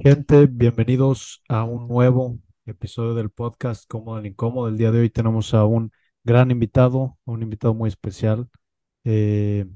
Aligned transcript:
Gente, 0.00 0.46
bienvenidos 0.46 1.42
a 1.48 1.64
un 1.64 1.88
nuevo 1.88 2.38
episodio 2.66 3.14
del 3.14 3.30
podcast 3.30 3.84
Cómodo 3.88 4.20
el 4.20 4.26
Incómodo. 4.26 4.68
El 4.68 4.78
día 4.78 4.92
de 4.92 5.00
hoy 5.00 5.10
tenemos 5.10 5.54
a 5.54 5.64
un 5.64 5.90
gran 6.22 6.52
invitado, 6.52 7.18
un 7.24 7.42
invitado 7.42 7.74
muy 7.74 7.88
especial. 7.88 8.48
Eh, 9.02 9.66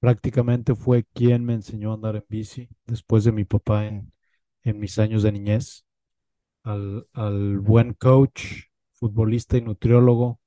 prácticamente 0.00 0.76
fue 0.76 1.04
quien 1.12 1.44
me 1.44 1.54
enseñó 1.54 1.90
a 1.90 1.94
andar 1.94 2.16
en 2.16 2.24
bici 2.28 2.68
después 2.86 3.24
de 3.24 3.32
mi 3.32 3.44
papá 3.44 3.86
en, 3.86 4.12
en 4.62 4.78
mis 4.78 4.98
años 5.00 5.24
de 5.24 5.32
niñez. 5.32 5.84
Al, 6.62 7.08
al 7.12 7.58
buen 7.58 7.94
coach, 7.94 8.66
futbolista 8.92 9.56
y 9.56 9.62
nutriólogo, 9.62 10.40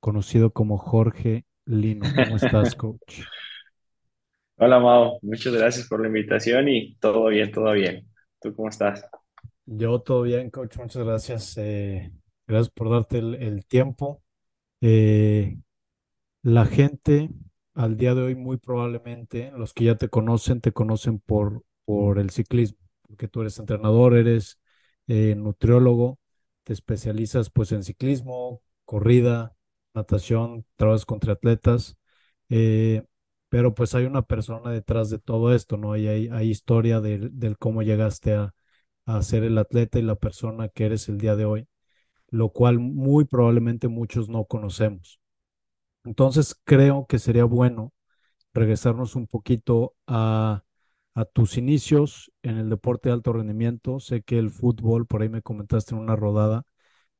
conocido 0.00 0.52
como 0.52 0.78
Jorge 0.78 1.46
Lino. 1.64 2.12
¿Cómo 2.12 2.36
estás, 2.36 2.74
coach? 2.74 3.20
Hola 4.56 4.78
Mao, 4.80 5.18
muchas 5.22 5.52
gracias 5.54 5.88
por 5.88 6.00
la 6.00 6.06
invitación 6.06 6.68
y 6.68 6.94
todo 6.96 7.26
bien, 7.26 7.50
todo 7.50 7.72
bien. 7.72 8.11
¿Tú 8.42 8.54
cómo 8.54 8.68
estás? 8.68 9.02
Yo 9.66 10.00
todo 10.00 10.22
bien, 10.22 10.50
coach. 10.50 10.76
Muchas 10.78 11.04
gracias. 11.04 11.56
eh, 11.58 12.12
gracias 12.46 12.70
por 12.70 12.90
darte 12.90 13.18
el, 13.18 13.64
tiempo. 13.66 14.22
Eh, 14.80 15.58
La 16.42 16.66
gente 16.66 17.30
al 17.74 17.96
día 17.96 18.14
de 18.14 18.22
hoy 18.22 18.34
muy 18.36 18.58
probablemente, 18.58 19.52
los 19.56 19.74
que 19.74 19.84
ya 19.86 19.96
te 19.96 20.08
conocen, 20.08 20.60
te 20.60 20.72
conocen 20.72 21.20
por, 21.20 21.64
por 21.84 22.18
el 22.18 22.30
ciclismo, 22.30 22.78
porque 23.08 23.28
tú 23.28 23.42
eres 23.42 23.58
entrenador, 23.58 24.16
eres 24.16 24.60
eh, 25.08 25.34
nutriólogo, 25.36 26.18
te 26.64 26.72
especializas 26.74 27.50
pues 27.50 27.72
en 27.72 27.84
ciclismo, 27.84 28.62
corrida, 28.84 29.54
natación, 29.94 30.66
trabajas 30.76 31.06
con 31.06 31.20
triatletas, 31.20 31.96
eh, 32.50 33.04
pero 33.52 33.74
pues 33.76 33.94
hay 33.94 34.06
una 34.06 34.22
persona 34.24 34.72
detrás 34.72 35.10
de 35.10 35.20
todo 35.20 35.54
esto, 35.54 35.76
¿no? 35.76 35.92
Hay, 35.92 36.08
hay 36.08 36.50
historia 36.50 37.00
del, 37.02 37.38
del 37.38 37.58
cómo 37.58 37.82
llegaste 37.82 38.34
a, 38.34 38.54
a 39.06 39.22
ser 39.22 39.44
el 39.44 39.58
atleta 39.58 39.98
y 39.98 40.02
la 40.02 40.16
persona 40.16 40.68
que 40.70 40.86
eres 40.86 41.08
el 41.10 41.18
día 41.18 41.36
de 41.36 41.44
hoy, 41.46 41.68
lo 42.30 42.50
cual 42.50 42.78
muy 42.80 43.24
probablemente 43.26 43.88
muchos 43.88 44.28
no 44.30 44.46
conocemos. 44.46 45.20
Entonces 46.04 46.56
creo 46.64 47.06
que 47.08 47.18
sería 47.18 47.44
bueno 47.44 47.92
regresarnos 48.54 49.16
un 49.16 49.26
poquito 49.28 49.96
a, 50.06 50.64
a 51.14 51.24
tus 51.26 51.58
inicios 51.58 52.32
en 52.42 52.58
el 52.58 52.70
deporte 52.70 53.08
de 53.10 53.14
alto 53.14 53.32
rendimiento. 53.34 54.00
Sé 54.00 54.22
que 54.22 54.38
el 54.38 54.50
fútbol, 54.50 55.06
por 55.06 55.22
ahí 55.22 55.28
me 55.30 55.42
comentaste 55.42 55.94
en 55.94 56.02
una 56.02 56.16
rodada, 56.16 56.64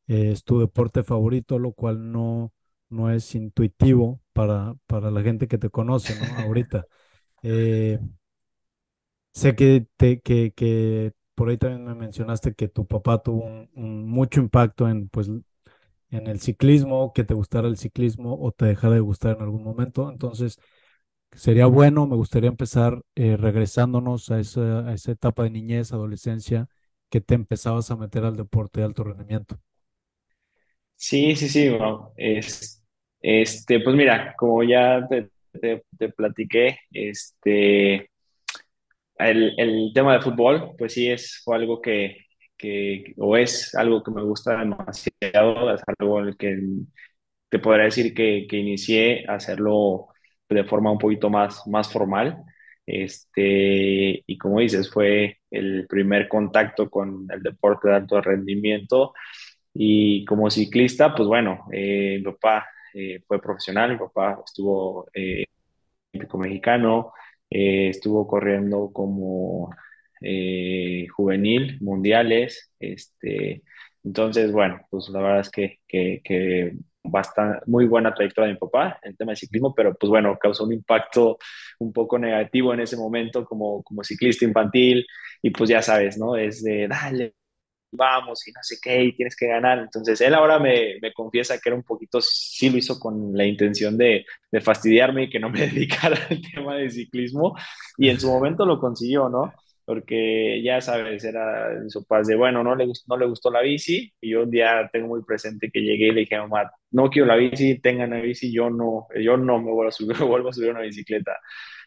eh, 0.09 0.33
es 0.33 0.45
tu 0.45 0.61
deporte 0.61 1.05
favorito, 1.05 1.59
lo 1.59 1.73
cual 1.73 2.13
no, 2.13 2.53
no 2.93 3.11
es 3.13 3.35
intuitivo 3.35 4.21
para, 4.33 4.75
para 4.87 5.11
la 5.11 5.23
gente 5.23 5.49
que 5.49 5.59
te 5.59 5.71
conoce, 5.71 6.17
¿no? 6.17 6.39
Ahorita. 6.39 6.87
Eh, 7.43 8.01
sé 9.33 9.55
que, 9.55 9.87
te, 9.97 10.21
que, 10.21 10.53
que 10.55 11.13
por 11.35 11.49
ahí 11.49 11.59
también 11.59 11.85
me 11.85 11.95
mencionaste 11.95 12.55
que 12.55 12.69
tu 12.69 12.87
papá 12.87 13.23
tuvo 13.23 13.45
un, 13.45 13.71
un 13.75 14.07
mucho 14.09 14.41
impacto 14.41 14.89
en, 14.89 15.09
pues, 15.09 15.29
en 16.11 16.27
el 16.29 16.41
ciclismo, 16.41 17.13
que 17.15 17.25
te 17.25 17.35
gustara 17.35 17.69
el 17.69 17.79
ciclismo 17.79 18.39
o 18.41 18.53
te 18.53 18.67
dejara 18.67 18.95
de 18.97 19.01
gustar 19.01 19.37
en 19.37 19.43
algún 19.43 19.65
momento. 19.65 20.11
Entonces, 20.11 20.59
sería 21.33 21.67
bueno, 21.67 22.07
me 22.09 22.17
gustaría 22.17 22.51
empezar 22.51 23.03
eh, 23.17 23.37
regresándonos 23.39 24.31
a 24.31 24.41
esa, 24.41 24.89
a 24.89 24.95
esa 24.95 25.13
etapa 25.13 25.45
de 25.45 25.51
niñez, 25.51 25.93
adolescencia, 25.93 26.69
que 27.11 27.21
te 27.23 27.35
empezabas 27.37 27.91
a 27.91 27.97
meter 27.97 28.25
al 28.25 28.37
deporte 28.37 28.81
de 28.81 28.87
alto 28.87 29.05
rendimiento. 29.05 29.61
Sí, 30.97 31.37
sí, 31.37 31.49
sí, 31.49 31.71
Mao. 31.71 32.13
Es, 32.17 32.82
este, 33.23 33.81
pues 33.81 33.97
mira, 33.97 34.35
como 34.37 34.63
ya 34.65 35.07
te, 35.09 35.31
platiqué, 36.17 36.79
este, 36.93 38.11
el, 39.19 39.55
el 39.59 39.93
tema 39.95 40.15
de 40.15 40.23
fútbol, 40.23 40.73
pues 40.79 40.95
sí 40.95 41.11
es 41.11 41.41
fue 41.45 41.57
algo 41.57 41.81
que, 41.81 42.19
que, 42.57 43.15
o 43.19 43.37
es 43.37 43.75
algo 43.75 44.03
que 44.03 44.11
me 44.11 44.23
gusta 44.23 44.59
demasiado, 44.59 45.75
es 45.75 45.83
algo 45.99 46.21
en 46.21 46.29
el 46.29 46.37
que 46.37 46.59
te 47.49 47.59
podría 47.59 47.85
decir 47.87 48.15
que, 48.15 48.47
que 48.49 48.57
inicié 48.57 49.25
a 49.29 49.35
hacerlo 49.35 50.09
de 50.49 50.65
forma 50.65 50.93
un 50.93 50.99
poquito 50.99 51.31
más, 51.31 51.67
más 51.67 51.93
formal. 51.93 52.39
Este, 52.87 54.23
y 54.27 54.39
como 54.39 54.61
dices, 54.61 54.91
fue 54.91 55.39
el 55.51 55.87
primer 55.89 56.29
contacto 56.29 56.91
con 56.91 57.27
el 57.31 57.43
deporte 57.43 57.89
de 57.89 57.95
alto 57.97 58.21
rendimiento. 58.21 59.15
Y 59.75 60.25
como 60.25 60.51
ciclista, 60.51 61.15
pues 61.15 61.29
bueno, 61.29 61.67
eh, 61.73 62.17
mi 62.19 62.25
papá 62.33 62.67
eh, 62.95 63.21
fue 63.27 63.41
profesional, 63.41 63.93
mi 63.93 63.99
papá 63.99 64.41
estuvo 64.45 65.09
eh, 65.15 65.45
mexicano, 66.39 67.13
eh, 67.51 67.89
estuvo 67.91 68.27
corriendo 68.27 68.91
como 68.93 69.71
eh, 70.21 71.07
juvenil, 71.15 71.79
mundiales, 71.81 72.73
este, 72.79 73.63
entonces, 74.05 74.53
bueno, 74.53 74.81
pues 74.91 75.09
la 75.11 75.21
verdad 75.21 75.41
es 75.41 75.51
que, 75.51 75.79
que, 75.87 76.21
que 76.25 76.73
bastante, 77.05 77.61
muy 77.67 77.87
buena 77.87 78.15
trayectoria 78.15 78.49
de 78.49 78.55
mi 78.55 78.59
papá 78.59 78.99
en 79.03 79.11
el 79.13 79.17
tema 79.17 79.33
de 79.33 79.37
ciclismo, 79.37 79.75
pero 79.75 79.95
pues 79.95 80.11
bueno, 80.11 80.37
causó 80.41 80.65
un 80.65 80.73
impacto 80.73 81.39
un 81.79 81.93
poco 81.93 82.19
negativo 82.19 82.73
en 82.75 82.81
ese 82.81 82.97
momento 82.97 83.45
como, 83.45 83.83
como 83.83 84.03
ciclista 84.05 84.45
infantil 84.45 85.07
y 85.43 85.51
pues 85.51 85.71
ya 85.71 85.83
sabes, 85.83 86.19
¿no? 86.19 86.37
Es 86.37 86.63
de, 86.63 86.89
dale, 86.89 87.35
vamos 87.93 88.47
y 88.49 88.53
no 88.53 88.61
sé 88.63 88.77
qué, 88.83 89.05
y 89.05 89.17
tienes 89.17 89.37
que 89.37 89.47
ganar. 89.47 89.79
Entonces, 89.79 90.21
él 90.21 90.35
ahora 90.35 90.59
me, 90.59 90.99
me 91.01 91.13
confiesa 91.13 91.59
que 91.59 91.69
era 91.69 91.77
un 91.77 91.83
poquito, 91.85 92.21
sí 92.21 92.71
lo 92.71 92.79
hizo 92.79 92.99
con 92.99 93.33
la 93.37 93.45
intención 93.47 93.97
de, 93.99 94.25
de 94.51 94.61
fastidiarme 94.61 95.25
y 95.25 95.31
que 95.31 95.39
no 95.41 95.51
me 95.51 95.61
dedicara 95.69 96.19
al 96.31 96.41
tema 96.43 96.77
de 96.77 96.91
ciclismo, 96.91 97.57
y 97.99 98.09
en 98.09 98.21
su 98.21 98.29
momento 98.29 98.67
lo 98.67 98.81
consiguió, 98.81 99.29
¿no? 99.29 99.53
Porque 99.85 100.63
ya 100.63 100.81
sabes, 100.81 101.25
era 101.25 101.73
en 101.73 101.91
su 101.91 102.05
paz 102.07 102.27
de, 102.27 102.37
bueno, 102.37 102.63
no 102.63 102.75
le, 102.75 102.87
no 103.09 103.17
le 103.17 103.27
gustó 103.27 103.51
la 103.51 103.63
bici, 103.63 104.13
y 104.21 104.31
yo 104.31 104.43
un 104.45 104.51
día 104.51 104.89
tengo 104.93 105.09
muy 105.09 105.23
presente 105.25 105.71
que 105.73 105.81
llegué 105.81 106.09
y 106.09 106.13
le 106.13 106.21
dije 106.21 106.37
a 106.37 106.43
mamá, 106.43 106.71
no 106.93 107.11
quiero 107.11 107.27
la 107.27 107.37
bici, 107.37 107.81
tengan 107.81 108.11
la 108.11 108.21
bici, 108.21 108.53
yo 108.53 108.71
no, 108.71 109.07
yo 109.21 109.37
no 109.37 109.59
me 109.59 109.65
vuelvo 109.73 109.89
a 109.89 109.93
subir, 109.93 110.17
vuelvo 110.19 110.49
a 110.51 110.53
subir 110.53 110.71
una 110.71 110.81
bicicleta. 110.83 111.37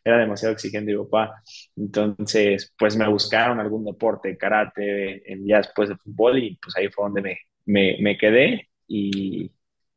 Era 0.03 0.19
demasiado 0.19 0.53
exigente 0.53 0.91
mi 0.93 1.03
papá. 1.03 1.41
Entonces, 1.75 2.73
pues 2.77 2.95
me 2.95 3.07
buscaron 3.09 3.59
algún 3.59 3.85
deporte, 3.85 4.37
karate, 4.37 5.23
ya 5.45 5.57
después 5.57 5.89
de 5.89 5.95
fútbol 5.97 6.37
y 6.43 6.57
pues 6.57 6.75
ahí 6.77 6.89
fue 6.89 7.05
donde 7.05 7.21
me, 7.21 7.37
me, 7.65 7.97
me 7.99 8.17
quedé 8.17 8.69
y 8.87 9.51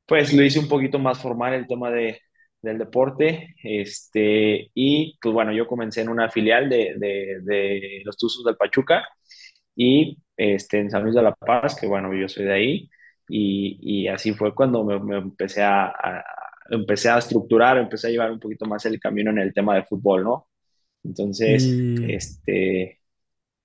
pues 0.06 0.32
lo 0.32 0.42
hice 0.42 0.58
un 0.58 0.68
poquito 0.68 0.98
más 0.98 1.20
formal 1.20 1.52
el 1.54 1.66
tema 1.66 1.90
de, 1.90 2.20
del 2.62 2.78
deporte. 2.78 3.54
Este, 3.62 4.70
y 4.74 5.18
pues 5.20 5.32
bueno, 5.32 5.52
yo 5.52 5.66
comencé 5.66 6.02
en 6.02 6.08
una 6.10 6.30
filial 6.30 6.68
de, 6.68 6.94
de, 6.98 7.40
de 7.42 8.02
los 8.04 8.16
Tuzos 8.16 8.44
del 8.44 8.56
Pachuca 8.56 9.06
y 9.76 10.18
este, 10.36 10.80
en 10.80 10.90
San 10.90 11.02
Luis 11.02 11.14
de 11.14 11.22
la 11.22 11.34
Paz, 11.34 11.76
que 11.80 11.86
bueno, 11.86 12.12
yo 12.14 12.28
soy 12.28 12.44
de 12.46 12.52
ahí. 12.54 12.90
Y, 13.28 13.78
y 14.04 14.08
así 14.08 14.32
fue 14.34 14.54
cuando 14.54 14.84
me, 14.84 14.98
me 15.00 15.18
empecé 15.18 15.62
a, 15.62 15.86
a, 15.88 16.24
empecé 16.70 17.10
a 17.10 17.18
estructurar, 17.18 17.78
empecé 17.78 18.08
a 18.08 18.10
llevar 18.10 18.32
un 18.32 18.40
poquito 18.40 18.66
más 18.66 18.84
el 18.86 18.98
camino 19.00 19.30
en 19.30 19.38
el 19.38 19.52
tema 19.54 19.74
de 19.76 19.84
fútbol, 19.84 20.24
¿no? 20.24 20.48
Entonces, 21.04 21.84
¿Y 22.00 22.06
este, 22.06 23.00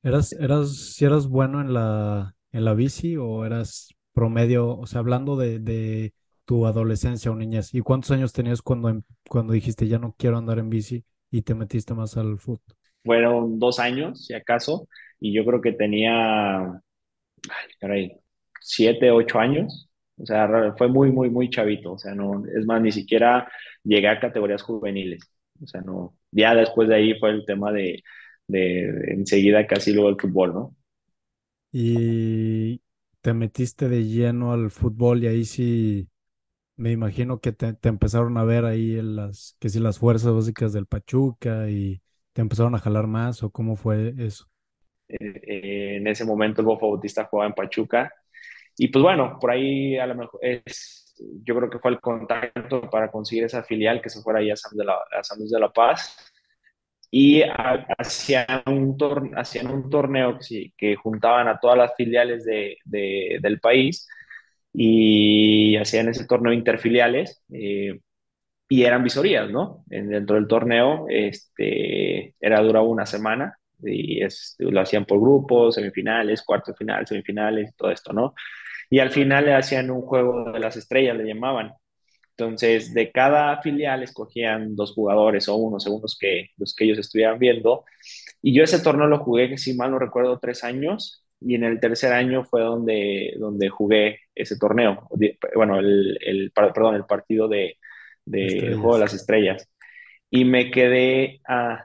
eras, 0.03 0.33
eras, 0.33 0.75
si 0.95 1.05
eras 1.05 1.27
bueno 1.27 1.61
en 1.61 1.73
la, 1.73 2.35
en 2.51 2.65
la 2.65 2.73
bici 2.73 3.17
o 3.17 3.45
eras 3.45 3.89
promedio, 4.13 4.77
o 4.77 4.85
sea, 4.85 4.99
hablando 4.99 5.37
de, 5.37 5.59
de 5.59 6.13
tu 6.45 6.65
adolescencia 6.67 7.31
o 7.31 7.35
niñez, 7.35 7.73
¿y 7.73 7.81
cuántos 7.81 8.11
años 8.11 8.33
tenías 8.33 8.61
cuando, 8.61 8.89
em- 8.89 9.03
cuando 9.29 9.53
dijiste 9.53 9.87
ya 9.87 9.99
no 9.99 10.15
quiero 10.17 10.37
andar 10.37 10.59
en 10.59 10.69
bici 10.69 11.05
y 11.31 11.41
te 11.43 11.55
metiste 11.55 11.93
más 11.93 12.17
al 12.17 12.39
fútbol? 12.39 12.75
fueron 13.03 13.59
dos 13.59 13.79
años, 13.79 14.25
si 14.25 14.33
acaso, 14.33 14.87
y 15.19 15.33
yo 15.33 15.45
creo 15.45 15.61
que 15.61 15.73
tenía, 15.73 16.59
ay, 16.61 16.81
caray, 17.79 18.19
siete, 18.61 19.11
ocho 19.11 19.39
años. 19.39 19.89
O 20.17 20.25
sea, 20.25 20.73
fue 20.77 20.87
muy, 20.87 21.11
muy, 21.11 21.29
muy 21.29 21.49
chavito. 21.49 21.93
O 21.93 21.97
sea, 21.97 22.13
no, 22.15 22.43
es 22.55 22.65
más, 22.65 22.81
ni 22.81 22.91
siquiera 22.91 23.49
llegué 23.83 24.07
a 24.09 24.19
categorías 24.19 24.61
juveniles. 24.63 25.21
O 25.63 25.67
sea, 25.67 25.81
no, 25.81 26.15
ya 26.31 26.55
después 26.55 26.89
de 26.89 26.95
ahí 26.95 27.19
fue 27.19 27.31
el 27.31 27.45
tema 27.45 27.71
de, 27.71 28.03
de, 28.47 28.59
de 28.91 29.13
enseguida 29.13 29.67
casi 29.67 29.93
luego 29.93 30.09
el 30.09 30.19
fútbol, 30.19 30.53
¿no? 30.53 30.75
Y 31.71 32.81
te 33.21 33.33
metiste 33.33 33.89
de 33.89 34.03
lleno 34.05 34.53
al 34.53 34.69
fútbol 34.71 35.23
y 35.23 35.27
ahí 35.27 35.45
sí 35.45 36.07
Me 36.75 36.91
imagino 36.91 37.39
que 37.39 37.51
te, 37.51 37.77
empezaron 37.83 38.37
a 38.37 38.43
ver 38.43 38.65
ahí 38.65 38.97
en 38.97 39.15
las, 39.15 39.55
que 39.59 39.69
si 39.69 39.79
las 39.79 39.99
fuerzas 39.99 40.33
básicas 40.33 40.73
del 40.73 40.87
Pachuca 40.87 41.69
y 41.69 42.01
te 42.33 42.41
empezaron 42.41 42.73
a 42.73 42.79
jalar 42.79 43.05
más 43.05 43.43
o 43.43 43.51
cómo 43.51 43.75
fue 43.75 44.13
eso. 44.17 44.47
Eh, 45.07 45.97
en 45.97 46.07
ese 46.07 46.25
momento 46.25 46.61
el 46.61 46.67
Bofo 46.67 46.89
Bautista 46.89 47.25
jugaba 47.25 47.47
en 47.47 47.53
Pachuca. 47.53 48.11
Y 48.75 48.87
pues 48.87 49.03
bueno, 49.03 49.37
por 49.39 49.51
ahí 49.51 49.97
a 49.97 50.07
lo 50.07 50.15
mejor 50.15 50.39
es, 50.41 51.13
yo 51.43 51.55
creo 51.55 51.69
que 51.69 51.77
fue 51.77 51.91
el 51.91 51.99
contacto 51.99 52.89
para 52.89 53.11
conseguir 53.11 53.43
esa 53.43 53.63
filial 53.63 54.01
que 54.01 54.09
se 54.09 54.21
fuera 54.21 54.39
ahí 54.39 54.49
a 54.49 54.55
San, 54.55 54.71
Luis 55.37 55.51
de 55.51 55.59
la 55.59 55.71
Paz. 55.71 56.17
y 57.11 57.43
ha- 57.43 57.85
hacían 57.99 58.47
un, 58.65 58.97
torneo 58.97 60.39
que, 60.77 60.95
juntaban 60.95 61.47
a 61.47 61.59
todas 61.59 61.77
las 61.77 61.95
filiales 61.95 62.43
de, 62.45 62.77
del 62.85 63.59
país 63.59 64.07
y 64.73 65.75
hacían 65.77 66.09
ese 66.09 66.25
torneo 66.25 66.53
interfiliales 66.53 67.43
eh, 67.53 67.99
y 68.69 68.83
eran 68.83 69.03
visorías, 69.03 69.49
¿no? 69.51 69.83
En, 69.89 70.09
dentro 70.09 70.35
del 70.35 70.47
torneo 70.47 71.05
este, 71.09 72.35
era 72.39 72.61
duraba 72.61 72.85
una 72.87 73.05
semana, 73.05 73.57
y 73.83 74.23
es, 74.23 74.55
lo 74.59 74.79
hacían 74.81 75.05
por 75.05 75.19
grupos, 75.19 75.75
semifinales, 75.75 76.43
cuartos 76.43 76.75
finales, 76.77 77.09
semifinales, 77.09 77.75
todo 77.75 77.91
esto, 77.91 78.13
¿no? 78.13 78.33
Y 78.89 78.99
al 78.99 79.11
final 79.11 79.45
le 79.45 79.55
hacían 79.55 79.91
un 79.91 80.01
juego 80.01 80.51
de 80.51 80.59
las 80.59 80.77
estrellas, 80.77 81.17
le 81.17 81.25
llamaban. 81.25 81.73
Entonces, 82.37 82.93
de 82.93 83.11
cada 83.11 83.61
filial 83.61 84.03
escogían 84.03 84.75
dos 84.75 84.93
jugadores 84.93 85.47
o 85.49 85.55
uno, 85.55 85.79
según 85.79 86.01
los 86.01 86.17
que, 86.17 86.49
los 86.57 86.75
que 86.75 86.85
ellos 86.85 86.97
estuvieran 86.99 87.37
viendo. 87.39 87.85
Y 88.41 88.55
yo 88.55 88.63
ese 88.63 88.79
torneo 88.79 89.07
lo 89.07 89.19
jugué, 89.19 89.57
si 89.57 89.75
mal 89.75 89.91
no 89.91 89.99
recuerdo, 89.99 90.39
tres 90.39 90.63
años. 90.63 91.22
Y 91.45 91.55
en 91.55 91.63
el 91.63 91.79
tercer 91.79 92.13
año 92.13 92.43
fue 92.45 92.61
donde, 92.61 93.35
donde 93.39 93.69
jugué 93.69 94.19
ese 94.35 94.57
torneo. 94.57 95.07
Bueno, 95.55 95.79
el, 95.79 96.17
el 96.21 96.51
perdón, 96.51 96.95
el 96.95 97.05
partido 97.05 97.47
de, 97.47 97.77
de 98.25 98.75
Juego 98.75 98.95
de 98.95 99.01
las 99.01 99.13
Estrellas. 99.13 99.69
Y 100.29 100.45
me 100.45 100.71
quedé 100.71 101.41
a, 101.47 101.83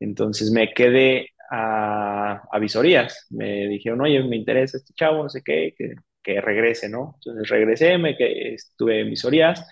entonces 0.00 0.50
me 0.52 0.72
quedé 0.72 1.28
a, 1.50 2.42
a 2.50 2.58
visorías. 2.58 3.26
Me 3.30 3.66
dijeron, 3.68 4.00
oye, 4.02 4.22
me 4.24 4.36
interesa 4.36 4.78
este 4.78 4.94
chavo, 4.94 5.24
no 5.24 5.28
sé 5.30 5.42
qué, 5.44 5.74
que, 5.76 5.94
que 6.22 6.40
regrese, 6.40 6.88
¿no? 6.88 7.14
Entonces 7.16 7.48
regresé, 7.48 7.98
me 7.98 8.16
que 8.16 8.54
estuve 8.54 9.00
en 9.00 9.10
visorías. 9.10 9.66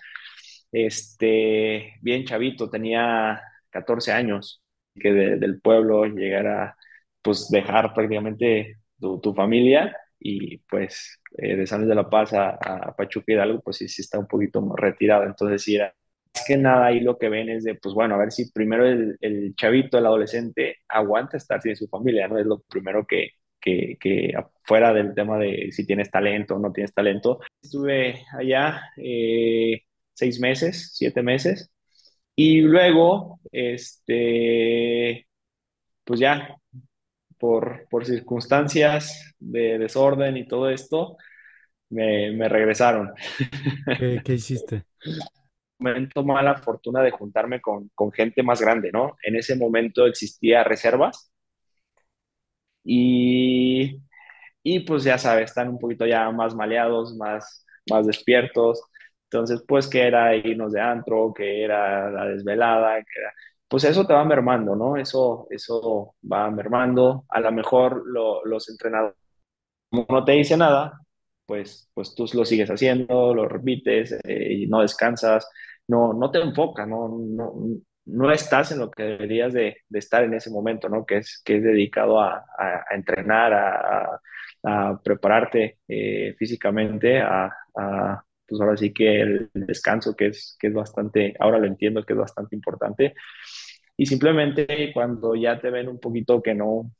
Este, 0.71 1.93
bien 2.01 2.25
chavito, 2.25 2.69
tenía 2.69 3.41
14 3.69 4.11
años, 4.11 4.63
que 4.95 5.11
del 5.11 5.61
pueblo 5.61 6.05
llegara, 6.05 6.75
pues 7.21 7.49
dejar 7.49 7.93
prácticamente 7.93 8.77
tu, 8.99 9.19
tu 9.19 9.33
familia 9.33 9.95
y 10.19 10.57
pues 10.59 11.19
eh, 11.37 11.55
de 11.55 11.65
San 11.67 11.79
Luis 11.79 11.89
de 11.89 11.95
la 11.95 12.09
Paz 12.09 12.33
a, 12.33 12.49
a 12.51 12.95
Pachuca 12.95 13.31
Hidalgo, 13.33 13.61
pues 13.61 13.77
sí, 13.77 13.87
sí 13.87 14.01
está 14.01 14.19
un 14.19 14.27
poquito 14.27 14.61
retirado. 14.75 15.23
Entonces 15.25 15.63
sí 15.63 15.75
era, 15.75 15.93
es 16.33 16.43
que 16.45 16.57
nada 16.57 16.87
ahí 16.87 16.99
lo 16.99 17.17
que 17.17 17.29
ven 17.29 17.49
es 17.49 17.63
de, 17.63 17.75
pues 17.75 17.95
bueno, 17.95 18.15
a 18.15 18.17
ver 18.19 18.31
si 18.31 18.51
primero 18.51 18.85
el, 18.85 19.17
el 19.21 19.55
chavito, 19.55 19.97
el 19.97 20.05
adolescente, 20.05 20.77
aguanta 20.87 21.37
estar 21.37 21.61
sin 21.61 21.75
su 21.75 21.87
familia, 21.87 22.27
¿no? 22.27 22.37
Es 22.37 22.45
lo 22.45 22.59
primero 22.69 23.05
que, 23.07 23.29
que, 23.61 23.97
que 23.99 24.33
fuera 24.63 24.93
del 24.93 25.13
tema 25.15 25.37
de 25.39 25.69
si 25.71 25.85
tienes 25.85 26.11
talento 26.11 26.55
o 26.55 26.59
no 26.59 26.71
tienes 26.71 26.93
talento. 26.93 27.39
Estuve 27.61 28.25
allá 28.37 28.81
eh, 28.97 29.83
seis 30.13 30.39
meses, 30.39 30.91
siete 30.93 31.23
meses, 31.23 31.71
y 32.35 32.61
luego, 32.61 33.39
este, 33.51 35.27
pues 36.05 36.19
ya, 36.19 36.55
por, 37.39 37.87
por 37.89 38.05
circunstancias 38.05 39.33
de 39.39 39.77
desorden 39.77 40.37
y 40.37 40.47
todo 40.47 40.69
esto, 40.69 41.17
me, 41.89 42.31
me 42.31 42.49
regresaron. 42.49 43.13
¿Qué, 43.97 44.21
qué 44.23 44.33
hiciste? 44.33 44.85
momento 45.79 46.23
mala 46.23 46.55
fortuna 46.57 47.01
de 47.01 47.11
juntarme 47.11 47.61
con, 47.61 47.89
con, 47.95 48.11
gente 48.11 48.43
más 48.43 48.61
grande, 48.61 48.91
¿no? 48.91 49.17
En 49.23 49.35
ese 49.37 49.55
momento 49.55 50.05
existía 50.05 50.63
reservas 50.63 51.31
y, 52.83 54.01
y 54.63 54.79
pues 54.81 55.03
ya 55.03 55.17
sabes, 55.17 55.49
están 55.51 55.69
un 55.69 55.79
poquito 55.79 56.05
ya 56.05 56.29
más 56.31 56.55
maleados, 56.55 57.15
más, 57.17 57.65
más 57.89 58.07
despiertos. 58.07 58.81
Entonces, 59.25 59.63
pues 59.67 59.87
que 59.87 60.01
era 60.07 60.35
irnos 60.35 60.73
de 60.73 60.81
antro, 60.81 61.33
que 61.35 61.63
era 61.63 62.09
la 62.11 62.25
desvelada, 62.25 62.97
que 63.03 63.19
era, 63.19 63.33
pues 63.69 63.83
eso 63.85 64.05
te 64.05 64.13
va 64.13 64.25
mermando, 64.25 64.75
¿no? 64.75 64.97
Eso, 64.97 65.47
eso 65.51 66.15
va 66.31 66.49
mermando. 66.51 67.25
A 67.29 67.39
lo 67.39 67.51
mejor 67.51 68.03
lo, 68.07 68.43
los 68.45 68.69
entrenadores 68.69 69.15
no 69.91 70.25
te 70.25 70.33
dice 70.33 70.57
nada, 70.57 71.01
pues, 71.45 71.89
pues 71.93 72.13
tú 72.15 72.25
lo 72.33 72.45
sigues 72.45 72.69
haciendo, 72.69 73.33
lo 73.33 73.47
repites 73.47 74.13
eh, 74.23 74.53
y 74.53 74.67
no 74.67 74.81
descansas, 74.81 75.49
no, 75.87 76.13
no 76.13 76.31
te 76.31 76.39
enfocas, 76.39 76.87
no, 76.87 77.09
no, 77.09 77.53
no 78.05 78.31
estás 78.31 78.71
en 78.71 78.79
lo 78.79 78.91
que 78.91 79.03
deberías 79.03 79.53
de, 79.53 79.77
de, 79.87 79.99
estar 79.99 80.23
en 80.23 80.33
ese 80.33 80.51
momento, 80.51 80.89
¿no? 80.89 81.05
Que 81.05 81.17
es, 81.17 81.41
que 81.43 81.57
es 81.57 81.63
dedicado 81.63 82.19
a, 82.19 82.37
a, 82.57 82.85
a 82.89 82.95
entrenar, 82.95 83.53
a, 83.53 84.21
a, 84.63 84.99
prepararte 85.03 85.79
eh, 85.87 86.35
físicamente, 86.37 87.19
a, 87.19 87.51
pues 88.49 88.61
ahora 88.61 88.77
sí 88.77 88.93
que 88.93 89.21
el, 89.21 89.49
descanso, 89.53 90.15
que 90.15 90.27
es, 90.27 90.57
que 90.59 90.67
es 90.67 90.73
bastante, 90.73 91.35
ahora 91.39 91.59
lo 91.59 91.67
entiendo 91.67 92.03
que 92.03 92.13
es 92.13 92.19
bastante 92.19 92.55
importante. 92.55 93.13
Y 93.97 94.05
simplemente 94.05 94.91
cuando 94.93 95.35
ya 95.35 95.59
te 95.59 95.69
ven 95.69 95.89
un 95.89 95.99
poquito 95.99 96.41
que 96.41 96.55
no, 96.55 96.91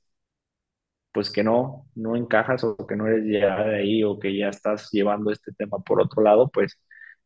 pues 1.12 1.32
que 1.32 1.44
no, 1.44 1.88
no 1.96 2.16
encajas 2.16 2.64
o 2.64 2.78
que 2.78 2.96
no 2.96 3.08
eres 3.08 3.26
ya 3.26 3.64
de 3.64 3.78
ahí 3.78 4.04
o 4.04 4.20
que 4.20 4.38
ya 4.38 4.50
estás 4.50 4.90
llevando 4.92 5.32
este 5.32 5.52
tema 5.54 5.80
por 5.80 6.02
otro 6.02 6.22
lado, 6.24 6.50
pues, 6.50 6.80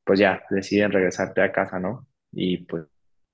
pues 0.04 0.20
ya 0.20 0.44
deciden 0.50 0.92
regresarte 0.92 1.42
a 1.42 1.52
casa, 1.52 1.80
¿no? 1.80 2.08
Y 2.32 2.58
pues... 2.66 2.86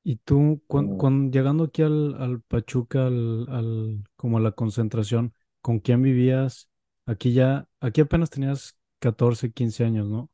¿Y 0.04 0.16
tú, 0.18 0.64
cuando, 0.68 0.98
cuando, 0.98 1.32
llegando 1.32 1.66
aquí 1.66 1.82
al, 1.84 2.16
al 2.22 2.42
Pachuca, 2.42 3.08
al, 3.08 3.48
al, 3.50 4.04
como 4.16 4.38
a 4.38 4.42
la 4.42 4.54
concentración, 4.54 5.34
¿con 5.62 5.80
quién 5.80 6.02
vivías? 6.02 6.70
Aquí 7.06 7.34
ya, 7.34 7.68
aquí 7.80 8.02
apenas 8.02 8.30
tenías 8.30 8.78
14, 9.00 9.52
15 9.52 9.84
años, 9.86 10.08
¿no? 10.08 10.30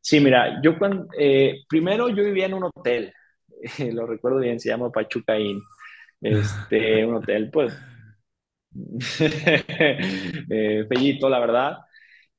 Sí, 0.00 0.20
mira, 0.20 0.60
yo 0.62 0.78
cuando, 0.78 1.06
eh, 1.18 1.62
primero 1.68 2.08
yo 2.08 2.24
vivía 2.24 2.46
en 2.46 2.54
un 2.54 2.64
hotel, 2.64 3.12
lo 3.92 4.06
recuerdo 4.06 4.38
bien, 4.38 4.58
se 4.60 4.68
llama 4.70 4.90
Pachuca 4.90 5.38
Inn, 5.38 5.60
este, 6.22 7.04
un 7.06 7.16
hotel, 7.16 7.50
pues, 7.52 7.74
eh, 10.50 10.86
la 11.20 11.38
verdad, 11.40 11.78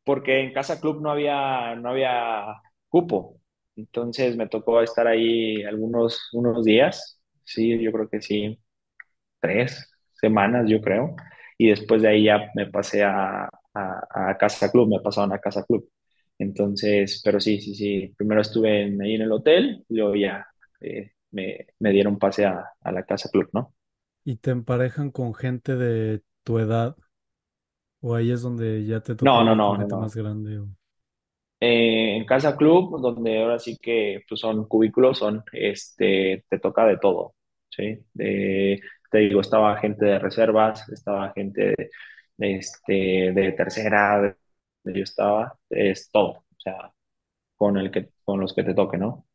porque 0.06 0.42
en 0.42 0.54
Casa 0.54 0.80
Club 0.82 1.02
no 1.02 1.12
había, 1.12 1.76
no 1.76 1.90
había 1.92 2.46
cupo, 2.90 3.40
entonces 3.76 4.38
me 4.38 4.48
tocó 4.50 4.82
estar 4.82 5.08
ahí 5.08 5.64
algunos 5.64 6.30
unos 6.34 6.66
días, 6.66 7.22
sí, 7.46 7.80
yo 7.84 7.92
creo 7.92 8.10
que 8.10 8.22
sí, 8.22 8.60
tres 9.40 9.92
semanas, 10.14 10.70
yo 10.70 10.82
creo, 10.82 11.16
y 11.58 11.70
después 11.70 12.02
de 12.04 12.10
ahí 12.10 12.26
ya 12.26 12.52
me 12.56 12.68
pasé 12.72 13.04
a, 13.04 13.46
a, 13.76 14.32
a 14.32 14.38
Casa 14.40 14.72
Club, 14.72 14.90
me 14.90 15.02
pasaron 15.02 15.34
a 15.34 15.40
Casa 15.40 15.66
Club. 15.66 15.88
Entonces, 16.42 17.22
pero 17.24 17.40
sí, 17.40 17.62
sí, 17.62 17.76
sí. 17.76 18.14
Primero 18.18 18.42
estuve 18.42 18.82
en, 18.82 19.02
ahí 19.02 19.14
en 19.14 19.22
el 19.22 19.32
hotel 19.32 19.86
y 19.88 19.96
luego 19.96 20.16
ya 20.16 20.48
eh, 20.80 21.12
me, 21.30 21.68
me, 21.80 21.92
dieron 21.92 22.18
pase 22.18 22.46
a, 22.46 22.66
a, 22.82 22.92
la 22.92 23.04
casa 23.04 23.30
club, 23.30 23.50
¿no? 23.54 23.76
¿Y 24.26 24.38
te 24.38 24.50
emparejan 24.50 25.12
con 25.12 25.36
gente 25.36 25.76
de 25.76 26.22
tu 26.44 26.58
edad? 26.58 26.96
¿O 28.02 28.16
ahí 28.16 28.32
es 28.32 28.42
donde 28.42 28.84
ya 28.86 29.02
te 29.02 29.14
toca 29.14 29.30
no, 29.30 29.44
no, 29.44 29.56
no, 29.56 29.70
con 29.70 29.80
gente 29.80 29.96
no. 29.96 30.02
más 30.02 30.16
grande? 30.16 30.60
O... 30.60 30.68
Eh, 31.60 32.18
en 32.18 32.26
casa 32.26 32.58
club, 32.58 33.00
donde 33.00 33.40
ahora 33.40 33.60
sí 33.60 33.78
que 33.80 34.24
pues, 34.28 34.42
son 34.42 34.68
cubículos, 34.68 35.20
son, 35.20 35.44
este, 35.52 36.44
te 36.50 36.58
toca 36.58 36.88
de 36.88 36.98
todo, 36.98 37.36
¿sí? 37.70 38.00
De, 38.16 38.82
te 39.12 39.18
digo, 39.20 39.42
estaba 39.42 39.78
gente 39.78 40.06
de 40.06 40.18
reservas, 40.18 40.90
estaba 40.90 41.32
gente 41.34 41.76
de, 42.38 42.58
este, 42.58 43.32
de 43.32 43.52
tercera, 43.52 44.36
yo 44.86 45.04
estaba, 45.04 45.58
es 45.70 46.10
todo, 46.12 46.30
o 46.32 46.46
sea, 46.60 46.94
con, 47.58 47.78
el 47.78 47.92
que, 47.92 48.12
con 48.26 48.40
los 48.42 48.54
que 48.56 48.64
te 48.64 48.74
toque, 48.76 48.98
¿no? 48.98 49.28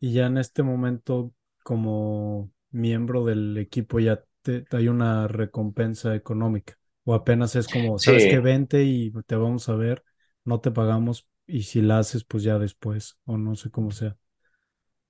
Y 0.00 0.12
ya 0.12 0.26
en 0.26 0.38
este 0.38 0.62
momento, 0.62 1.32
como 1.64 2.50
miembro 2.70 3.24
del 3.24 3.56
equipo, 3.58 3.98
ya 4.00 4.24
te, 4.42 4.64
hay 4.72 4.88
una 4.88 5.26
recompensa 5.28 6.14
económica, 6.14 6.78
o 7.04 7.14
apenas 7.14 7.56
es 7.56 7.68
como, 7.68 7.98
sabes 7.98 8.26
Sí, 8.26 8.28
que 8.28 8.38
vente 8.40 8.84
y 8.84 9.10
te 9.26 9.34
vamos 9.36 9.68
a 9.68 9.74
ver, 9.74 10.04
no 10.44 10.60
te 10.60 10.70
pagamos, 10.70 11.28
y 11.46 11.62
si 11.64 11.82
la 11.82 11.98
haces, 11.98 12.24
pues 12.24 12.42
ya 12.44 12.58
después, 12.58 13.18
o 13.24 13.38
no 13.38 13.56
sé 13.56 13.70
cómo 13.70 13.90
sea. 13.90 14.16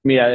mira, 0.02 0.28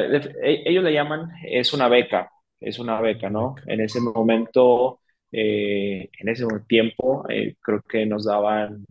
ellos 0.44 0.84
le 0.84 0.94
llaman, 0.94 1.32
es 1.44 1.74
una 1.74 1.88
beca, 1.88 2.32
es 2.60 2.80
una 2.80 3.02
beca, 3.02 3.30
¿no? 3.30 3.56
beca. 3.56 3.68
En 3.68 3.82
ese 3.82 4.00
momento, 4.02 5.02
eh, 5.34 6.10
en 6.20 6.30
ese 6.30 6.46
tiempo, 6.68 7.25
eh, 7.30 7.58
creo 7.62 7.82
que 7.82 8.06
nos 8.06 8.25
daban 8.25 8.86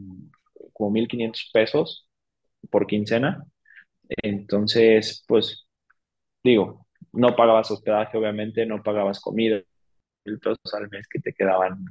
como 0.72 0.90
1.500 0.90 1.50
pesos 1.52 2.08
por 2.70 2.86
quincena, 2.86 3.46
entonces, 4.22 5.24
pues, 5.26 5.66
digo, 6.42 6.86
no 7.12 7.36
pagabas 7.36 7.70
hospedaje, 7.70 8.18
obviamente, 8.18 8.66
no 8.66 8.82
pagabas 8.82 9.20
comida, 9.20 9.62
pesos 10.24 10.58
al 10.74 10.88
mes 10.90 11.06
que 11.08 11.20
te 11.20 11.32
quedaban 11.32 11.84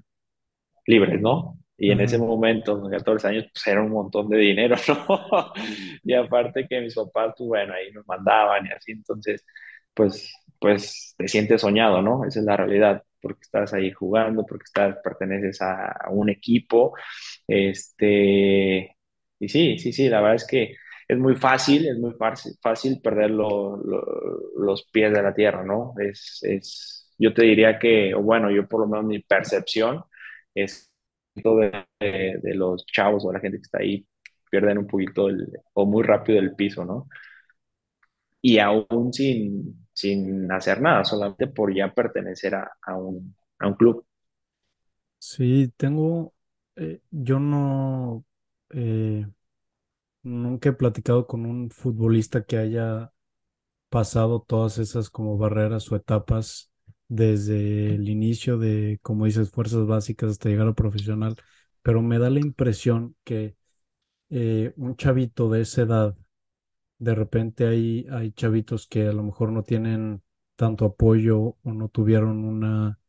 libres, 0.85 1.21
¿no? 1.21 1.57
Y 1.77 1.91
en 1.91 2.01
ese 2.01 2.17
momento, 2.17 2.79
con 2.79 2.91
14 2.91 3.27
años, 3.27 3.45
pues 3.53 3.65
era 3.67 3.81
un 3.81 3.91
montón 3.91 4.29
de 4.29 4.37
dinero, 4.37 4.75
¿no? 4.87 5.53
Y 6.03 6.13
aparte 6.13 6.67
que 6.67 6.81
mis 6.81 6.95
papás, 6.95 7.33
pues 7.37 7.47
bueno, 7.47 7.73
ahí 7.73 7.91
me 7.91 8.01
mandaban 8.05 8.67
y 8.67 8.71
así, 8.71 8.91
entonces, 8.91 9.45
pues, 9.93 10.33
pues 10.61 11.15
te 11.17 11.27
sientes 11.27 11.61
soñado, 11.61 12.03
¿no? 12.03 12.25
Esa 12.25 12.39
es 12.39 12.45
la 12.45 12.57
realidad, 12.57 13.03
porque 13.21 13.41
estás 13.43 13.73
ahí 13.73 13.91
jugando, 13.91 14.45
porque 14.45 14.65
estás, 14.65 14.97
perteneces 15.03 15.61
a, 15.61 16.09
un 16.11 16.29
equipo, 16.29 16.93
este, 17.47 18.95
y 19.39 19.49
sí, 19.49 19.79
sí, 19.79 19.91
sí, 19.93 20.09
la 20.09 20.21
verdad 20.21 20.35
es 20.35 20.47
que 20.47 20.75
es 21.07 21.17
muy 21.17 21.35
fácil, 21.35 21.87
es 21.87 21.97
muy 21.99 22.13
fácil, 22.61 23.01
perder 23.01 23.31
lo, 23.31 23.77
lo, 23.77 24.03
los 24.57 24.85
pies 24.91 25.11
de 25.13 25.23
la 25.23 25.33
tierra, 25.33 25.63
¿no? 25.63 25.93
Es, 25.99 26.39
es, 26.43 27.11
yo 27.17 27.33
te 27.33 27.43
diría 27.43 27.79
que, 27.79 28.13
bueno, 28.15 28.51
yo 28.51 28.67
por 28.67 28.81
lo 28.81 28.87
menos 28.87 29.05
mi 29.05 29.19
percepción 29.19 30.03
es 30.55 30.91
de, 31.35 31.85
de, 31.99 32.39
de, 32.41 32.55
los 32.55 32.85
chavos 32.85 33.25
o 33.25 33.33
la 33.33 33.39
gente 33.39 33.57
que 33.57 33.63
está 33.63 33.79
ahí 33.79 34.05
pierden 34.49 34.77
un 34.79 34.87
poquito 34.87 35.29
el, 35.29 35.47
o 35.73 35.85
muy 35.85 36.03
rápido 36.03 36.39
el 36.39 36.55
piso, 36.55 36.85
¿no? 36.85 37.07
Y 38.41 38.59
aún 38.59 39.13
sin, 39.13 39.80
sin 40.01 40.51
hacer 40.51 40.81
nada, 40.81 41.03
solamente 41.05 41.47
por 41.47 41.73
ya 41.75 41.93
pertenecer 41.93 42.55
a, 42.55 42.71
un, 42.97 43.35
a 43.59 43.67
un 43.67 43.75
club. 43.75 44.05
Sí, 45.19 45.71
tengo, 45.77 46.33
eh, 46.75 47.01
yo 47.11 47.39
no, 47.39 48.25
eh, 48.71 49.25
nunca 50.23 50.69
he 50.69 50.73
platicado 50.73 51.27
con 51.27 51.45
un 51.45 51.71
futbolista 51.71 52.43
que 52.45 52.57
haya 52.57 53.13
pasado 53.89 54.41
todas 54.41 54.79
esas 54.79 55.09
como 55.09 55.37
barreras 55.37 55.91
o 55.91 55.95
etapas 55.97 56.71
desde 57.09 57.95
el 57.95 58.09
inicio 58.09 58.57
de, 58.59 58.99
como 59.03 59.25
dices, 59.25 59.51
fuerzas 59.51 59.87
básicas 59.87 60.31
hasta 60.31 60.49
llegar 60.49 60.67
a 60.69 60.73
profesional, 60.75 61.35
pero 61.83 62.01
me 62.01 62.19
da 62.19 62.29
la 62.31 62.39
impresión 62.41 63.15
que 63.25 63.55
eh, 64.29 64.73
un 64.77 64.95
chavito 64.97 65.49
de 65.49 65.61
esa 65.61 65.83
edad, 65.83 66.17
de 67.01 67.15
repente 67.15 67.67
hay, 67.67 68.07
hay 68.11 68.31
chavitos 68.33 68.87
que 68.87 69.07
a 69.09 69.13
lo 69.13 69.23
mejor 69.23 69.51
no 69.51 69.63
tienen 69.63 70.23
tanto 70.57 70.85
apoyo 70.85 71.57
o 71.63 71.73
no 71.73 71.89
tuvieron 71.89 72.45
una 72.45 72.99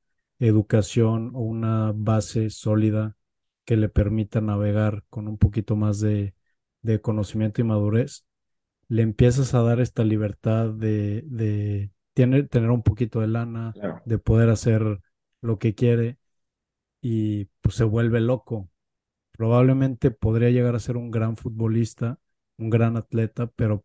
educación 0.41 1.33
o 1.35 1.41
una 1.41 1.93
base 1.95 2.51
sólida 2.51 3.17
que 3.67 3.77
le 3.77 3.89
permita 3.91 4.41
navegar 4.41 5.05
con 5.11 5.29
un 5.29 5.39
poquito 5.39 5.77
más 5.77 6.01
de, 6.01 6.35
de 6.83 7.01
conocimiento 7.03 7.61
y 7.61 7.65
madurez 7.65 8.25
le 8.89 9.03
empiezas 9.03 9.55
a 9.55 9.63
dar 9.63 9.81
esta 9.81 10.05
libertad 10.05 10.71
de, 10.71 11.23
de 11.27 11.91
tener, 12.15 12.49
tener 12.49 12.71
un 12.71 12.83
poquito 12.83 13.21
de 13.21 13.29
lana, 13.29 13.79
Claro, 13.81 14.03
de 14.05 14.19
poder 14.19 14.51
hacer 14.51 15.01
lo 15.43 15.59
que 15.59 15.75
quiere 15.75 16.19
y 17.01 17.47
pues 17.61 17.77
se 17.77 17.85
vuelve 17.85 18.21
loco. 18.21 18.71
Probablemente 19.33 20.11
podría 20.11 20.51
llegar 20.51 20.75
a 20.77 20.81
ser 20.81 20.97
un 20.99 21.11
gran 21.11 21.37
futbolista, 21.37 22.21
un 22.59 22.71
gran 22.71 22.97
atleta, 22.97 23.47
pero 23.49 23.85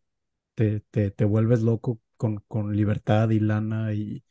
te, 0.55 0.81
te, 0.91 1.11
te 1.11 1.25
vuelves 1.25 1.61
loco 1.63 2.01
con, 2.17 2.37
con 2.47 2.75
libertad 2.75 3.29
y 3.31 3.39
lana 3.39 3.93
y, 3.93 4.23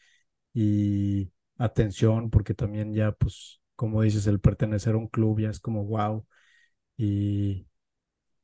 y 0.55 1.33
atención, 1.59 2.31
porque 2.31 2.55
también 2.55 2.95
ya, 2.95 3.13
pues, 3.13 3.61
como 3.77 4.03
dices, 4.03 4.27
el 4.29 4.41
pertenecer 4.41 4.95
a 4.95 4.99
un 4.99 5.09
club 5.09 5.41
ya 5.41 5.51
es 5.51 5.61
como 5.61 5.85
wow. 5.87 6.27
Y 6.97 7.67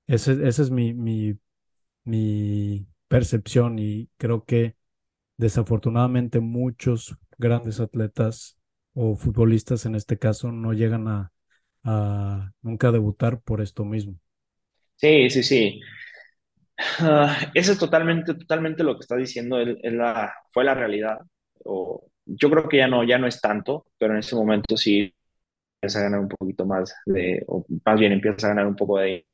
ese, 0.07 0.33
ese 0.49 0.63
es 0.63 0.71
mi, 0.71 0.95
mi 0.95 1.39
mi 2.05 2.87
percepción 3.09 3.79
y 3.79 4.11
creo 4.19 4.45
que 4.45 4.77
desafortunadamente 5.39 6.41
muchos 6.41 7.17
grandes 7.39 7.81
atletas 7.81 8.59
o 8.95 9.17
futbolistas 9.17 9.87
en 9.87 9.95
este 9.97 10.19
caso 10.19 10.53
no 10.53 10.73
llegan 10.75 11.09
a, 11.09 11.33
a 11.85 12.53
nunca 12.63 12.93
debutar 12.93 13.41
por 13.43 13.61
esto 13.63 13.85
mismo. 13.85 14.17
Sí, 15.03 15.31
sí, 15.31 15.43
sí. 15.43 15.81
Ah, 17.01 17.37
eso 17.55 17.73
es 17.73 17.79
totalmente, 17.79 18.35
totalmente 18.35 18.83
lo 18.83 18.95
que 18.95 19.01
está 19.01 19.17
diciendo, 19.17 19.59
él 19.61 19.79
la, 19.83 20.35
fue 20.51 20.65
la 20.65 20.75
realidad. 20.75 21.19
O, 21.65 22.09
yo 22.25 22.51
creo 22.51 22.69
que 22.69 22.79
ya 22.79 22.89
no, 22.89 23.05
ya 23.05 23.19
no 23.19 23.27
es 23.27 23.41
tanto, 23.41 23.87
pero 23.99 24.15
en 24.15 24.21
ese 24.21 24.35
momento 24.37 24.77
sí 24.77 25.15
empieza 25.77 26.01
a 26.01 26.03
ganar 26.05 26.21
un 26.21 26.29
poquito 26.29 26.67
más 26.67 26.95
de, 27.07 27.45
o 27.49 27.67
más 27.87 28.01
bien 28.01 28.13
empieza 28.13 28.47
a 28.49 28.51
ganar 28.51 28.67
un 28.69 28.77
poco 28.77 28.99
de 29.01 29.27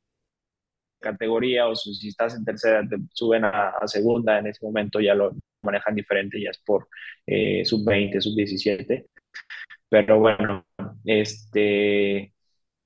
categoría, 0.99 1.67
o 1.67 1.75
si 1.75 2.09
estás 2.09 2.35
en 2.35 2.43
tercera, 2.45 2.83
te 2.87 2.97
suben 3.13 3.45
a, 3.45 3.69
a 3.69 3.87
segunda, 3.87 4.39
en 4.39 4.47
ese 4.47 4.65
momento 4.65 4.99
ya 4.99 5.15
lo 5.15 5.31
manejan 5.61 5.95
diferente, 5.95 6.41
ya 6.41 6.49
es 6.51 6.59
por 6.65 6.87
eh, 7.25 7.63
sub 7.65 7.85
20, 7.85 8.19
sub 8.21 8.35
17. 8.35 9.07
Pero 9.89 10.19
bueno, 10.19 10.65
este, 11.05 12.33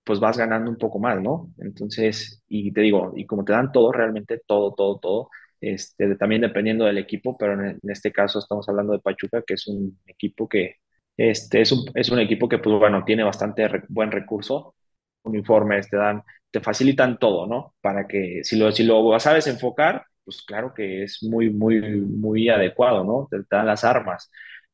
pues 0.03 0.19
vas 0.19 0.38
ganando 0.38 0.69
un 0.69 0.77
poco 0.77 1.00
más, 1.00 1.22
¿no? 1.22 1.51
Entonces, 1.60 2.43
y 2.48 2.72
te 2.74 2.81
digo, 2.81 3.13
y 3.15 3.25
como 3.25 3.45
te 3.45 3.53
dan 3.53 3.72
todo, 3.72 3.91
realmente 3.91 4.41
todo, 4.45 4.74
todo, 4.74 5.00
todo, 5.00 5.29
este, 5.62 6.15
también 6.15 6.41
dependiendo 6.41 6.86
del 6.86 6.98
equipo, 6.98 7.38
pero 7.38 7.53
en, 7.53 7.79
este 7.83 8.12
caso 8.12 8.39
estamos 8.39 8.67
hablando 8.67 8.93
de 8.93 9.00
Pachuca, 9.00 9.43
que 9.45 9.53
es 9.55 9.67
un 9.67 10.00
equipo 10.05 10.48
que, 10.48 10.77
este, 11.17 11.62
es 11.62 11.72
un, 11.72 11.86
es 11.95 12.10
un 12.10 12.19
equipo 12.19 12.50
que, 12.50 12.57
pues 12.60 12.77
bueno, 12.77 13.03
tiene 13.05 13.24
bastante 13.24 13.69
buen 13.89 14.12
recurso, 14.12 14.75
uniformes, 15.24 15.89
te 15.89 15.98
dan, 15.98 16.24
te 16.51 16.60
facilitan 16.60 17.17
todo, 17.17 17.48
¿no? 17.48 17.75
Para 17.81 18.07
que 18.07 18.43
si 18.43 18.57
lo, 18.57 18.72
si 18.72 18.83
lo 18.83 19.17
sabes 19.19 19.48
enfocar, 19.48 20.05
pues 20.25 20.41
claro 20.43 20.74
que 20.74 21.03
es 21.03 21.24
muy, 21.24 21.50
muy, 21.50 21.81
muy 22.01 22.50
adecuado, 22.50 23.03
¿no? 23.05 23.27
Te, 23.31 23.39
te 23.43 23.55
dan 23.55 23.67
las 23.67 23.83
armas, 23.83 24.29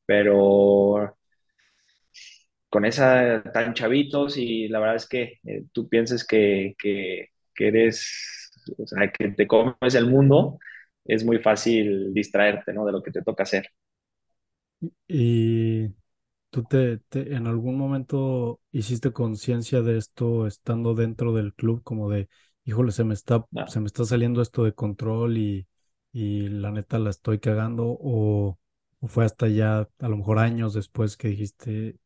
pero 0.06 1.19
con 2.70 2.86
esa 2.86 3.44
tan 3.54 3.74
chavitos 3.74 4.38
y 4.38 4.68
la 4.68 4.80
verdad 4.80 4.96
es 4.98 5.08
que 5.08 5.40
eh, 5.46 5.66
tú 5.74 5.90
pienses 5.90 6.26
que, 6.26 6.76
que, 6.80 7.30
que 7.56 7.68
eres, 7.68 8.52
o 8.78 8.88
sea, 8.88 9.12
que 9.12 9.30
te 9.30 9.48
comes 9.48 9.96
el 9.96 10.08
mundo, 10.08 10.60
es 11.06 11.24
muy 11.26 11.40
fácil 11.40 12.14
distraerte, 12.14 12.74
¿no? 12.74 12.86
De 12.86 12.92
lo 12.94 13.04
que 13.04 13.12
te 13.12 13.22
toca 13.24 13.44
hacer. 13.44 13.70
¿Y 15.08 15.90
tú 16.52 16.64
te, 16.66 17.00
te- 17.10 17.36
en 17.36 17.48
algún 17.48 17.78
momento 17.78 18.62
hiciste 18.72 19.12
conciencia 19.14 19.82
de 19.82 19.98
esto 19.98 20.48
estando 20.48 20.96
dentro 20.96 21.34
del 21.34 21.54
club, 21.54 21.84
como 21.84 22.10
de, 22.10 22.30
híjole, 22.66 22.92
se 22.92 23.04
me 23.04 23.14
está, 23.14 23.46
¿no? 23.52 23.66
se 23.66 23.80
me 23.82 23.88
está 23.88 24.06
saliendo 24.06 24.42
esto 24.42 24.64
de 24.64 24.74
control 24.74 25.38
y, 25.38 25.68
y 26.14 26.48
la 26.50 26.72
neta 26.72 27.00
la 27.00 27.10
estoy 27.12 27.40
cagando? 27.40 27.86
¿O, 28.00 28.60
o 29.02 29.08
fue 29.08 29.26
hasta 29.26 29.48
ya 29.50 29.90
a 30.00 30.08
lo 30.10 30.18
mejor 30.18 30.40
años 30.40 30.74
después 30.74 31.18
que 31.18 31.30
dijiste, 31.30 31.98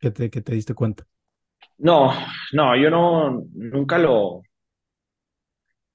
que 0.00 0.10
te, 0.10 0.30
que 0.30 0.40
te 0.40 0.54
diste 0.54 0.74
cuenta? 0.74 1.06
No, 1.78 2.12
no, 2.52 2.76
yo 2.76 2.90
no, 2.90 3.44
nunca 3.54 3.98
lo, 3.98 4.42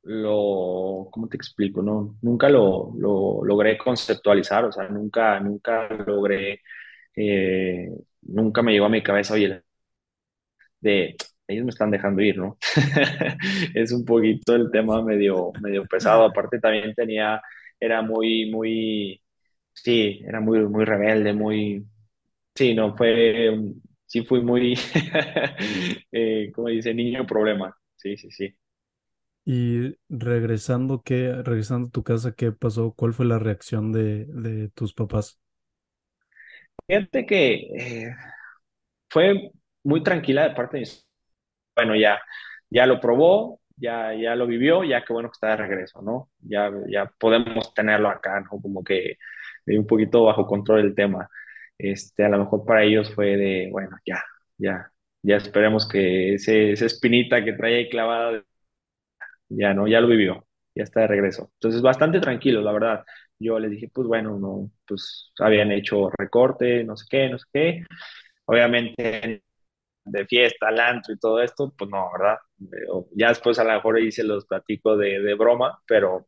lo, 0.04 1.08
¿cómo 1.12 1.28
te 1.28 1.38
explico? 1.38 1.82
No, 1.82 2.18
nunca 2.22 2.50
lo, 2.50 2.94
lo 2.98 3.44
logré 3.44 3.78
conceptualizar, 3.78 4.66
o 4.66 4.72
sea, 4.72 4.88
nunca, 4.88 5.40
nunca 5.40 5.88
logré, 5.90 6.62
eh, 7.16 7.90
nunca 8.24 8.62
me 8.62 8.74
llegó 8.74 8.86
a 8.86 8.90
mi 8.90 9.04
cabeza, 9.04 9.34
oye, 9.36 9.62
de 10.80 11.16
ellos 11.48 11.66
me 11.66 11.70
están 11.72 11.92
dejando 11.92 12.22
ir, 12.22 12.38
¿no? 12.38 12.58
es 13.74 13.92
un 13.92 14.06
poquito 14.06 14.56
el 14.56 14.72
tema 14.72 15.02
medio, 15.04 15.52
medio 15.62 15.86
pesado. 15.86 16.26
Aparte 16.26 16.60
también 16.60 16.94
tenía, 16.96 17.42
era 17.80 18.02
muy, 18.02 18.50
muy, 18.52 19.22
sí, 19.74 20.22
era 20.28 20.40
muy, 20.42 20.60
muy 20.68 20.86
rebelde, 20.86 21.34
muy, 21.34 21.86
sí, 22.56 22.74
no, 22.76 22.96
fue, 22.98 23.52
sí 24.22 24.24
fui 24.26 24.42
muy, 24.42 24.76
eh, 26.12 26.52
como 26.54 26.70
dice, 26.70 26.94
niño 26.94 27.26
problema. 27.26 27.76
Sí, 27.96 28.18
sí, 28.18 28.32
sí. 28.32 28.56
Y 29.48 29.96
regresando, 30.10 31.04
¿qué, 31.04 31.32
regresando 31.44 31.88
a 31.88 31.92
tu 31.92 32.04
casa, 32.04 32.34
¿qué 32.34 32.52
pasó? 32.52 32.94
¿Cuál 32.94 33.14
fue 33.14 33.26
la 33.26 33.40
reacción 33.40 33.92
de, 33.92 34.26
de 34.26 34.70
tus 34.70 34.94
papás? 34.94 35.40
Fíjate 36.88 37.26
que 37.26 37.54
eh, 38.08 38.16
fue 39.10 39.52
muy 39.84 40.04
tranquila 40.04 40.50
de 40.50 40.56
parte 40.56 40.78
de 40.78 40.82
mis 40.82 41.06
bueno, 41.76 41.96
ya, 41.96 42.20
ya 42.70 42.86
lo 42.88 43.00
probó, 43.02 43.62
ya, 43.78 44.14
ya 44.16 44.36
lo 44.36 44.48
vivió, 44.48 44.84
ya 44.84 45.06
qué 45.06 45.14
bueno 45.14 45.30
que 45.30 45.34
está 45.36 45.50
de 45.52 45.58
regreso, 45.58 46.02
¿no? 46.04 46.30
Ya, 46.42 46.72
ya 46.90 47.08
podemos 47.20 47.74
tenerlo 47.74 48.10
acá, 48.10 48.42
¿no? 48.42 48.62
Como 48.62 48.84
que 48.84 49.18
de 49.66 49.80
un 49.80 49.88
poquito 49.88 50.26
bajo 50.26 50.48
control 50.48 50.82
el 50.82 50.96
tema. 50.96 51.30
Este, 51.78 52.24
a 52.26 52.30
lo 52.30 52.40
mejor 52.40 52.66
para 52.66 52.84
ellos 52.84 53.14
fue 53.14 53.38
de, 53.38 53.70
bueno, 53.72 53.98
ya, 54.06 54.24
ya, 54.58 54.92
ya 55.22 55.36
esperemos 55.38 55.88
que 55.88 56.36
ese, 56.36 56.72
esa 56.72 56.86
espinita 56.86 57.44
que 57.44 57.54
trae 57.54 57.76
ahí 57.78 57.90
clavada, 57.90 58.44
ya 59.50 59.74
no, 59.74 59.88
ya 59.88 60.02
lo 60.02 60.08
vivió, 60.08 60.46
ya 60.76 60.84
está 60.84 61.02
de 61.02 61.08
regreso. 61.08 61.52
Entonces, 61.56 61.82
bastante 61.82 62.20
tranquilo, 62.20 62.62
la 62.62 62.72
verdad. 62.72 63.04
Yo 63.40 63.60
les 63.60 63.72
dije, 63.72 63.90
pues 63.94 64.08
bueno, 64.08 64.38
no, 64.40 64.72
pues 64.88 65.32
habían 65.40 65.72
hecho 65.72 66.10
recorte, 66.18 66.84
no 66.84 66.96
sé 66.98 67.06
qué, 67.10 67.30
no 67.30 67.38
sé 67.38 67.46
qué. 67.54 67.84
Obviamente 68.46 69.44
de 70.06 70.26
fiesta, 70.28 70.70
al 70.70 70.80
antro 70.80 71.14
y 71.14 71.20
todo 71.20 71.42
esto, 71.42 71.74
pues 71.78 71.90
no, 71.92 72.10
¿verdad? 72.14 72.38
Ya 73.16 73.30
después 73.30 73.60
a 73.60 73.64
lo 73.66 73.74
mejor 73.74 74.00
se 74.12 74.24
los 74.24 74.46
platico 74.48 74.98
de, 74.98 75.22
de 75.22 75.34
broma, 75.36 75.80
pero, 75.88 76.28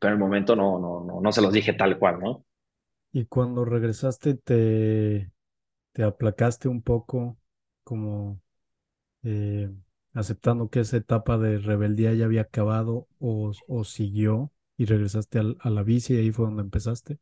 pero 0.00 0.14
en 0.14 0.20
el 0.20 0.26
momento 0.26 0.54
no, 0.56 0.78
no, 0.78 1.04
no, 1.04 1.20
no 1.20 1.32
se 1.32 1.42
los 1.42 1.52
dije 1.52 1.72
tal 1.74 1.98
cual, 1.98 2.18
¿no? 2.20 2.44
Y 3.14 3.26
cuando 3.26 3.64
regresaste, 3.66 4.34
¿te, 4.36 5.32
te 5.92 6.04
aplacaste 6.04 6.68
un 6.68 6.82
poco, 6.82 7.38
como 7.84 8.40
eh, 9.24 9.70
aceptando 10.14 10.70
que 10.70 10.80
esa 10.80 10.98
etapa 10.98 11.38
de 11.38 11.58
rebeldía 11.58 12.14
ya 12.14 12.26
había 12.26 12.42
acabado 12.42 13.08
o, 13.20 13.52
o 13.68 13.84
siguió 13.84 14.52
y 14.78 14.86
regresaste 14.86 15.38
al- 15.40 15.58
a 15.60 15.70
la 15.70 15.82
bici 15.84 16.14
y 16.14 16.18
ahí 16.18 16.32
fue 16.32 16.46
donde 16.46 16.62
empezaste? 16.64 17.18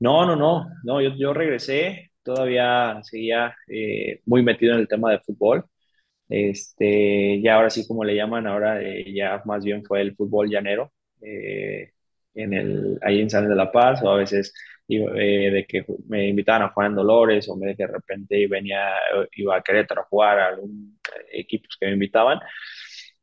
No, 0.00 0.26
no, 0.26 0.34
no, 0.36 0.66
no, 0.84 1.00
yo, 1.00 1.10
yo 1.16 1.32
regresé, 1.32 2.10
todavía 2.22 3.00
seguía 3.04 3.54
eh, 3.68 4.20
muy 4.26 4.42
metido 4.42 4.74
en 4.74 4.80
el 4.80 4.88
tema 4.88 5.12
de 5.12 5.20
fútbol. 5.20 5.64
Este, 6.28 7.40
ya 7.42 7.56
ahora 7.56 7.70
sí, 7.70 7.86
como 7.86 8.04
le 8.04 8.16
llaman, 8.16 8.46
ahora 8.48 8.82
eh, 8.82 9.12
ya 9.14 9.42
más 9.46 9.64
bien 9.64 9.84
fue 9.84 10.02
el 10.02 10.16
fútbol 10.16 10.48
llanero, 10.50 10.92
en 12.34 12.54
el, 12.54 12.98
ahí 13.02 13.20
en 13.20 13.30
San 13.30 13.48
de 13.48 13.54
la 13.54 13.70
Paz, 13.72 14.02
o 14.02 14.10
a 14.10 14.16
veces 14.16 14.52
eh, 14.88 15.50
de 15.50 15.66
que 15.66 15.84
me 16.08 16.28
invitaban 16.28 16.62
a 16.62 16.68
jugar 16.70 16.90
en 16.90 16.96
Dolores, 16.96 17.48
o 17.48 17.56
me, 17.56 17.74
de 17.74 17.86
repente 17.86 18.46
venía, 18.48 18.90
iba 19.36 19.56
a 19.56 19.62
Querétaro 19.62 20.02
a 20.02 20.04
jugar 20.04 20.38
a 20.40 20.48
algún 20.48 20.98
eh, 21.32 21.40
equipos 21.40 21.76
que 21.78 21.86
me 21.86 21.92
invitaban. 21.92 22.38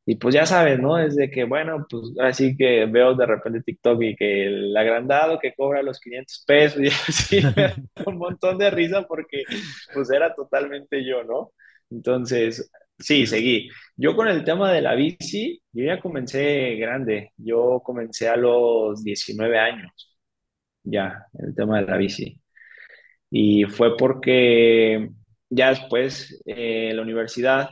Y 0.05 0.15
pues 0.15 0.33
ya 0.33 0.45
sabes, 0.45 0.79
¿no? 0.79 0.97
Es 0.97 1.15
de 1.15 1.29
que, 1.29 1.43
bueno, 1.43 1.85
pues 1.87 2.03
así 2.21 2.57
que 2.57 2.85
veo 2.87 3.13
de 3.13 3.25
repente 3.27 3.61
TikTok 3.61 4.01
y 4.01 4.15
que 4.15 4.47
el 4.47 4.75
agrandado 4.75 5.37
que 5.39 5.53
cobra 5.53 5.83
los 5.83 5.99
500 5.99 6.43
pesos 6.47 6.81
y 6.81 6.87
así 7.07 7.41
un 8.07 8.17
montón 8.17 8.57
de 8.57 8.71
risa 8.71 9.03
porque 9.07 9.43
pues 9.93 10.09
era 10.11 10.33
totalmente 10.33 11.05
yo, 11.05 11.23
¿no? 11.23 11.51
Entonces, 11.91 12.71
sí, 12.99 13.25
seguí. 13.27 13.69
Yo 13.95 14.15
con 14.15 14.27
el 14.27 14.43
tema 14.43 14.71
de 14.71 14.81
la 14.81 14.95
bici, 14.95 15.61
yo 15.71 15.85
ya 15.85 15.99
comencé 15.99 16.75
grande. 16.75 17.33
Yo 17.37 17.81
comencé 17.83 18.29
a 18.29 18.35
los 18.37 19.03
19 19.03 19.57
años, 19.59 19.91
ya, 20.83 21.25
el 21.39 21.55
tema 21.55 21.81
de 21.81 21.87
la 21.87 21.97
bici. 21.97 22.41
Y 23.31 23.65
fue 23.65 23.97
porque 23.97 25.09
ya 25.49 25.69
después, 25.71 26.41
eh, 26.45 26.89
en 26.91 26.97
la 26.97 27.03
universidad, 27.03 27.69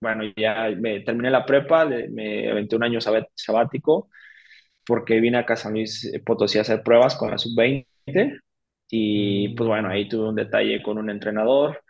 bueno, 0.00 0.24
ya 0.36 0.70
me 0.78 1.00
terminé 1.00 1.30
la 1.30 1.44
prepa, 1.44 1.84
le- 1.84 2.08
me 2.08 2.50
aventé 2.50 2.76
un 2.76 2.84
año 2.84 3.00
sabá- 3.00 3.26
sabático 3.34 4.08
porque 4.86 5.20
vine 5.20 5.38
acá 5.38 5.54
a 5.54 5.56
San 5.56 5.72
Luis 5.74 6.12
Potosí 6.26 6.58
a 6.58 6.62
hacer 6.62 6.82
pruebas 6.82 7.16
con 7.16 7.30
la 7.30 7.38
sub 7.38 7.56
veinte 7.56 7.86
y 8.90 9.50
pues 9.56 9.68
bueno, 9.68 9.88
ahí 9.90 10.08
tuve 10.08 10.28
un 10.30 10.36
detalle 10.36 10.82
con 10.82 10.98
un 10.98 11.10
entrenador. 11.10 11.82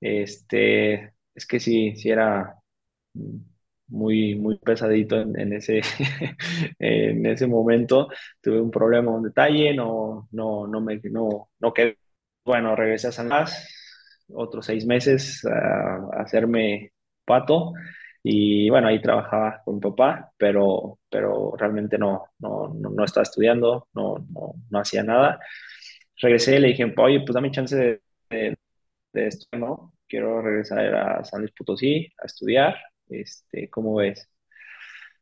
Este, 0.00 1.13
es 1.34 1.46
que 1.46 1.60
sí, 1.60 1.96
sí 1.96 2.10
era 2.10 2.56
muy, 3.88 4.34
muy 4.34 4.58
pesadito 4.58 5.20
en, 5.20 5.52
ese, 5.52 5.80
en 6.78 7.26
ese 7.26 7.46
momento. 7.46 8.08
Tuve 8.40 8.60
un 8.60 8.70
problema, 8.70 9.12
un 9.12 9.22
detalle, 9.24 9.74
no, 9.74 10.28
no, 10.32 10.66
no 10.66 10.80
me, 10.80 11.00
no, 11.04 11.50
no 11.60 11.72
quedé. 11.72 11.98
Bueno, 12.44 12.76
regresé 12.76 13.08
a 13.08 13.12
San 13.12 13.26
Blas, 13.28 13.68
otros 14.34 14.66
seis 14.66 14.86
meses 14.86 15.44
a, 15.46 15.96
a 16.18 16.22
hacerme 16.22 16.92
pato 17.24 17.72
y 18.22 18.68
bueno, 18.70 18.88
ahí 18.88 19.00
trabajaba 19.00 19.62
con 19.64 19.76
mi 19.76 19.80
papá, 19.80 20.32
pero, 20.38 20.98
pero 21.10 21.54
realmente 21.58 21.98
no, 21.98 22.26
no, 22.38 22.68
no, 22.74 22.90
no 22.90 23.04
estaba 23.04 23.22
estudiando, 23.22 23.88
no, 23.94 24.16
no, 24.30 24.54
no 24.70 24.78
hacía 24.78 25.02
nada. 25.02 25.38
Regresé 26.22 26.56
y 26.56 26.60
le 26.60 26.68
dije, 26.68 26.92
oye, 26.98 27.20
pues 27.20 27.34
dame 27.34 27.50
chance 27.52 27.76
de, 27.76 28.02
de, 28.30 28.58
de 29.14 29.28
esto, 29.28 29.58
¿no? 29.58 29.93
Quiero 30.08 30.42
regresar 30.42 30.94
a 30.94 31.24
San 31.24 31.40
Luis 31.40 31.52
Potosí 31.56 32.08
a 32.22 32.26
estudiar, 32.26 32.76
este, 33.08 33.68
¿cómo 33.70 33.96
ves? 33.96 34.28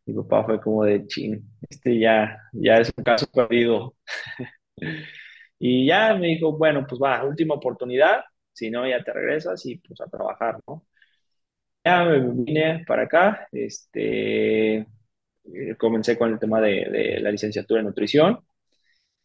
Mi 0.06 0.14
papá 0.14 0.44
fue 0.44 0.60
como 0.60 0.84
de 0.84 1.06
chin, 1.06 1.44
este 1.68 1.98
ya, 1.98 2.38
ya 2.52 2.76
es 2.78 2.92
un 2.96 3.04
caso 3.04 3.26
perdido. 3.32 3.94
Y 5.58 5.86
ya 5.86 6.14
me 6.14 6.28
dijo, 6.28 6.56
bueno, 6.58 6.84
pues 6.88 7.00
va, 7.00 7.24
última 7.24 7.54
oportunidad, 7.54 8.22
si 8.52 8.70
no, 8.70 8.86
ya 8.88 9.02
te 9.04 9.12
regresas 9.12 9.64
y 9.66 9.76
pues 9.78 10.00
a 10.00 10.08
trabajar, 10.08 10.58
¿no? 10.66 10.84
Ya 11.84 12.04
me 12.04 12.20
vine 12.20 12.84
para 12.86 13.02
acá, 13.04 13.48
este, 13.52 14.78
eh, 14.78 15.76
comencé 15.78 16.16
con 16.18 16.32
el 16.32 16.38
tema 16.38 16.60
de, 16.60 16.86
de 16.90 17.20
la 17.20 17.30
licenciatura 17.32 17.80
en 17.80 17.86
nutrición 17.88 18.40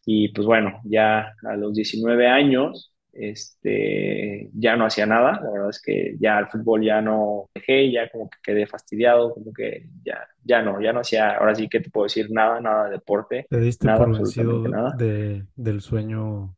y 0.06 0.30
pues 0.32 0.46
bueno, 0.46 0.80
ya 0.84 1.34
a 1.44 1.56
los 1.56 1.74
19 1.74 2.28
años, 2.28 2.94
este, 3.18 4.50
ya 4.54 4.76
no 4.76 4.86
hacía 4.86 5.06
nada, 5.06 5.40
la 5.42 5.50
verdad 5.50 5.70
es 5.70 5.82
que 5.82 6.16
ya 6.20 6.38
el 6.38 6.48
fútbol 6.48 6.84
ya 6.84 7.00
no 7.02 7.48
dejé, 7.54 7.90
ya 7.92 8.08
como 8.10 8.30
que 8.30 8.38
quedé 8.42 8.66
fastidiado, 8.66 9.34
como 9.34 9.52
que 9.52 9.88
ya, 10.04 10.26
ya 10.44 10.62
no, 10.62 10.80
ya 10.80 10.92
no 10.92 11.00
hacía, 11.00 11.36
ahora 11.36 11.54
sí 11.54 11.68
que 11.68 11.80
te 11.80 11.90
puedo 11.90 12.04
decir 12.06 12.28
nada, 12.30 12.60
nada 12.60 12.84
de 12.86 12.92
deporte, 12.92 13.48
Te 13.48 13.60
diste 13.60 13.88
nada, 13.88 13.98
por 14.00 14.10
vencido 14.10 14.68
nada. 14.68 14.92
de, 14.92 15.46
del 15.56 15.80
sueño 15.80 16.56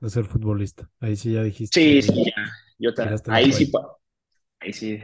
de 0.00 0.10
ser 0.10 0.26
futbolista. 0.26 0.90
Ahí 1.00 1.16
sí 1.16 1.32
ya 1.34 1.42
Sí, 1.70 2.00
dijiste, 2.00 2.02
sí, 2.02 2.24
ya, 2.26 2.42
yo 2.78 2.90
la 2.96 3.16
ahí 3.28 3.52
sí, 3.52 3.70
Ahí 4.60 4.72
sí, 4.72 5.00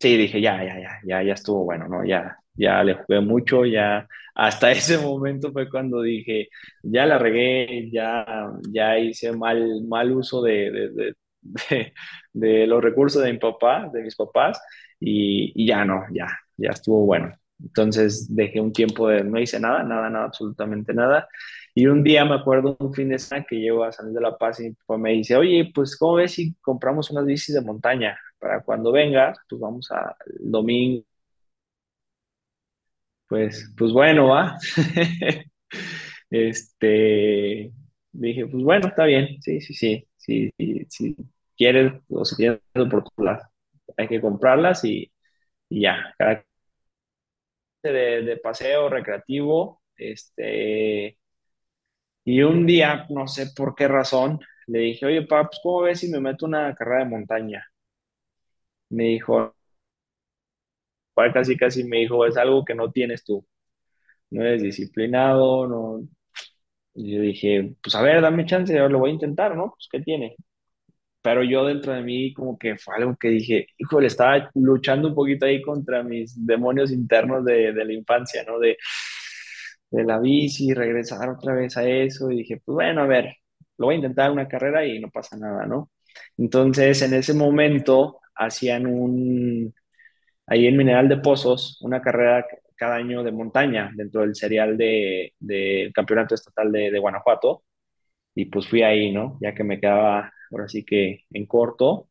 sí, 0.00 0.16
dije, 0.18 0.40
ya, 0.42 0.64
ya, 0.64 0.80
ya, 0.80 1.00
ya, 1.06 1.22
ya 1.24 1.34
estuvo 1.34 1.64
bueno, 1.64 1.88
¿no? 1.88 2.04
Ya, 2.06 2.38
ya 2.56 2.82
le 2.84 2.94
jugué 2.94 3.20
mucho, 3.20 3.64
ya, 3.66 4.06
hasta 4.34 4.70
ese 4.72 4.98
momento 4.98 5.52
fue 5.52 5.68
cuando 5.70 6.02
dije, 6.02 6.48
ya 6.82 7.06
la 7.06 7.18
regué, 7.18 7.90
ya, 7.90 8.26
ya 8.70 8.98
hice 8.98 9.32
mal, 9.32 9.82
mal 9.88 10.12
uso 10.12 10.42
de, 10.42 10.70
de, 10.70 10.90
de, 10.90 11.14
de- 11.42 11.92
de 12.32 12.66
los 12.66 12.82
recursos 12.82 13.22
de 13.22 13.32
mi 13.32 13.38
papá, 13.38 13.88
de 13.92 14.02
mis 14.02 14.16
papás, 14.16 14.60
y, 15.00 15.52
y 15.54 15.66
ya 15.66 15.84
no, 15.84 16.04
ya, 16.12 16.26
ya 16.56 16.70
estuvo 16.70 17.04
bueno. 17.06 17.32
Entonces 17.62 18.34
dejé 18.34 18.60
un 18.60 18.72
tiempo 18.72 19.08
de, 19.08 19.24
no 19.24 19.38
hice 19.40 19.58
nada, 19.60 19.82
nada, 19.82 20.10
nada, 20.10 20.26
absolutamente 20.26 20.92
nada. 20.92 21.26
Y 21.74 21.86
un 21.86 22.02
día 22.02 22.24
me 22.24 22.34
acuerdo 22.34 22.76
un 22.80 22.92
fin 22.94 23.08
de 23.08 23.18
semana 23.18 23.46
que 23.48 23.56
llego 23.56 23.84
a 23.84 23.92
San 23.92 24.06
Luis 24.06 24.14
de 24.16 24.20
la 24.22 24.36
Paz 24.36 24.60
y 24.60 24.64
mi 24.64 24.72
papá 24.74 24.98
me 24.98 25.12
dice, 25.12 25.36
oye, 25.36 25.70
pues, 25.74 25.96
¿cómo 25.96 26.14
ves 26.16 26.32
si 26.32 26.54
compramos 26.60 27.10
unas 27.10 27.24
bicis 27.26 27.54
de 27.54 27.60
montaña? 27.62 28.18
para 28.38 28.60
cuando 28.62 28.92
vengas, 28.92 29.38
pues 29.48 29.58
vamos 29.60 29.90
a 29.90 30.14
domingo, 30.40 31.02
pues, 33.28 33.72
pues 33.76 33.92
bueno, 33.92 34.28
va. 34.28 34.56
Este, 36.30 37.72
dije, 38.12 38.46
pues 38.46 38.62
bueno, 38.64 38.88
está 38.88 39.04
bien, 39.04 39.40
sí, 39.42 39.60
sí, 39.60 39.74
sí, 39.74 40.08
sí, 40.16 40.52
sí, 40.58 40.86
si 40.90 41.16
quieres 41.56 41.92
o 42.10 42.24
si 42.24 42.36
tienes 42.36 42.60
oportunidad, 42.76 43.40
hay 43.96 44.08
que 44.08 44.20
comprarlas 44.20 44.84
y, 44.84 45.12
y 45.70 45.82
ya, 45.82 46.14
de, 47.82 48.22
de 48.22 48.36
paseo 48.38 48.88
recreativo, 48.88 49.82
este, 49.96 51.18
y 52.26 52.42
un 52.42 52.66
día, 52.66 53.06
no 53.08 53.26
sé 53.26 53.46
por 53.56 53.74
qué 53.74 53.88
razón, 53.88 54.38
le 54.66 54.80
dije, 54.80 55.06
oye, 55.06 55.22
papá, 55.22 55.48
pues 55.48 55.60
¿cómo 55.62 55.80
ves 55.82 56.00
si 56.00 56.08
me 56.10 56.20
meto 56.20 56.44
una 56.46 56.74
carrera 56.74 57.04
de 57.04 57.10
montaña? 57.10 57.66
Me 58.90 59.04
dijo, 59.04 59.54
casi 61.32 61.56
casi 61.56 61.84
me 61.84 61.98
dijo, 61.98 62.26
es 62.26 62.36
algo 62.36 62.64
que 62.64 62.74
no 62.74 62.90
tienes 62.92 63.24
tú. 63.24 63.46
no 64.30 64.42
eres 64.42 64.62
disciplinado, 64.62 65.66
no. 65.68 66.08
Y 66.94 67.14
yo 67.16 67.20
dije, 67.22 67.74
pues 67.82 67.94
a 67.94 68.02
ver, 68.02 68.22
dame 68.22 68.46
chance, 68.46 68.74
lo 68.88 68.98
voy 68.98 69.10
a 69.10 69.14
intentar, 69.14 69.56
¿no? 69.56 69.70
Pues 69.72 69.88
qué 69.90 70.00
tiene. 70.00 70.36
Pero 71.22 71.44
yo 71.44 71.66
dentro 71.66 71.92
de 71.94 72.02
mí 72.02 72.32
como 72.34 72.58
que 72.58 72.78
fue 72.78 72.96
algo 72.96 73.16
que 73.16 73.28
dije, 73.30 73.68
híjole, 73.78 74.08
estaba 74.08 74.50
luchando 74.54 75.08
un 75.08 75.14
poquito 75.14 75.46
ahí 75.46 75.62
contra 75.62 76.02
mis 76.04 76.46
demonios 76.46 76.92
internos 76.92 77.44
de, 77.44 77.72
de 77.72 77.84
la 77.84 77.92
infancia, 77.94 78.44
¿no? 78.46 78.58
De, 78.60 78.78
de 79.90 80.04
la 80.04 80.18
bici, 80.18 80.72
regresar 80.74 81.28
otra 81.30 81.54
vez 81.54 81.76
a 81.76 81.88
eso. 81.88 82.30
Y 82.30 82.38
dije, 82.38 82.60
pues 82.64 82.74
bueno, 82.74 83.02
a 83.02 83.06
ver, 83.06 83.34
lo 83.78 83.86
voy 83.86 83.94
a 83.94 83.98
intentar 83.98 84.30
una 84.30 84.48
carrera 84.48 84.84
y 84.86 84.98
no 85.00 85.10
pasa 85.10 85.36
nada, 85.36 85.66
¿no? 85.66 85.90
Entonces, 86.38 87.02
en 87.02 87.14
ese 87.14 87.34
momento 87.34 88.20
hacían 88.34 88.86
un, 88.86 89.74
ahí 90.46 90.66
en 90.66 90.76
Mineral 90.76 91.08
de 91.08 91.18
Pozos, 91.18 91.78
una 91.82 92.00
carrera 92.02 92.46
cada 92.76 92.96
año 92.96 93.22
de 93.24 93.32
montaña 93.32 93.90
dentro 93.94 94.22
del 94.22 94.34
serial 94.34 94.76
del 94.76 95.32
de, 95.38 95.90
Campeonato 95.94 96.34
Estatal 96.34 96.70
de, 96.72 96.90
de, 96.90 96.98
Guanajuato. 96.98 97.64
Y 98.34 98.46
pues 98.46 98.68
fui 98.68 98.82
ahí, 98.82 99.12
¿no? 99.12 99.38
Ya 99.40 99.54
que 99.54 99.64
me 99.64 99.80
quedaba 99.80 100.32
ahora 100.50 100.68
sí 100.68 100.84
que 100.84 101.24
en 101.30 101.46
corto. 101.46 102.08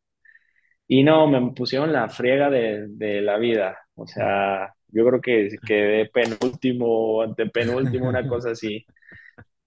Y 0.88 1.02
no, 1.04 1.28
me 1.28 1.52
pusieron 1.52 1.92
la 1.92 2.08
friega 2.08 2.50
de, 2.50 2.86
de 2.88 3.22
la 3.22 3.38
vida. 3.38 3.78
O 3.94 4.06
sea, 4.06 4.74
yo 4.88 5.06
creo 5.06 5.20
que 5.20 5.50
quedé 5.66 6.06
penúltimo, 6.06 7.22
antepenúltimo, 7.22 8.08
una 8.08 8.26
cosa 8.28 8.50
así. 8.52 8.84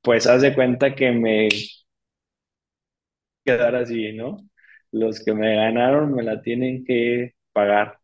Pues 0.02 0.28
haz 0.28 0.42
de 0.42 0.56
cuenta 0.56 0.96
que 0.96 1.12
me 1.12 1.50
quedar 3.44 3.76
así, 3.76 4.14
¿no? 4.14 4.38
Los 4.92 5.24
que 5.24 5.34
me 5.34 5.56
ganaron 5.56 6.14
me 6.14 6.24
la 6.24 6.42
tienen 6.42 6.86
que 6.86 7.36
pagar. 7.54 7.99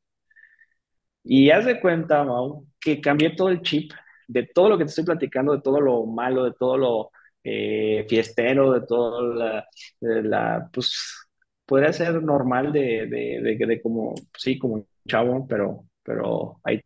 Y 1.26 1.50
haz 1.52 1.66
de 1.66 1.82
cuenta, 1.82 2.24
Mau, 2.26 2.66
que 2.82 3.02
cambié 3.02 3.32
todo 3.36 3.50
el 3.50 3.62
chip 3.64 3.92
de 4.28 4.44
todo 4.48 4.70
lo 4.70 4.78
que 4.78 4.86
te 4.86 4.90
estoy 4.92 5.06
platicando, 5.06 5.54
de 5.56 5.62
todo 5.62 5.82
lo 5.82 6.06
malo, 6.06 6.46
de 6.46 6.54
todo 6.54 6.78
lo 6.78 7.12
eh, 7.44 8.06
fiestero, 8.10 8.74
de 8.74 8.88
todo 8.88 9.34
la, 9.36 9.68
de 10.02 10.24
la, 10.24 10.70
pues, 10.74 11.28
podría 11.66 11.94
ser 11.94 12.22
normal 12.24 12.72
de, 12.74 13.08
de, 13.08 13.42
de, 13.42 13.66
de 13.68 13.82
como, 13.82 14.16
sí, 14.38 14.58
como 14.60 14.76
un 14.76 14.88
chavo, 15.08 15.48
pero, 15.48 15.86
pero 16.04 16.60
hay, 16.64 16.82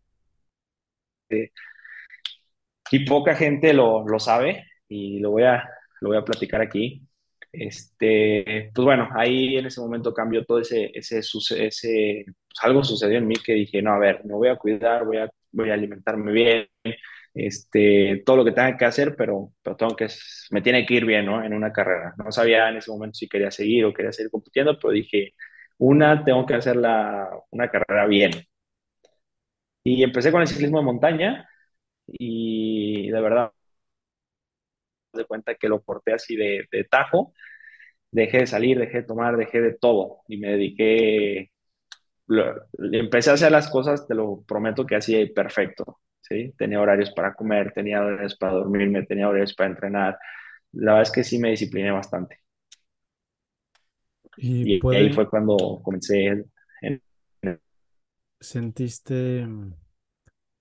y 2.91 3.06
poca 3.06 3.36
gente 3.36 3.73
lo, 3.73 4.08
lo 4.08 4.19
sabe 4.19 4.65
y 4.88 5.19
lo 5.19 5.32
voy 5.32 5.43
a, 5.43 5.69
lo 6.02 6.10
voy 6.10 6.17
a 6.17 6.23
platicar 6.25 6.62
aquí. 6.62 7.08
Este, 7.52 8.72
pues 8.74 8.86
bueno, 8.86 9.10
ahí 9.16 9.58
en 9.58 9.66
ese 9.66 9.82
momento 9.82 10.14
cambió 10.14 10.46
todo 10.46 10.60
ese, 10.60 10.92
ese, 10.94 11.20
ese, 11.20 12.26
pues 12.26 12.60
algo 12.62 12.84
sucedió 12.84 13.18
en 13.18 13.28
mí 13.28 13.36
que 13.44 13.54
dije, 13.54 13.82
no, 13.82 13.94
a 13.94 14.00
ver, 14.00 14.24
me 14.26 14.34
voy 14.36 14.50
a 14.50 14.56
cuidar, 14.58 15.06
voy 15.06 15.18
a, 15.18 15.30
voy 15.52 15.70
a 15.72 15.74
alimentarme 15.74 16.32
bien, 16.32 16.68
este, 17.34 18.22
todo 18.26 18.38
lo 18.38 18.46
que 18.46 18.52
tenga 18.52 18.78
que 18.78 18.86
hacer, 18.86 19.16
pero, 19.18 19.54
pero 19.64 19.76
tengo 19.76 19.96
que, 19.96 20.08
me 20.52 20.62
tiene 20.62 20.86
que 20.86 20.96
ir 20.96 21.06
bien, 21.06 21.26
¿no? 21.26 21.44
En 21.44 21.54
una 21.54 21.72
carrera. 21.74 22.14
No 22.18 22.32
sabía 22.32 22.70
en 22.70 22.78
ese 22.78 22.92
momento 22.92 23.16
si 23.16 23.28
quería 23.30 23.52
seguir 23.52 23.86
o 23.86 23.94
quería 23.94 24.12
seguir 24.12 24.32
compitiendo, 24.32 24.78
pero 24.80 24.92
dije, 24.94 25.34
una, 25.78 26.24
tengo 26.24 26.46
que 26.46 26.56
hacer 26.56 26.76
la, 26.76 27.30
una 27.52 27.70
carrera 27.70 28.06
bien. 28.08 28.32
Y 29.84 30.04
empecé 30.04 30.32
con 30.32 30.42
el 30.42 30.48
ciclismo 30.48 30.80
de 30.80 30.86
montaña 30.86 31.50
y 32.08 33.10
de 33.12 33.22
verdad, 33.22 33.52
de 35.13 35.26
cuenta 35.26 35.56
que 35.56 35.69
lo 35.69 35.82
porté 35.82 36.13
así 36.13 36.36
de, 36.36 36.67
de 36.72 36.84
tajo, 36.86 37.34
dejé 38.12 38.39
de 38.39 38.48
salir, 38.48 38.80
dejé 38.80 39.00
de 39.00 39.04
tomar, 39.08 39.38
dejé 39.38 39.62
de 39.62 39.74
todo 39.78 40.19
y 40.28 40.38
me 40.38 40.50
dediqué 40.52 41.52
lo- 42.28 42.56
empecé 42.93 43.30
a 43.32 43.34
hacer 43.34 43.52
las 43.52 43.69
cosas, 43.69 44.08
te 44.08 44.15
lo 44.15 44.43
prometo 44.48 44.86
que 44.86 44.95
hacía 44.95 45.26
perfecto, 45.34 46.00
¿sí? 46.22 46.54
Tenía 46.58 46.82
horarios 46.82 47.12
para 47.12 47.34
comer, 47.34 47.72
tenía 47.74 48.02
horarios 48.02 48.36
para 48.38 48.54
dormirme, 48.54 49.06
tenía 49.06 49.28
horarios 49.30 49.54
para 49.56 49.72
entrenar. 49.72 50.17
La 50.74 50.93
verdad 50.93 51.04
es 51.04 51.12
que 51.12 51.24
sí 51.24 51.39
me 51.39 51.52
discipliné 51.52 51.91
bastante. 51.91 52.39
Y 54.62 54.74
Y 54.89 54.95
ahí 54.95 55.10
puede, 55.10 55.12
fue 55.12 55.30
cuando 55.30 55.82
comencé 55.84 56.26
en, 56.28 56.52
en- 56.82 57.02
¿sentiste 58.41 59.48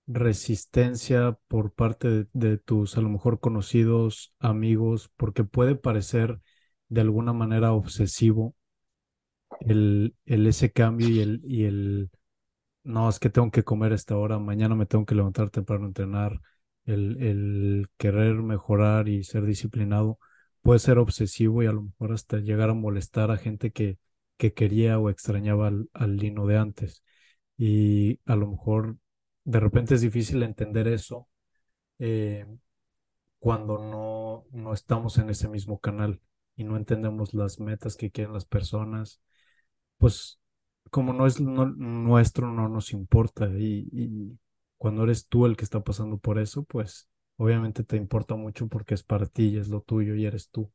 resistencia 0.09 1.37
por 1.47 1.73
parte 1.73 2.27
de, 2.33 2.57
tus 2.57 2.97
a 2.97 3.01
lo 3.01 3.09
mejor 3.09 3.39
conocidos, 3.39 4.33
amigos? 4.39 5.11
Porque 5.17 5.43
puede 5.45 5.75
parecer 5.75 6.41
de 6.89 7.01
alguna 7.01 7.33
manera 7.33 7.73
obsesivo 7.73 8.55
el, 9.59 10.15
el 10.25 10.47
ese 10.47 10.71
cambio 10.71 11.09
y 11.09 11.19
el, 11.19 11.41
y 11.43 11.65
el 11.65 12.09
No, 12.83 13.09
es 13.09 13.19
que 13.19 13.29
tengo 13.31 13.51
que 13.51 13.63
comer 13.63 13.93
a 13.93 13.95
esta 13.95 14.17
hora, 14.17 14.39
mañana 14.39 14.75
me 14.75 14.87
tengo 14.87 15.05
que 15.05 15.15
levantar 15.15 15.51
temprano 15.51 15.87
entrenar. 15.87 16.41
El, 16.85 17.21
el 17.23 17.87
querer 17.97 18.35
mejorar 18.35 19.09
y 19.09 19.23
ser 19.23 19.45
disciplinado 19.45 20.19
puede 20.61 20.79
ser 20.79 20.99
obsesivo 20.99 21.63
y 21.63 21.67
a 21.67 21.73
lo 21.73 21.83
mejor 21.83 22.13
hasta 22.13 22.39
llegar 22.39 22.69
a 22.71 22.75
molestar 22.75 23.31
a 23.31 23.37
gente 23.37 23.71
que, 23.71 23.99
que 24.37 24.53
quería 24.53 24.99
o 24.99 25.09
extrañaba 25.09 25.67
al, 25.69 25.89
al 25.93 26.17
Lino 26.17 26.47
de 26.47 26.57
antes. 26.57 27.03
Y 27.57 28.19
a 28.25 28.35
lo 28.35 28.47
mejor 28.51 28.97
de 29.49 29.59
repente 29.59 29.95
es 29.95 30.01
difícil 30.01 30.43
entender 30.43 30.87
eso 30.87 31.27
eh, 31.99 32.45
cuando 33.39 33.79
no, 33.79 34.45
no 34.51 34.73
estamos 34.73 35.17
en 35.17 35.29
ese 35.29 35.49
mismo 35.49 35.79
canal 35.79 36.21
y 36.55 36.63
no 36.65 36.77
entendemos 36.77 37.33
las 37.33 37.59
metas 37.59 37.95
que 37.95 38.11
quieren 38.11 38.33
las 38.33 38.45
personas 38.45 39.21
pues 39.97 40.39
como 40.91 41.13
no 41.13 41.27
es 41.27 41.39
nuestro, 41.39 42.51
no 42.51 42.69
nos 42.69 42.93
importa. 42.93 43.47
Y, 43.57 44.37
cuando 44.77 45.03
eres 45.03 45.27
tú 45.27 45.45
el 45.45 45.57
que 45.57 45.65
está 45.65 45.83
pasando 45.83 46.17
por 46.17 46.39
eso, 46.39 46.63
pues 46.63 47.09
obviamente 47.37 47.83
te 47.83 47.97
importa 47.97 48.35
mucho 48.35 48.67
porque 48.67 48.93
es 48.95 49.03
para 49.03 49.25
ti 49.25 49.57
es 49.57 49.67
lo 49.69 49.81
tuyo 49.81 50.15
y 50.15 50.25
eres 50.25 50.49
tú. 50.49 50.71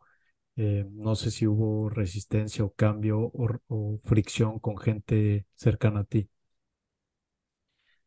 Eh, 0.56 0.86
no 0.92 1.14
sé 1.16 1.30
si 1.30 1.46
hubo 1.46 1.88
resistencia 1.90 2.64
o 2.64 2.72
cambio 2.74 3.32
o 3.68 4.00
fricción 4.04 4.58
con 4.60 4.76
gente 4.78 5.46
cercana 5.54 6.00
a 6.00 6.04
ti. 6.04 6.28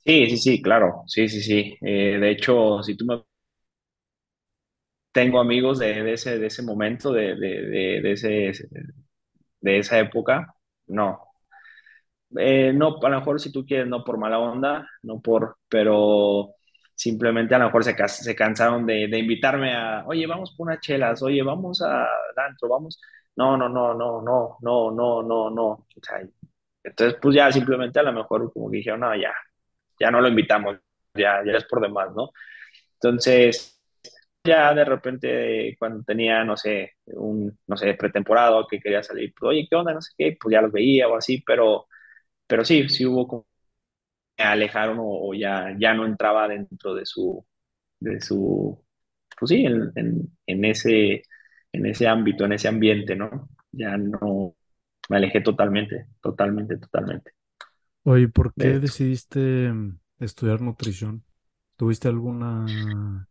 Sí, 0.08 0.26
sí, 0.30 0.38
sí, 0.38 0.62
claro, 0.62 1.04
sí, 1.06 1.28
sí, 1.30 1.42
sí. 1.42 1.78
Eh, 1.82 2.18
de 2.20 2.32
hecho, 2.32 2.82
si 2.82 2.96
tú 2.96 3.06
me... 3.06 3.24
Tengo 5.12 5.40
amigos 5.40 5.80
de, 5.80 6.14
ese, 6.14 6.38
de 6.40 6.48
ese 6.48 6.62
momento, 6.64 7.12
de, 7.12 7.36
de, 7.36 8.02
de, 8.02 8.12
ese, 8.14 8.54
de 9.62 9.80
esa 9.80 10.00
época, 10.00 10.56
no. 10.88 11.20
Eh, 12.38 12.74
no, 12.74 12.98
a 13.02 13.10
lo 13.10 13.20
mejor 13.20 13.40
si 13.40 13.52
tú 13.52 13.66
quieres, 13.66 13.88
no 13.88 14.04
por 14.04 14.18
mala 14.18 14.40
onda, 14.40 14.88
no 15.04 15.22
por, 15.22 15.58
pero 15.70 16.50
simplemente 16.94 17.56
a 17.56 17.60
lo 17.60 17.66
mejor 17.66 17.84
se, 17.86 17.96
se 18.08 18.36
cansaron 18.36 18.86
de, 18.86 19.08
de 19.08 19.18
invitarme 19.20 19.74
a, 19.76 20.04
oye, 20.06 20.28
vamos 20.28 20.54
por 20.56 20.68
unas 20.68 20.82
chelas, 20.82 21.22
oye, 21.24 21.42
vamos 21.44 21.82
a 21.82 22.06
antro, 22.36 22.68
vamos. 22.70 23.00
No, 23.36 23.56
no, 23.58 23.70
no, 23.70 23.94
no, 23.94 24.22
no, 24.22 24.58
no, 24.62 24.92
no, 24.92 25.24
no, 25.24 25.50
no. 25.50 25.64
O 25.68 25.86
sea, 26.02 26.20
entonces, 26.84 27.18
pues 27.22 27.36
ya 27.36 27.52
simplemente 27.52 28.00
a 28.00 28.04
lo 28.04 28.14
mejor 28.14 28.52
como 28.54 28.70
que 28.70 28.78
dijeron, 28.78 29.02
no, 29.02 29.16
ya, 29.16 29.34
ya 30.00 30.12
no 30.12 30.22
lo 30.22 30.28
invitamos, 30.30 30.78
ya, 31.14 31.44
ya 31.46 31.54
es 31.58 31.66
por 31.66 31.82
demás, 31.82 32.10
¿no? 32.16 32.32
Entonces, 32.96 33.82
ya 34.44 34.74
de 34.74 34.86
repente 34.86 35.76
cuando 35.80 36.04
tenía, 36.04 36.44
no 36.46 36.58
sé, 36.58 36.94
un, 37.08 37.58
no 37.68 37.78
sé, 37.78 37.94
pretemporado 37.96 38.68
que 38.68 38.80
quería 38.80 39.04
salir, 39.04 39.34
pues, 39.40 39.50
oye, 39.52 39.68
¿qué 39.70 39.76
onda? 39.76 39.94
No 39.94 40.02
sé 40.02 40.14
qué, 40.18 40.38
pues 40.42 40.54
ya 40.54 40.62
los 40.62 40.72
veía 40.72 41.08
o 41.10 41.16
así, 41.18 41.44
pero, 41.46 41.88
pero 42.48 42.66
sí, 42.66 42.90
sí 42.90 43.06
hubo 43.06 43.28
como 43.28 43.48
me 44.38 44.44
alejaron 44.46 45.00
o, 45.00 45.30
o 45.30 45.34
ya, 45.34 45.76
ya 45.80 45.94
no 45.94 46.06
entraba 46.06 46.48
dentro 46.48 46.94
de 46.96 47.06
su, 47.06 47.46
de 48.00 48.22
su, 48.22 48.84
pues 49.40 49.50
sí, 49.52 49.66
en, 49.66 49.92
en, 49.96 50.38
en 50.48 50.66
ese, 50.66 51.24
en 51.74 51.88
ese 51.88 52.08
ámbito, 52.08 52.46
en 52.46 52.54
ese 52.54 52.70
ambiente, 52.70 53.16
¿no? 53.18 53.50
Ya 53.74 53.98
no, 53.98 54.56
me 55.10 55.18
alejé 55.18 55.42
totalmente, 55.42 56.08
totalmente, 56.22 56.78
totalmente 56.80 57.34
Oye, 58.10 58.30
¿por 58.30 58.54
qué 58.54 58.80
decidiste 58.80 59.70
estudiar 60.18 60.62
nutrición? 60.62 61.26
¿Tuviste 61.76 62.08
alguna, 62.08 63.28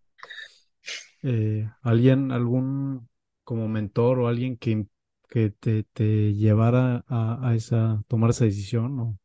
eh, 1.22 1.66
alguien, 1.80 2.30
algún 2.30 3.08
como 3.42 3.68
mentor 3.68 4.20
o 4.20 4.28
alguien 4.28 4.58
que, 4.58 4.86
que 5.30 5.48
te, 5.48 5.84
te 5.84 6.34
llevara 6.34 7.06
a, 7.08 7.48
a 7.48 7.54
esa, 7.54 8.02
tomar 8.06 8.28
esa 8.28 8.44
decisión? 8.44 9.00
¿o? 9.00 9.18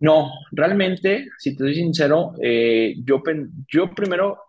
No, 0.00 0.32
realmente, 0.50 1.28
si 1.38 1.56
te 1.56 1.62
soy 1.62 1.76
sincero, 1.76 2.32
eh, 2.42 2.96
yo, 3.04 3.22
yo 3.72 3.94
primero, 3.94 4.40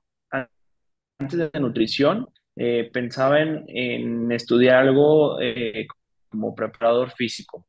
antes 1.19 1.51
de 1.51 1.59
nutrición, 1.59 2.27
eh, 2.55 2.89
pensaba 2.91 3.41
en, 3.41 3.63
en 3.67 4.31
estudiar 4.31 4.77
algo 4.77 5.39
eh, 5.39 5.85
como 6.29 6.55
preparador 6.55 7.11
físico, 7.11 7.67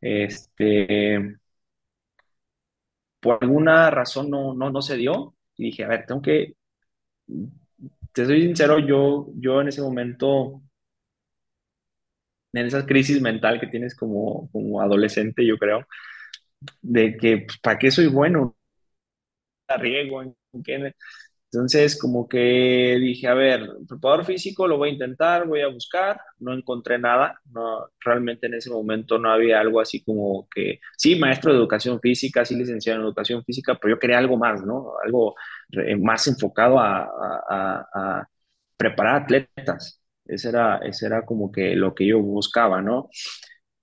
Este, 0.00 1.38
por 3.20 3.38
alguna 3.42 3.90
razón 3.90 4.30
no, 4.30 4.54
no, 4.54 4.70
no 4.70 4.82
se 4.82 4.96
dio 4.96 5.34
y 5.56 5.64
dije, 5.66 5.84
a 5.84 5.88
ver, 5.88 6.06
tengo 6.06 6.22
que, 6.22 6.54
te 8.12 8.26
soy 8.26 8.42
sincero, 8.42 8.78
yo, 8.78 9.28
yo 9.36 9.60
en 9.60 9.68
ese 9.68 9.82
momento, 9.82 10.62
en 12.52 12.66
esa 12.66 12.84
crisis 12.86 13.20
mental 13.20 13.60
que 13.60 13.66
tienes 13.68 13.94
como, 13.94 14.48
como 14.50 14.80
adolescente, 14.80 15.46
yo 15.46 15.56
creo, 15.58 15.86
de 16.82 17.16
que, 17.16 17.38
pues, 17.46 17.58
¿para 17.60 17.78
qué 17.78 17.90
soy 17.90 18.08
bueno? 18.08 18.56
¿La 19.68 19.76
riego? 19.76 20.22
¿En 20.22 20.36
qué? 20.64 20.94
Entonces, 21.52 21.98
como 22.00 22.28
que 22.28 22.96
dije, 23.00 23.26
a 23.26 23.34
ver, 23.34 23.68
preparador 23.88 24.24
físico 24.24 24.68
lo 24.68 24.78
voy 24.78 24.90
a 24.90 24.92
intentar, 24.92 25.46
voy 25.48 25.62
a 25.62 25.68
buscar, 25.68 26.20
no 26.38 26.54
encontré 26.54 26.96
nada, 26.98 27.40
no, 27.52 27.88
realmente 28.00 28.46
en 28.46 28.54
ese 28.54 28.70
momento 28.70 29.18
no 29.18 29.30
había 29.32 29.58
algo 29.60 29.80
así 29.80 30.02
como 30.04 30.48
que, 30.54 30.78
sí, 30.96 31.16
maestro 31.18 31.52
de 31.52 31.58
educación 31.58 32.00
física, 32.00 32.44
sí, 32.44 32.54
licenciado 32.54 33.00
en 33.00 33.04
educación 33.06 33.42
física, 33.44 33.76
pero 33.80 33.96
yo 33.96 33.98
quería 34.00 34.18
algo 34.18 34.36
más, 34.36 34.64
¿no? 34.64 34.92
Algo 35.04 35.34
más 36.00 36.26
enfocado 36.28 36.78
a, 36.78 37.02
a- 37.04 37.86
a- 37.94 38.28
preparar 38.76 39.22
atletas. 39.22 40.00
Ese 40.24 40.48
era, 40.50 40.78
ese 40.78 41.06
era 41.06 41.24
como 41.26 41.50
que 41.52 41.74
lo 41.76 41.94
que 41.94 42.06
yo 42.06 42.20
buscaba, 42.20 42.80
¿no? 42.82 43.08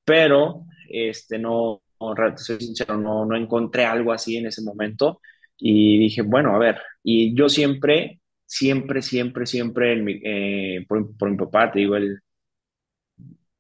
pero 0.06 0.66
este, 0.90 1.38
no, 1.40 1.82
no, 2.00 2.16
soy 2.38 2.60
sincero, 2.62 2.98
no, 2.98 3.26
no 3.26 3.36
encontré 3.36 3.86
algo 3.86 4.14
así 4.14 4.38
en 4.38 4.48
ese 4.48 4.62
momento 4.64 5.22
y 5.58 6.00
dije, 6.00 6.22
bueno, 6.22 6.56
a 6.56 6.60
ver, 6.60 6.80
y 7.04 7.36
yo 7.36 7.50
siempre, 7.50 8.22
siempre, 8.46 9.02
siempre, 9.02 9.46
siempre, 9.46 9.94
en 9.94 10.04
mi- 10.06 10.22
eh, 10.24 10.86
por, 10.88 11.16
por 11.18 11.30
mi 11.32 11.38
papá, 11.38 11.72
te 11.72 11.80
digo, 11.80 11.96
él, 11.96 12.20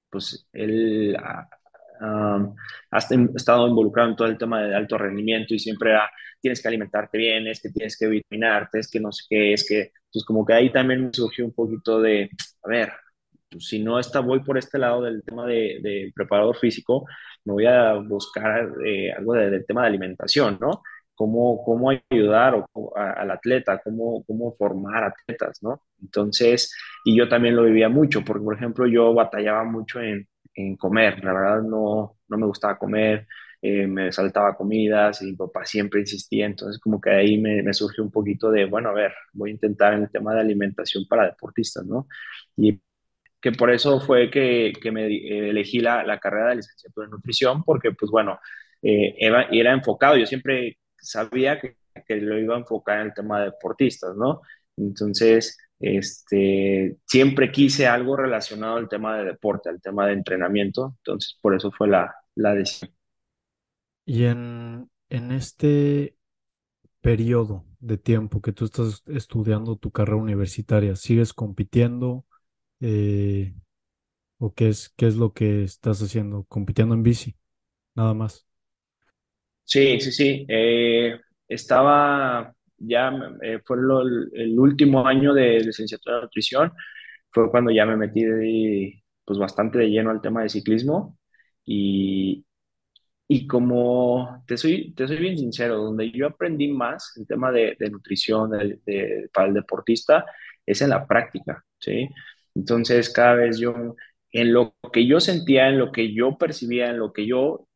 pues 0.10 0.48
él 0.54 1.16
ah, 1.20 1.48
ah, 2.02 2.54
ha 2.92 2.98
estado 3.36 3.68
involucrado 3.68 4.10
en 4.10 4.16
todo 4.16 4.28
el 4.28 4.38
tema 4.38 4.62
de 4.64 4.76
alto 4.76 4.98
rendimiento 4.98 5.54
y 5.54 5.60
siempre 5.60 5.92
era, 5.92 6.10
tienes 6.42 6.62
que 6.62 6.68
alimentarte 6.68 7.18
bien, 7.18 7.48
es 7.48 7.62
que 7.62 7.70
tienes 7.70 7.98
que 7.98 8.08
vitaminarte, 8.08 8.80
es 8.80 8.90
que 8.90 9.00
no 9.00 9.12
sé 9.12 9.24
qué, 9.30 9.54
es 9.54 9.66
que, 9.68 9.92
pues 10.12 10.24
como 10.26 10.46
que 10.46 10.54
ahí 10.54 10.72
también 10.72 11.06
me 11.08 11.14
surgió 11.14 11.46
un 11.46 11.54
poquito 11.54 12.02
de, 12.02 12.30
a 12.64 12.70
ver, 12.70 12.92
pues, 13.50 13.68
si 13.68 13.80
no 13.84 14.00
está, 14.00 14.20
voy 14.22 14.42
por 14.44 14.58
este 14.58 14.78
lado 14.80 15.02
del 15.04 15.24
tema 15.24 15.46
de, 15.46 15.80
de 15.82 16.12
preparador 16.16 16.58
físico, 16.58 17.06
me 17.46 17.54
voy 17.54 17.66
a 17.66 17.94
buscar 17.96 18.70
eh, 18.86 19.12
algo 19.12 19.34
de- 19.34 19.50
del 19.50 19.66
tema 19.66 19.82
de 19.82 19.88
alimentación, 19.88 20.58
¿no? 20.62 20.82
Cómo, 21.18 21.64
cómo 21.66 21.92
ayudar 22.12 22.56
o- 22.74 22.98
a- 22.98 23.14
al 23.14 23.32
atleta, 23.32 23.82
cómo, 23.84 24.24
cómo 24.26 24.54
formar 24.54 25.04
atletas, 25.06 25.60
¿no? 25.64 25.82
Entonces, 26.02 26.74
y 27.06 27.18
yo 27.18 27.28
también 27.30 27.56
lo 27.56 27.64
vivía 27.66 27.90
mucho, 27.90 28.24
porque, 28.24 28.44
por 28.44 28.56
ejemplo, 28.56 28.88
yo 28.88 29.14
batallaba 29.16 29.64
mucho 29.66 30.00
en, 30.02 30.28
en 30.56 30.78
comer, 30.78 31.24
la 31.24 31.34
verdad 31.34 31.62
no, 31.64 32.18
no 32.30 32.38
me 32.38 32.46
gustaba 32.48 32.78
comer, 32.78 33.28
eh, 33.62 33.88
me 33.88 34.12
saltaba 34.12 34.56
comidas 34.56 35.22
y 35.24 35.28
mi 35.28 35.34
papá 35.36 35.66
siempre 35.66 36.00
insistía, 36.02 36.46
entonces 36.46 36.80
como 36.80 37.02
que 37.02 37.10
ahí 37.12 37.38
me, 37.40 37.64
me 37.64 37.74
surgió 37.74 38.04
un 38.04 38.12
poquito 38.12 38.52
de, 38.52 38.66
bueno, 38.66 38.90
a 38.90 38.94
ver, 38.94 39.14
voy 39.34 39.50
a 39.52 39.54
intentar 39.54 39.94
en 39.94 40.04
el 40.04 40.12
tema 40.12 40.34
de 40.36 40.42
alimentación 40.42 41.06
para 41.10 41.26
deportistas, 41.26 41.86
¿no? 41.86 42.08
Y 42.56 42.80
que 43.42 43.52
por 43.52 43.72
eso 43.72 44.00
fue 44.02 44.32
que, 44.32 44.74
que 44.82 44.92
me 44.92 45.08
eh, 45.08 45.50
elegí 45.50 45.80
la, 45.80 46.04
la, 46.04 46.20
carrera 46.20 46.50
de 46.50 46.58
licenciatura 46.58 47.06
en 47.06 47.12
nutrición, 47.12 47.64
porque 47.64 47.92
pues 47.92 48.12
bueno, 48.12 48.40
eh, 48.82 49.16
era, 49.20 49.44
era, 49.52 49.74
enfocado, 49.74 50.18
yo 50.18 50.26
siempre 50.26 50.78
sabía 51.10 51.60
que, 51.60 51.76
lo 52.10 52.38
iba 52.40 52.56
a 52.56 52.60
enfocar 52.60 53.00
en 53.00 53.08
el 53.08 53.14
tema 53.14 53.40
de 53.40 53.46
deportistas, 53.46 54.16
¿no? 54.16 54.42
Entonces, 54.76 55.58
este, 55.80 56.98
siempre 57.06 57.52
quise 57.52 57.88
algo 57.88 58.16
relacionado 58.16 58.78
al 58.78 58.88
tema 58.88 59.18
de 59.18 59.26
deporte, 59.26 59.70
al 59.70 59.82
tema 59.82 60.08
de 60.08 60.14
entrenamiento, 60.14 60.96
entonces 61.00 61.38
por 61.42 61.56
eso 61.56 61.72
fue 61.72 61.88
la, 61.88 62.16
la 62.36 62.54
decisión. 62.54 62.92
Y 64.06 64.26
en, 64.26 64.90
en 65.10 65.32
este 65.32 66.16
periodo 67.02 67.66
de 67.80 67.98
tiempo 67.98 68.42
que 68.42 68.54
tú 68.54 68.66
estás 68.66 69.04
estudiando 69.08 69.76
tu 69.76 69.92
carrera 69.92 70.18
universitaria, 70.18 70.96
¿sigues 70.96 71.34
compitiendo? 71.34 72.26
Eh, 72.80 73.56
o 74.40 74.54
qué 74.54 74.70
es, 74.70 74.90
qué 74.98 75.08
es 75.08 75.16
lo 75.16 75.34
que 75.34 75.64
estás 75.64 76.02
haciendo? 76.02 76.44
Compitiendo 76.46 76.96
en 76.96 77.04
bici, 77.04 77.36
nada 77.96 78.14
más. 78.14 78.47
Sí, 79.68 80.00
sí, 80.00 80.12
sí. 80.12 80.46
Eh, 80.48 81.20
estaba 81.48 82.54
ya, 82.78 83.12
eh, 83.42 83.60
fue 83.66 83.78
lo- 83.78 84.02
el 84.02 84.58
último 84.60 85.06
año 85.06 85.34
de 85.34 85.60
licenciatura 85.60 86.18
de 86.18 86.22
nutrición, 86.24 86.72
fue 87.32 87.50
cuando 87.52 87.72
ya 87.72 87.86
me 87.86 87.98
metí 87.98 88.24
de- 88.24 89.04
pues 89.26 89.40
bastante 89.40 89.80
de 89.80 89.90
lleno 89.90 90.12
al 90.12 90.22
tema 90.22 90.44
de 90.44 90.50
ciclismo 90.50 91.18
y, 91.66 92.46
y 93.28 93.48
como 93.48 94.44
te 94.48 94.58
soy, 94.58 94.94
te 94.96 95.08
soy 95.08 95.18
bien 95.18 95.38
sincero, 95.38 95.78
donde 95.78 96.12
yo 96.12 96.28
aprendí 96.28 96.70
más 96.70 97.14
el 97.18 97.28
tema 97.28 97.52
de, 97.52 97.76
de 97.80 97.90
nutrición 97.92 98.52
de- 98.52 98.80
de- 98.86 99.30
para 99.34 99.48
el 99.50 99.54
deportista 99.56 100.26
es 100.66 100.82
en 100.82 100.90
la 100.92 101.08
práctica, 101.08 101.66
¿sí? 101.80 102.10
Entonces, 102.56 103.10
cada 103.12 103.36
vez 103.36 103.60
yo, 103.60 103.96
en 104.32 104.54
lo 104.54 104.76
que 104.94 105.08
yo 105.08 105.20
sentía, 105.20 105.70
en 105.70 105.80
lo 105.80 105.92
que 105.92 106.14
yo 106.14 106.38
percibía, 106.38 106.90
en 106.90 107.00
lo 107.00 107.14
que 107.14 107.26
yo 107.28 107.68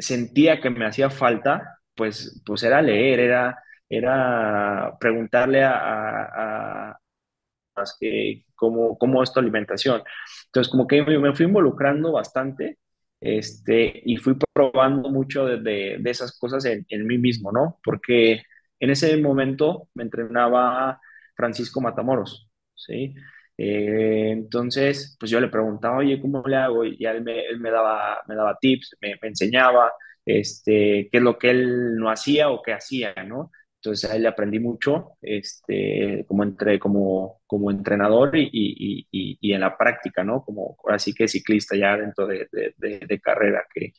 sentía 0.00 0.60
que 0.60 0.70
me 0.70 0.86
hacía 0.86 1.10
falta, 1.10 1.80
pues, 1.94 2.42
pues 2.44 2.62
era 2.62 2.82
leer, 2.82 3.20
era, 3.20 3.58
era 3.88 4.96
preguntarle 5.00 5.64
a, 5.64 5.72
a, 5.72 6.90
a 6.90 7.00
más 7.76 7.96
que 8.00 8.44
cómo, 8.54 8.98
cómo 8.98 9.22
es 9.22 9.32
tu 9.32 9.40
alimentación. 9.40 10.02
Entonces, 10.46 10.70
como 10.70 10.86
que 10.86 11.02
me, 11.02 11.18
me 11.18 11.34
fui 11.34 11.46
involucrando 11.46 12.12
bastante 12.12 12.78
este, 13.20 14.02
y 14.04 14.16
fui 14.16 14.36
probando 14.52 15.10
mucho 15.10 15.46
de, 15.46 15.60
de, 15.60 15.96
de 16.00 16.10
esas 16.10 16.38
cosas 16.38 16.64
en, 16.64 16.86
en, 16.88 17.06
mí 17.06 17.18
mismo, 17.18 17.52
¿no? 17.52 17.78
Porque 17.84 18.42
en 18.80 18.90
ese 18.90 19.16
momento 19.18 19.88
me 19.94 20.04
entrenaba 20.04 21.00
Francisco 21.34 21.80
Matamoros, 21.80 22.50
¿sí? 22.74 23.14
Eh, 23.58 24.30
entonces, 24.32 25.16
pues 25.18 25.30
yo 25.30 25.40
le 25.40 25.48
preguntaba, 25.48 25.98
oye, 25.98 26.20
¿cómo 26.20 26.42
le 26.46 26.56
hago? 26.56 26.84
Y 26.84 27.04
él 27.06 27.22
me, 27.22 27.40
él 27.46 27.58
me 27.60 27.70
daba, 27.70 28.22
me 28.28 28.34
daba 28.34 28.58
tips, 28.60 28.96
me, 29.00 29.16
me, 29.22 29.28
enseñaba 29.28 29.92
este, 30.24 31.08
qué 31.10 31.18
es 31.18 31.22
lo 31.22 31.38
que 31.38 31.50
él 31.50 31.96
no 31.96 32.10
hacía 32.10 32.50
o 32.50 32.62
qué 32.62 32.72
hacía, 32.74 33.14
¿no? 33.26 33.50
Entonces 33.76 34.10
ahí 34.10 34.20
le 34.20 34.28
aprendí 34.28 34.58
mucho 34.58 35.12
este, 35.22 36.24
como, 36.28 36.42
entre, 36.42 36.78
como, 36.78 37.40
como 37.46 37.70
entrenador 37.70 38.36
y, 38.36 38.48
y, 38.52 39.06
y, 39.10 39.38
y 39.40 39.52
en 39.52 39.60
la 39.60 39.76
práctica, 39.76 40.24
¿no? 40.24 40.44
Como 40.44 40.76
así 40.88 41.14
que 41.14 41.28
ciclista 41.28 41.76
ya 41.76 41.96
dentro 41.96 42.26
de, 42.26 42.48
de, 42.52 42.74
de, 42.76 43.00
de 43.06 43.20
carrera, 43.20 43.64
que, 43.72 43.92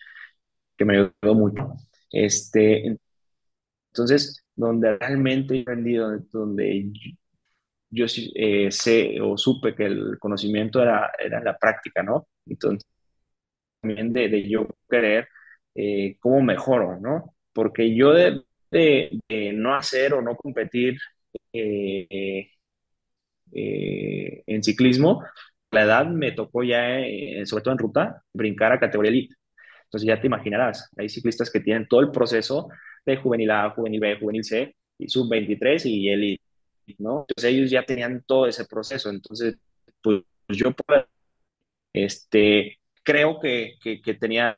que, 0.77 0.85
me 0.85 0.95
ayudó 0.97 1.35
mucho. 1.35 1.73
Este, 2.11 2.97
entonces, 3.91 4.43
donde 4.55 4.97
realmente 4.97 5.57
he 5.57 5.61
aprendido, 5.61 6.19
donde 6.31 6.91
yo, 7.89 8.05
eh, 8.35 8.71
sé 8.71 9.19
o 9.21 9.37
supe 9.37 9.75
que 9.75 9.85
el 9.85 10.17
conocimiento 10.19 10.81
era, 10.81 11.11
era 11.19 11.41
la 11.43 11.57
práctica, 11.57 12.03
¿no? 12.03 12.27
Entonces, 12.45 12.85
también 13.81 14.13
de, 14.13 14.29
de 14.29 14.49
yo 14.49 14.67
querer 14.89 15.27
eh, 15.75 16.17
cómo 16.19 16.41
mejoro, 16.41 16.99
¿no? 16.99 17.35
Porque 17.53 17.95
yo 17.95 18.13
de, 18.13 18.41
de, 18.71 19.19
de 19.29 19.53
no 19.53 19.75
hacer 19.75 20.13
o 20.13 20.21
no 20.21 20.35
competir 20.35 20.97
eh, 21.53 22.49
eh, 23.51 24.43
en 24.45 24.63
ciclismo, 24.63 25.23
la 25.71 25.83
edad 25.83 26.05
me 26.07 26.31
tocó 26.31 26.63
ya, 26.63 26.97
sobre 27.45 27.63
todo 27.63 27.73
en 27.73 27.77
ruta, 27.79 28.23
brincar 28.33 28.71
a 28.71 28.79
categoría 28.79 29.09
elite. 29.11 29.35
Entonces 29.85 30.07
ya 30.07 30.19
te 30.21 30.27
imaginarás, 30.27 30.89
hay 30.97 31.09
ciclistas 31.09 31.51
que 31.51 31.61
tienen 31.61 31.87
todo 31.87 32.01
el 32.01 32.11
proceso 32.11 32.69
de 33.05 33.17
juvenil 33.17 33.51
A, 33.51 33.71
juvenil 33.71 33.99
B, 34.01 34.19
juvenil 34.19 34.43
C, 34.43 34.75
y 34.97 35.09
sub 35.09 35.29
23 35.29 35.85
y 35.85 36.09
elite, 36.09 36.43
¿no? 36.99 37.25
Entonces 37.27 37.51
ellos 37.53 37.71
ya 37.71 37.83
tenían 37.85 38.23
todo 38.25 38.47
ese 38.47 38.65
proceso. 38.65 39.09
Entonces, 39.09 39.57
pues 40.01 40.23
yo 40.49 40.73
este, 41.93 42.79
creo 43.03 43.39
que, 43.39 43.73
que, 43.81 44.13
tenía, 44.15 44.57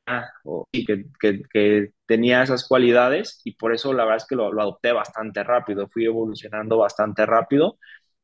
que, 0.71 1.05
que, 1.51 1.91
tenía 2.05 2.43
esas 2.43 2.67
cualidades 2.67 3.41
y 3.45 3.53
por 3.55 3.73
eso 3.73 3.93
la 3.93 4.03
verdad 4.03 4.17
es 4.17 4.27
que 4.27 4.35
lo, 4.35 4.51
lo, 4.51 4.61
adopté 4.61 4.91
bastante 4.91 5.43
rápido, 5.43 5.87
fui 5.89 6.05
evolucionando 6.05 6.77
bastante 6.77 7.25
rápido, 7.25 7.77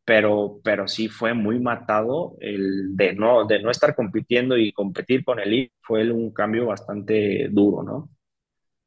pero, 0.06 0.60
pero 0.64 0.88
sí 0.88 1.08
fue 1.10 1.34
muy 1.34 1.60
matado 1.60 2.36
el 2.40 2.96
de 2.96 3.14
no, 3.16 3.46
de 3.48 3.62
no 3.62 3.72
estar 3.72 3.96
compitiendo 3.96 4.58
y 4.58 4.74
competir 4.74 5.24
con 5.26 5.40
el 5.40 5.54
I, 5.54 5.72
fue 5.82 6.10
un 6.12 6.32
cambio 6.34 6.68
bastante 6.68 7.50
duro, 7.52 7.84
¿no? 7.84 8.10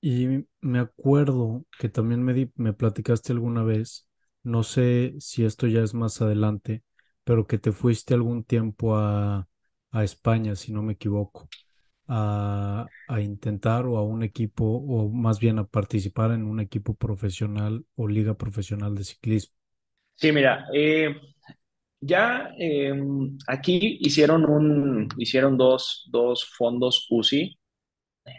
Y 0.00 0.46
me 0.60 0.78
acuerdo 0.80 1.64
que 1.78 1.88
también 1.88 2.22
me, 2.24 2.34
di- 2.34 2.52
me 2.56 2.72
platicaste 2.72 3.32
alguna 3.32 3.64
vez, 3.64 4.07
no 4.42 4.62
sé 4.62 5.14
si 5.20 5.44
esto 5.44 5.66
ya 5.66 5.82
es 5.82 5.94
más 5.94 6.20
adelante, 6.22 6.82
pero 7.24 7.46
que 7.46 7.58
te 7.58 7.72
fuiste 7.72 8.14
algún 8.14 8.44
tiempo 8.44 8.96
a, 8.96 9.48
a 9.90 10.04
España, 10.04 10.56
si 10.56 10.72
no 10.72 10.82
me 10.82 10.94
equivoco, 10.94 11.48
a, 12.08 12.92
a 13.06 13.20
intentar 13.20 13.86
o 13.86 13.98
a 13.98 14.04
un 14.04 14.22
equipo, 14.22 14.64
o 14.66 15.10
más 15.10 15.40
bien 15.40 15.58
a 15.58 15.66
participar 15.66 16.32
en 16.32 16.44
un 16.44 16.60
equipo 16.60 16.94
profesional 16.94 17.86
o 17.96 18.08
liga 18.08 18.34
profesional 18.36 18.94
de 18.94 19.04
ciclismo. 19.04 19.54
Sí, 20.14 20.32
mira, 20.32 20.66
eh, 20.74 21.14
ya 22.00 22.50
eh, 22.58 22.94
aquí 23.48 23.98
hicieron, 24.02 24.44
un, 24.50 25.08
hicieron 25.18 25.58
dos, 25.58 26.06
dos 26.10 26.46
fondos 26.56 27.06
UCI. 27.10 27.58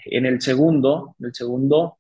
En 0.06 0.26
el 0.28 0.42
segundo, 0.42 1.16
el 1.20 1.34
segundo 1.36 1.99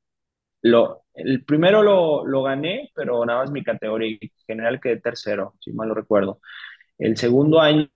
Lo, 0.61 1.03
el 1.13 1.45
primero 1.45 1.81
lo, 1.83 2.25
lo 2.25 2.43
gané, 2.43 2.91
pero 2.95 3.25
nada 3.25 3.41
más 3.41 3.51
mi 3.51 3.63
categoría 3.63 4.17
general 4.47 4.79
quedé 4.81 4.97
tercero, 4.99 5.55
si 5.59 5.71
mal 5.73 5.87
lo 5.89 5.95
recuerdo. 5.95 6.41
El 6.97 7.17
segundo 7.17 7.61
año 7.61 7.89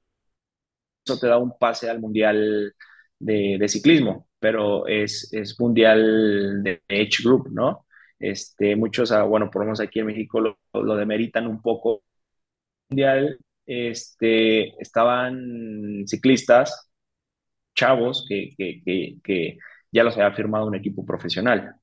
eso 1.05 1.19
te 1.19 1.27
da 1.27 1.37
un 1.37 1.57
pase 1.57 1.89
al 1.89 1.99
mundial 1.99 2.73
de, 3.19 3.57
de 3.59 3.67
ciclismo, 3.67 4.27
pero 4.39 4.87
es, 4.87 5.31
es 5.33 5.59
mundial 5.59 6.63
de 6.63 6.81
Age 6.89 7.23
Group, 7.23 7.49
¿no? 7.51 7.85
Este, 8.19 8.75
muchos, 8.75 9.11
ah, 9.11 9.23
bueno, 9.23 9.49
por 9.51 9.61
lo 9.61 9.65
menos 9.67 9.79
aquí 9.81 9.99
en 9.99 10.05
México 10.07 10.39
lo, 10.39 10.57
lo 10.73 10.95
demeritan 10.95 11.47
un 11.47 11.61
poco. 11.61 12.03
Mundial, 12.89 13.39
este, 13.65 14.81
estaban 14.81 16.05
ciclistas, 16.07 16.91
chavos, 17.75 18.25
que, 18.29 18.51
que, 18.57 18.81
que, 18.85 19.17
que 19.23 19.57
ya 19.91 20.03
los 20.03 20.15
había 20.17 20.33
firmado 20.35 20.67
un 20.67 20.75
equipo 20.75 21.05
profesional 21.05 21.75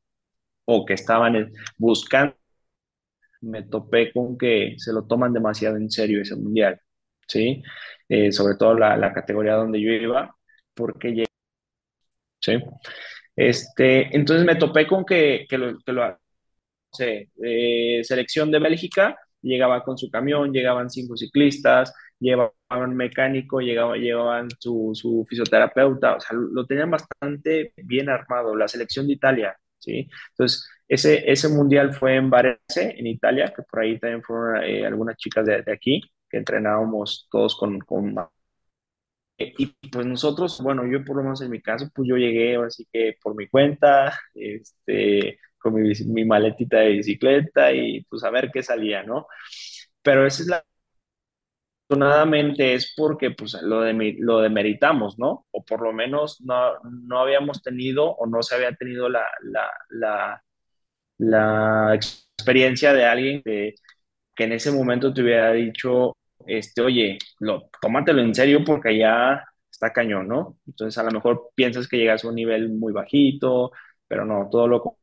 que 0.87 0.95
estaban 0.95 1.53
buscando 1.77 2.35
me 3.43 3.63
topé 3.65 4.13
con 4.13 4.37
que 4.39 4.75
se 4.79 4.93
lo 4.93 5.07
toman 5.07 5.33
demasiado 5.33 5.77
en 5.77 5.91
serio 5.91 6.21
ese 6.23 6.37
mundial, 6.37 6.81
¿sí? 7.27 7.63
Eh, 8.09 8.33
sobre 8.33 8.57
todo 8.57 8.75
la, 8.75 9.13
categoría 9.13 9.55
donde 9.55 9.81
yo 9.81 9.93
iba, 9.93 10.35
porque 10.75 11.11
llegué, 11.11 11.27
¿sí? 12.41 12.55
Este, 13.37 14.15
entonces 14.17 14.47
me 14.47 14.57
topé 14.57 14.87
con 14.87 15.05
que, 15.05 15.47
que 15.49 15.59
lo, 15.59 15.79
que 16.97 17.29
eh, 17.43 18.05
selección 18.05 18.51
de 18.51 18.59
Bélgica, 18.59 19.17
llegaba 19.43 19.83
con 19.85 19.97
su 19.99 20.11
camión, 20.11 20.53
llegaban 20.53 20.91
cinco 20.91 21.17
ciclistas, 21.17 21.95
llevaban 22.19 22.95
mecánico, 22.97 23.61
llegaban, 23.61 24.01
llevaban 24.01 24.49
su, 24.59 24.91
su 24.95 25.25
fisioterapeuta, 25.29 26.17
o 26.17 26.21
sea, 26.21 26.37
lo 26.37 26.67
tenían 26.67 26.91
bastante 26.91 27.73
bien 27.77 28.09
armado, 28.11 28.55
la 28.57 28.69
selección 28.69 29.07
de 29.07 29.15
Italia, 29.15 29.57
¿sí? 29.81 30.09
Entonces, 30.31 30.69
ese, 30.89 31.31
ese 31.31 31.49
mundial 31.49 31.95
fue 31.95 32.17
en 32.17 32.31
Varese, 32.31 32.95
en 32.99 33.07
Italia, 33.07 33.53
que 33.55 33.63
por 33.63 33.81
ahí 33.81 33.99
también 33.99 34.23
fueron 34.23 34.63
eh, 34.65 34.87
algunas 34.87 35.17
chicas 35.17 35.47
de, 35.47 35.63
de, 35.63 35.73
aquí, 35.73 36.01
que 36.29 36.39
entrenábamos 36.39 37.29
todos 37.31 37.57
con, 37.57 37.81
con... 37.81 38.15
Y 39.39 39.69
pues 39.91 40.05
nosotros, 40.07 40.61
bueno, 40.63 40.87
yo 40.87 41.03
por 41.05 41.17
lo 41.17 41.23
menos 41.23 41.41
en 41.41 41.51
mi 41.51 41.63
caso, 41.63 41.89
pues 41.95 42.07
yo 42.09 42.17
llegué 42.17 42.57
así 42.57 42.87
que 42.93 43.17
por 43.23 43.35
mi 43.35 43.49
cuenta, 43.49 44.13
este, 44.35 45.39
con 45.59 45.75
mi, 45.75 45.93
mi 46.07 46.25
maletita 46.27 46.79
de 46.81 46.91
bicicleta 46.91 47.73
y 47.73 48.05
pues 48.05 48.23
a 48.25 48.31
ver 48.31 48.51
qué 48.53 48.63
salía, 48.63 49.03
¿no? 49.03 49.27
Pero 50.03 50.27
esa 50.27 50.43
es 50.43 50.49
la 50.49 50.65
afortunadamente 51.91 52.75
es 52.75 52.95
porque 52.97 53.33
pues 53.33 53.55
lo, 53.63 53.81
de, 53.83 54.17
lo 54.19 54.41
demeritamos, 54.41 55.19
¿no? 55.19 55.47
O 55.51 55.65
por 55.65 55.83
lo 55.83 55.93
menos 55.93 56.41
no, 56.41 56.79
no 56.85 57.21
habíamos 57.21 57.63
tenido 57.63 58.11
o 58.13 58.27
no 58.27 58.43
se 58.43 58.55
había 58.55 58.73
tenido 58.77 59.09
la, 59.09 59.25
la, 59.43 59.71
la, 59.91 60.43
la 61.19 61.95
experiencia 61.95 62.93
de 62.93 63.05
alguien 63.05 63.43
que, 63.43 63.75
que, 64.35 64.45
en 64.45 64.53
ese 64.53 64.73
momento 64.73 65.13
te 65.13 65.23
hubiera 65.23 65.53
dicho, 65.53 66.17
este, 66.47 66.83
oye, 66.83 67.19
lo, 67.41 67.71
tómatelo 67.83 68.23
en 68.23 68.35
serio 68.35 68.65
porque 68.65 68.97
ya 68.99 69.45
está 69.71 69.93
cañón, 69.93 70.29
¿no? 70.29 70.59
Entonces 70.67 70.97
a 70.99 71.05
lo 71.05 71.11
mejor 71.13 71.51
piensas 71.55 71.89
que 71.89 71.99
llegas 71.99 72.25
a 72.25 72.29
un 72.29 72.37
nivel 72.37 72.71
muy 72.71 72.93
bajito, 72.93 73.73
pero 74.09 74.25
no, 74.25 74.49
todo 74.51 74.69
lo 74.69 74.99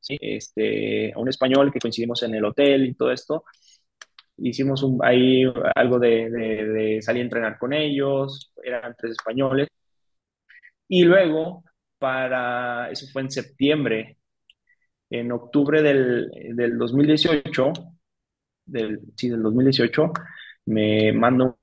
¿sí? 0.00 0.16
este, 0.20 1.12
a 1.12 1.18
un 1.18 1.28
español 1.28 1.72
que 1.72 1.80
coincidimos 1.80 2.22
en 2.22 2.34
el 2.34 2.44
hotel 2.44 2.86
y 2.86 2.94
todo 2.94 3.12
esto, 3.12 3.44
hicimos 4.38 4.82
un, 4.82 4.98
ahí 5.04 5.44
algo 5.74 5.98
de, 5.98 6.30
de, 6.30 6.66
de, 6.66 7.02
salir 7.02 7.22
a 7.22 7.24
entrenar 7.24 7.58
con 7.58 7.72
ellos, 7.72 8.52
eran 8.62 8.94
tres 8.98 9.12
españoles. 9.12 9.68
Y 10.88 11.04
luego, 11.04 11.64
para, 11.98 12.90
eso 12.90 13.06
fue 13.12 13.22
en 13.22 13.30
septiembre, 13.30 14.18
en 15.10 15.32
octubre 15.32 15.82
del, 15.82 16.30
del 16.54 16.78
2018, 16.78 17.72
del, 18.66 19.00
sí, 19.16 19.28
del 19.28 19.42
2018, 19.42 20.12
me 20.66 21.12
mando 21.12 21.58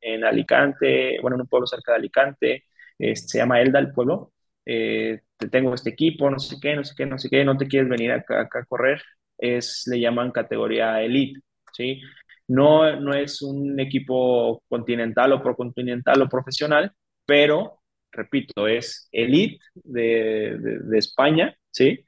en 0.00 0.24
Alicante, 0.24 1.18
bueno, 1.22 1.36
en 1.36 1.42
un 1.42 1.48
pueblo 1.48 1.66
cerca 1.66 1.92
de 1.92 1.98
Alicante, 1.98 2.64
este, 2.98 3.28
se 3.28 3.38
llama 3.38 3.60
Elda 3.60 3.78
el 3.78 3.92
pueblo, 3.92 4.32
eh, 4.66 5.20
te 5.36 5.48
tengo 5.48 5.74
este 5.74 5.90
equipo, 5.90 6.30
no 6.30 6.38
sé 6.38 6.56
qué, 6.60 6.76
no 6.76 6.84
sé 6.84 6.94
qué, 6.96 7.06
no 7.06 7.18
sé 7.18 7.28
qué, 7.30 7.44
no 7.44 7.56
te 7.56 7.66
quieres 7.68 7.88
venir 7.88 8.12
acá, 8.12 8.42
acá 8.42 8.60
a 8.60 8.64
correr, 8.64 9.02
es, 9.38 9.84
le 9.86 10.00
llaman 10.00 10.32
categoría 10.32 11.02
elite, 11.02 11.40
¿sí? 11.72 12.00
No, 12.48 12.98
no 13.00 13.14
es 13.14 13.42
un 13.42 13.78
equipo 13.78 14.62
continental 14.68 15.32
o 15.32 15.42
procontinental 15.42 16.20
o 16.22 16.28
profesional, 16.28 16.92
pero, 17.26 17.80
repito, 18.10 18.66
es 18.66 19.08
elite 19.12 19.60
de, 19.74 20.56
de, 20.58 20.98
España, 20.98 21.56
¿sí? 21.70 22.04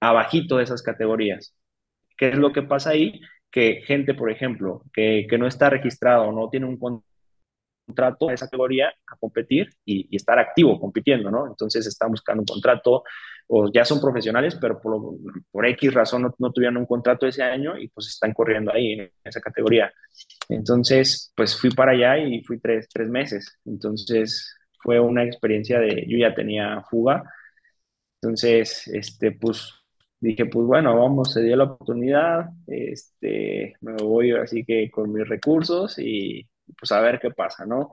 Abajito 0.00 0.56
de 0.56 0.64
esas 0.64 0.82
categorías. 0.82 1.54
¿Qué 2.16 2.30
es 2.30 2.36
lo 2.38 2.52
que 2.52 2.62
pasa 2.62 2.90
ahí? 2.90 3.20
Que 3.50 3.82
gente, 3.86 4.14
por 4.14 4.30
ejemplo, 4.30 4.82
que, 4.92 5.26
que 5.30 5.38
no 5.38 5.46
está 5.46 5.70
registrado 5.70 6.32
no 6.32 6.48
tiene 6.50 6.66
un 6.66 6.78
contrato 7.86 8.28
a 8.28 8.34
esa 8.34 8.46
categoría 8.46 8.92
a 9.06 9.16
competir 9.16 9.70
y, 9.84 10.08
y, 10.10 10.16
estar 10.16 10.38
activo 10.38 10.80
compitiendo, 10.80 11.30
¿no? 11.30 11.46
Entonces 11.46 11.86
están 11.86 12.10
buscando 12.10 12.42
un 12.42 12.46
contrato 12.46 13.04
o 13.52 13.70
ya 13.72 13.84
son 13.84 14.00
profesionales, 14.00 14.56
pero 14.60 14.80
por, 14.80 15.16
por 15.50 15.66
X 15.66 15.92
razón 15.92 16.22
no, 16.22 16.34
no, 16.38 16.52
tuvieron 16.52 16.76
un 16.76 16.86
contrato 16.86 17.26
ese 17.26 17.42
año 17.42 17.76
y 17.76 17.88
pues 17.88 18.08
están 18.08 18.32
corriendo 18.32 18.72
ahí 18.72 18.92
en 18.92 19.10
esa 19.24 19.40
categoría. 19.40 19.92
Entonces, 20.48 21.32
pues 21.36 21.58
fui 21.58 21.70
para 21.70 21.92
allá 21.92 22.18
y 22.18 22.42
fui 22.44 22.60
tres, 22.60 22.88
tres 22.92 23.08
meses. 23.08 23.58
Entonces 23.64 24.54
fue 24.82 25.00
una 25.00 25.24
experiencia 25.24 25.80
de, 25.80 26.06
yo 26.08 26.16
ya 26.18 26.34
tenía 26.34 26.82
fuga, 26.88 27.24
entonces, 28.22 28.86
este, 28.88 29.32
pues 29.32 29.72
dije, 30.20 30.46
pues 30.46 30.66
bueno, 30.66 30.98
vamos, 30.98 31.32
se 31.32 31.42
dio 31.42 31.56
la 31.56 31.64
oportunidad, 31.64 32.50
este, 32.66 33.74
me 33.80 33.94
voy 33.94 34.32
así 34.32 34.64
que 34.64 34.90
con 34.90 35.12
mis 35.12 35.26
recursos 35.28 35.98
y 35.98 36.46
pues 36.78 36.92
a 36.92 37.00
ver 37.00 37.18
qué 37.20 37.30
pasa, 37.30 37.64
¿no? 37.66 37.90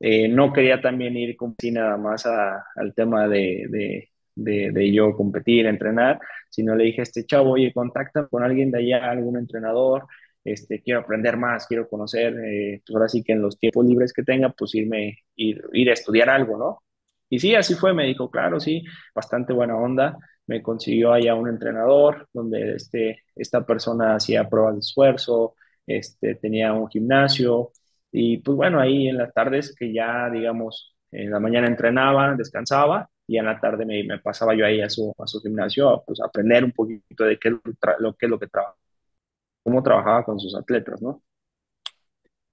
Eh, 0.00 0.28
no 0.28 0.52
quería 0.52 0.80
también 0.80 1.16
ir 1.16 1.36
si 1.58 1.70
nada 1.72 1.96
más 1.96 2.26
a, 2.26 2.64
al 2.76 2.94
tema 2.94 3.26
de, 3.28 3.66
de, 3.68 4.10
de, 4.34 4.70
de, 4.72 4.92
yo 4.92 5.14
competir, 5.16 5.66
entrenar, 5.66 6.18
sino 6.48 6.74
le 6.74 6.84
dije 6.84 7.02
este 7.02 7.24
chavo, 7.24 7.52
oye, 7.52 7.72
contacta 7.72 8.26
con 8.28 8.42
alguien 8.42 8.70
de 8.70 8.78
allá, 8.78 9.10
algún 9.10 9.36
entrenador, 9.38 10.06
este, 10.44 10.82
quiero 10.82 11.00
aprender 11.00 11.36
más, 11.36 11.66
quiero 11.66 11.88
conocer, 11.88 12.34
eh, 12.44 12.82
pues 12.86 12.94
ahora 12.94 13.08
sí 13.08 13.22
que 13.22 13.32
en 13.32 13.42
los 13.42 13.58
tiempos 13.58 13.84
libres 13.86 14.12
que 14.12 14.22
tenga, 14.22 14.50
pues 14.50 14.74
irme, 14.74 15.18
ir, 15.36 15.62
ir 15.72 15.90
a 15.90 15.94
estudiar 15.94 16.28
algo, 16.30 16.58
¿no? 16.58 16.82
Y 17.28 17.38
sí, 17.38 17.54
así 17.54 17.74
fue, 17.74 17.94
me 17.94 18.06
dijo, 18.06 18.30
claro, 18.30 18.60
sí, 18.60 18.84
bastante 19.14 19.52
buena 19.52 19.76
onda. 19.76 20.16
Me 20.46 20.62
consiguió 20.62 21.12
allá 21.12 21.34
un 21.34 21.48
entrenador 21.48 22.28
donde 22.32 22.76
este, 22.76 23.22
esta 23.34 23.64
persona 23.64 24.16
hacía 24.16 24.48
pruebas 24.48 24.74
de 24.74 24.80
esfuerzo, 24.80 25.54
este, 25.86 26.34
tenía 26.36 26.72
un 26.74 26.88
gimnasio 26.88 27.72
y 28.12 28.38
pues 28.38 28.56
bueno, 28.56 28.80
ahí 28.80 29.08
en 29.08 29.18
las 29.18 29.32
tardes 29.34 29.74
que 29.74 29.92
ya, 29.92 30.30
digamos, 30.30 30.94
en 31.10 31.30
la 31.30 31.40
mañana 31.40 31.66
entrenaba, 31.66 32.34
descansaba 32.36 33.08
y 33.26 33.38
en 33.38 33.46
la 33.46 33.60
tarde 33.60 33.86
me, 33.86 34.04
me 34.04 34.18
pasaba 34.18 34.54
yo 34.56 34.66
ahí 34.66 34.80
a 34.82 34.90
su, 34.90 35.14
a 35.18 35.26
su 35.26 35.40
gimnasio 35.40 35.88
a 35.90 36.04
pues, 36.04 36.20
aprender 36.20 36.64
un 36.64 36.72
poquito 36.72 37.24
de 37.24 37.38
qué, 37.38 37.50
lo, 37.50 37.60
qué 38.16 38.26
es 38.26 38.30
lo 38.30 38.38
que 38.38 38.48
trabaja, 38.48 38.76
cómo 39.64 39.82
trabajaba 39.82 40.24
con 40.24 40.40
sus 40.40 40.54
atletas, 40.56 41.02
¿no? 41.02 41.22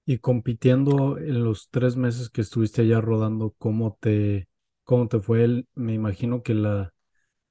Y 0.04 0.18
compitiendo 0.18 1.16
en 1.18 1.44
los 1.44 1.68
tres 1.70 1.96
meses 1.96 2.28
que 2.30 2.40
estuviste 2.40 2.82
allá 2.82 3.00
rodando, 3.00 3.54
¿cómo 3.58 3.96
te, 4.00 4.48
cómo 4.84 5.06
te 5.08 5.20
fue? 5.20 5.44
El, 5.44 5.68
me 5.74 5.94
imagino 5.94 6.42
que 6.42 6.54
la, 6.54 6.92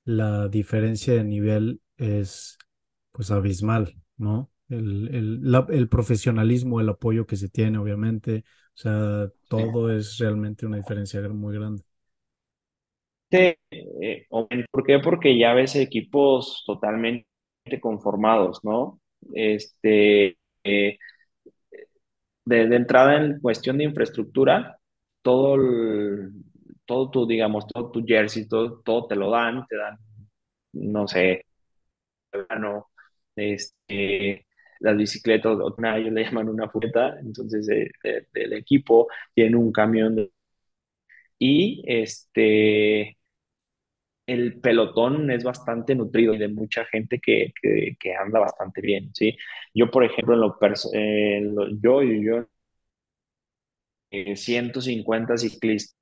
la 0.06 0.50
diferencia 0.50 1.14
de 1.16 1.24
nivel 1.26 1.82
es 1.98 2.58
pues 3.14 3.32
abismal, 3.32 3.96
¿no? 4.18 4.52
El, 4.70 5.10
el, 5.16 5.52
la, 5.52 5.68
el, 5.70 5.90
profesionalismo, 5.90 6.82
el 6.82 6.90
apoyo 6.90 7.28
que 7.28 7.38
se 7.38 7.50
tiene, 7.50 7.78
obviamente, 7.80 8.44
o 8.76 8.78
sea, 8.78 9.30
todo 9.50 9.92
sí. 9.92 9.96
es 9.96 10.18
realmente 10.20 10.66
una 10.66 10.78
diferencia 10.78 11.22
muy 11.30 11.56
grande. 11.56 11.84
Sí, 13.32 13.56
eh, 13.72 14.28
¿Por 14.72 14.84
qué? 14.86 15.00
Porque 15.00 15.38
ya 15.38 15.54
ves 15.54 15.76
equipos 15.76 16.64
totalmente 16.66 17.26
conformados, 17.80 18.60
¿no? 18.64 19.00
Este, 19.34 20.38
eh, 20.64 20.98
de, 22.46 22.62
entrada 22.76 23.18
en 23.18 23.40
cuestión 23.40 23.78
de 23.78 23.86
infraestructura, 23.86 24.78
todo 25.22 25.56
el, 25.56 26.32
todo 26.86 27.10
tu, 27.12 27.28
digamos, 27.28 27.68
todo 27.68 27.92
tu 27.92 28.04
jersey, 28.06 28.48
todo, 28.48 28.82
todo 28.82 29.08
te 29.08 29.16
lo 29.16 29.30
dan, 29.32 29.66
te 29.68 29.78
dan, 29.78 29.98
no 30.74 31.08
sé, 31.08 31.46
no, 32.60 32.88
este, 33.36 34.46
las 34.80 34.98
bicicletas, 34.98 35.58
una, 35.78 35.98
ellos 35.98 36.14
le 36.14 36.24
llaman 36.24 36.50
una 36.50 36.70
fureta, 36.70 37.20
entonces 37.20 37.66
de, 37.68 37.92
de, 38.04 38.28
del 38.34 38.54
equipo 38.54 39.08
tiene 39.34 39.56
un 39.58 39.72
camión 39.72 40.30
y 41.40 41.84
este 41.88 43.18
el 44.26 44.60
pelotón 44.62 45.30
es 45.32 45.44
bastante 45.44 45.96
nutrido 45.96 46.34
y 46.34 46.38
de 46.38 46.48
mucha 46.48 46.86
gente 46.86 47.20
que, 47.20 47.54
que, 47.62 48.16
anda 48.16 48.40
bastante 48.40 48.82
bien, 48.82 49.14
¿sí? 49.14 49.38
Yo, 49.74 49.90
por 49.92 50.04
ejemplo, 50.06 50.36
en 50.36 50.42
lo, 50.42 50.58
eh, 50.94 51.42
lo 51.42 51.70
yo 51.82 52.04
yo, 52.04 52.48
eh, 54.12 54.36
150 54.36 55.38
ciclistas 55.38 55.96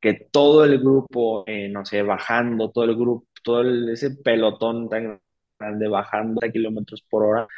que 0.00 0.14
todo 0.32 0.64
el 0.64 0.78
grupo, 0.78 1.44
eh, 1.46 1.68
no 1.68 1.84
sé, 1.84 2.02
bajando, 2.02 2.70
todo 2.70 2.84
el 2.84 2.96
grupo, 2.96 3.26
todo 3.42 3.62
ese 3.92 4.12
pelotón 4.16 4.88
tan 4.88 5.20
grande 5.58 5.88
bajando 5.88 6.40
a 6.44 6.50
kilómetros 6.50 7.02
por 7.08 7.24
hora, 7.24 7.48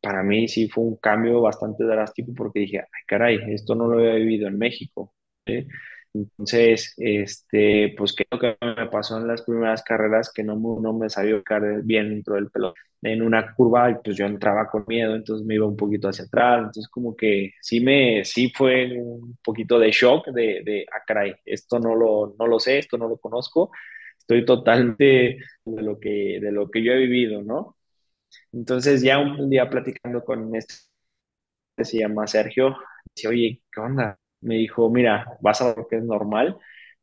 para 0.00 0.22
mí 0.24 0.48
sí 0.48 0.68
fue 0.68 0.84
un 0.84 0.96
cambio 0.96 1.40
bastante 1.42 1.84
drástico 1.84 2.32
porque 2.36 2.60
dije, 2.60 2.80
ay 2.80 3.02
caray, 3.06 3.38
esto 3.54 3.74
no 3.74 3.86
lo 3.86 3.98
había 3.98 4.14
vivido 4.14 4.48
en 4.48 4.58
México. 4.58 5.14
Entonces, 6.14 6.92
este, 6.98 7.94
pues 7.96 8.14
creo 8.14 8.38
que 8.38 8.56
me 8.76 8.86
pasó 8.88 9.18
en 9.18 9.26
las 9.28 9.42
primeras 9.42 9.82
carreras 9.82 10.30
que 10.32 10.44
no, 10.44 10.56
no 10.56 10.92
me 10.92 11.08
sabía 11.08 11.42
caer 11.42 11.82
bien 11.84 12.10
dentro 12.10 12.34
del 12.34 12.50
pelotón. 12.50 12.74
En 13.02 13.22
una 13.22 13.54
curva, 13.54 13.98
pues 14.04 14.16
yo 14.16 14.26
entraba 14.26 14.68
con 14.68 14.84
miedo, 14.86 15.14
entonces 15.16 15.46
me 15.46 15.54
iba 15.56 15.66
un 15.66 15.76
poquito 15.76 16.08
hacia 16.08 16.26
atrás, 16.26 16.58
entonces 16.58 16.88
como 16.88 17.16
que 17.16 17.52
sí 17.60 17.80
me, 17.80 18.24
sí 18.24 18.52
fue 18.54 18.96
un 19.00 19.36
poquito 19.42 19.78
de 19.78 19.90
shock 19.90 20.26
de, 20.28 20.62
de 20.64 20.86
ah, 20.92 21.02
caray, 21.06 21.34
esto 21.44 21.78
no 21.80 21.94
lo, 21.96 22.36
no 22.38 22.46
lo 22.46 22.60
sé, 22.60 22.78
esto 22.78 22.98
no 22.98 23.08
lo 23.08 23.16
conozco, 23.18 23.70
estoy 24.18 24.44
totalmente 24.44 25.38
de 25.64 25.82
lo 25.82 25.98
que, 25.98 26.38
de 26.40 26.52
lo 26.52 26.70
que 26.70 26.82
yo 26.84 26.92
he 26.92 26.98
vivido, 26.98 27.42
¿no? 27.42 27.76
Entonces 28.52 29.02
ya 29.02 29.18
un, 29.20 29.40
un 29.40 29.50
día 29.50 29.70
platicando 29.70 30.24
con 30.24 30.54
este, 30.56 30.74
se 31.84 31.98
llama 31.98 32.26
Sergio, 32.26 32.76
dice, 33.14 33.28
oye, 33.28 33.62
¿qué 33.70 33.80
onda? 33.80 34.18
Me 34.42 34.56
dijo, 34.56 34.90
mira, 34.90 35.38
vas 35.40 35.62
a 35.62 35.74
ver 35.74 35.86
que 35.90 35.96
es 35.96 36.04
normal, 36.04 36.58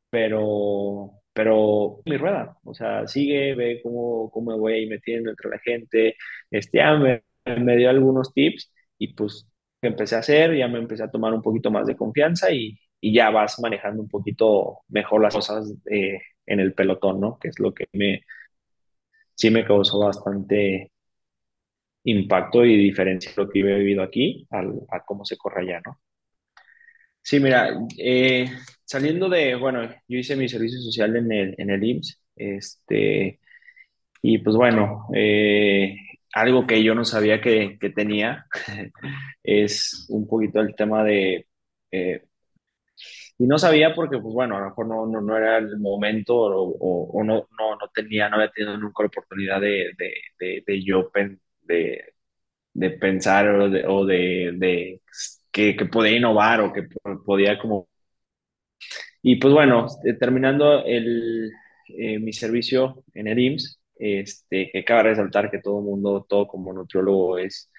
pero, 0.10 1.12
pero 1.34 2.02
mi 2.06 2.18
rueda, 2.18 2.58
o 2.64 2.74
sea, 2.74 3.08
sigue, 3.08 3.56
ve 3.56 3.82
cómo, 3.84 4.30
cómo 4.32 4.52
me 4.52 4.58
voy 4.58 4.74
ahí 4.74 4.88
metiendo 4.88 5.30
entre 5.32 5.50
la 5.50 5.60
gente, 5.60 6.16
este, 6.52 6.80
me, 6.98 7.24
me, 7.46 7.78
dio 7.78 7.90
algunos 7.90 8.34
tips 8.34 8.72
y 8.98 9.14
pues 9.14 9.48
empecé 9.82 10.16
a 10.16 10.20
hacer, 10.20 10.56
ya 10.56 10.68
me 10.68 10.80
empecé 10.80 11.04
a 11.04 11.12
tomar 11.12 11.34
un 11.34 11.42
poquito 11.42 11.72
más 11.72 11.88
de 11.88 11.96
confianza 11.98 12.52
y, 12.52 12.80
y 13.02 13.14
ya 13.14 13.30
vas 13.32 13.60
manejando 13.60 14.02
un 14.04 14.10
poquito 14.10 14.80
mejor 14.90 15.22
las 15.22 15.34
cosas 15.36 15.74
eh, 15.92 16.20
en 16.46 16.60
el 16.60 16.74
pelotón, 16.74 17.20
¿no? 17.22 17.38
Que 17.40 17.50
es 17.50 17.60
lo 17.60 17.74
que 17.74 17.86
me, 17.94 18.24
sí 19.36 19.50
me 19.52 19.66
causó 19.66 20.00
bastante 20.00 20.92
impacto 22.04 22.66
y 22.66 22.76
diferencia 22.78 23.32
lo 23.38 23.50
que 23.50 23.60
he 23.60 23.64
vivido 23.64 24.04
aquí 24.04 24.46
al, 24.50 24.82
a 24.90 25.04
cómo 25.06 25.26
se 25.26 25.38
corre 25.38 25.62
allá, 25.62 25.82
¿no? 25.86 26.00
Sí, 27.30 27.40
mira, 27.40 27.70
eh, 27.98 28.46
saliendo 28.86 29.30
de, 29.30 29.56
bueno, 29.56 29.84
yo 30.08 30.18
hice 30.18 30.36
mi 30.36 30.50
servicio 30.50 30.80
social 30.82 31.16
en 31.16 31.32
el, 31.32 31.56
en 31.60 31.70
el 31.70 31.84
IMSS, 31.84 32.20
este, 32.36 33.40
y 34.22 34.40
pues 34.40 34.56
bueno, 34.56 35.08
eh, 35.16 35.96
algo 36.34 36.68
que 36.68 36.84
yo 36.84 36.96
no 36.96 37.06
sabía 37.06 37.42
que, 37.42 37.78
que 37.80 37.92
tenía 37.92 38.48
es 39.44 40.08
un 40.10 40.28
poquito 40.28 40.62
el 40.62 40.76
tema 40.76 41.04
de, 41.04 41.48
eh, 41.92 42.24
y 43.38 43.46
no 43.48 43.58
sabía 43.58 43.94
porque, 43.96 44.20
pues 44.20 44.34
bueno, 44.34 44.58
a 44.58 44.60
lo 44.62 44.66
mejor 44.68 44.88
no, 44.88 45.06
no, 45.06 45.22
no 45.22 45.38
era 45.38 45.58
el 45.58 45.80
momento 45.80 46.36
o, 46.36 47.10
o, 47.12 47.24
no, 47.24 47.48
no, 47.58 47.76
no, 47.76 47.88
tenía, 47.94 48.30
no 48.30 48.36
había 48.38 48.52
tenido 48.52 48.78
nunca 48.78 49.04
la 49.04 49.08
oportunidad 49.08 49.62
de, 49.62 49.92
de, 49.98 50.14
de, 50.40 50.64
de 50.66 50.84
yo 50.84 51.10
pen, 51.12 51.40
de, 51.62 52.14
pensar 53.00 53.48
o 53.50 54.06
de 54.06 55.02
que, 55.60 55.76
que 55.76 55.86
podía 55.86 56.18
innovar 56.18 56.62
o 56.62 56.72
que 56.74 56.84
podía 57.26 57.60
como... 57.60 57.90
Y 59.22 59.36
pues 59.38 59.54
bueno, 59.54 59.88
terminando 60.20 60.86
el, 60.86 61.52
eh, 61.90 62.20
mi 62.20 62.34
servicio 62.34 63.04
en 63.14 63.28
el 63.28 63.40
IMSS, 63.40 63.80
este, 63.96 64.70
que 64.72 64.86
cabe 64.86 65.04
resaltar 65.04 65.52
que 65.52 65.60
todo 65.60 65.82
mundo, 65.82 66.26
todo 66.28 66.48
como 66.48 66.72
nutriólogo 66.74 67.38
es, 67.38 67.70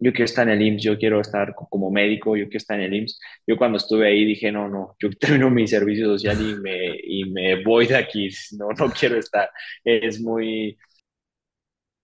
yo 0.00 0.12
quiero 0.12 0.24
estar 0.24 0.48
en 0.48 0.54
el 0.60 0.62
IMSS, 0.66 0.82
yo 0.84 0.98
quiero 0.98 1.20
estar 1.20 1.54
como 1.54 1.90
médico, 1.90 2.36
yo 2.36 2.44
quiero 2.44 2.58
estar 2.58 2.78
en 2.80 2.86
el 2.86 2.94
IMSS. 2.94 3.20
Yo 3.46 3.56
cuando 3.56 3.78
estuve 3.78 4.08
ahí 4.08 4.24
dije, 4.24 4.50
no, 4.52 4.68
no, 4.68 4.96
yo 5.00 5.10
termino 5.20 5.50
mi 5.50 5.66
servicio 5.68 6.06
social 6.06 6.36
y 6.40 6.54
me, 6.60 6.96
y 7.02 7.24
me 7.30 7.62
voy 7.64 7.86
de 7.86 7.96
aquí, 7.96 8.28
no, 8.58 8.68
no 8.78 8.90
quiero 8.92 9.16
estar. 9.18 9.50
Es 9.84 10.20
muy, 10.20 10.76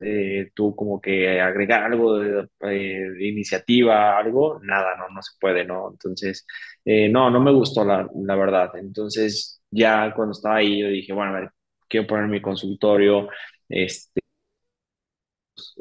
eh, 0.05 0.51
tú 0.55 0.75
como 0.77 1.01
que 1.01 1.41
agregar 1.41 1.85
algo 1.85 2.19
de, 2.19 2.49
eh, 2.63 3.11
de 3.11 3.27
iniciativa, 3.29 4.19
algo, 4.19 4.61
nada, 4.63 4.97
no, 4.97 5.09
no 5.15 5.23
se 5.23 5.33
puede, 5.41 5.65
¿no? 5.65 5.91
Entonces, 5.93 6.47
eh, 6.85 7.09
no, 7.09 7.31
no 7.31 7.41
me 7.41 7.53
gustó 7.53 7.85
la, 7.85 8.09
la 8.15 8.37
verdad. 8.37 8.71
Entonces, 8.77 9.63
ya 9.71 10.13
cuando 10.15 10.33
estaba 10.33 10.57
ahí, 10.57 10.81
yo 10.81 10.89
dije, 10.89 11.13
bueno, 11.13 11.33
a 11.37 11.41
ver, 11.41 11.51
quiero 11.89 12.07
poner 12.07 12.29
mi 12.29 12.41
consultorio, 12.43 13.29
este, 13.69 14.21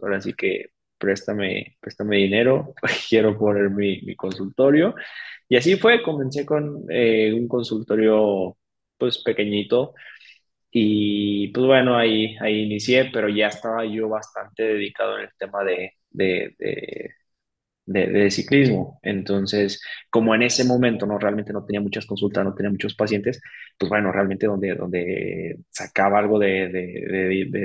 ahora 0.01 0.21
sí 0.21 0.33
que 0.33 0.67
préstame, 0.97 1.77
préstame 1.79 2.17
dinero, 2.17 2.73
quiero 3.09 3.37
poner 3.37 3.69
mi, 3.69 4.01
mi 4.03 4.15
consultorio. 4.15 4.95
Y 5.49 5.57
así 5.57 5.75
fue, 5.77 6.01
comencé 6.03 6.45
con 6.45 6.65
un 6.89 7.47
consultorio 7.47 8.57
pues 8.97 9.21
pequeñito 9.23 9.93
y 10.75 11.49
pues 11.49 11.65
bueno, 11.67 11.97
ahí, 11.97 12.35
ahí 12.41 12.61
inicié, 12.63 13.09
pero 13.13 13.29
ya 13.29 13.47
estaba 13.47 13.85
yo 13.85 14.09
bastante 14.09 14.63
dedicado 14.63 15.17
en 15.19 15.25
el 15.25 15.29
tema 15.37 15.63
de, 15.63 15.93
de, 16.09 16.55
de, 16.59 17.11
de- 17.85 18.07
de 18.07 18.31
ciclismo. 18.31 18.99
Entonces, 19.03 19.81
como 20.09 20.35
en 20.35 20.43
ese 20.43 20.65
momento 20.65 21.05
no 21.05 21.19
realmente 21.19 21.53
no 21.53 21.65
tenía 21.65 21.81
muchas 21.81 22.05
consultas, 22.05 22.45
no 22.45 22.55
tenía 22.55 22.71
muchos 22.71 22.95
pacientes, 22.95 23.41
pues 23.77 23.89
bueno, 23.89 24.11
realmente 24.11 24.47
donde, 24.47 24.75
donde 24.75 25.57
sacaba 25.71 26.19
algo 26.19 26.39
de, 26.39 26.69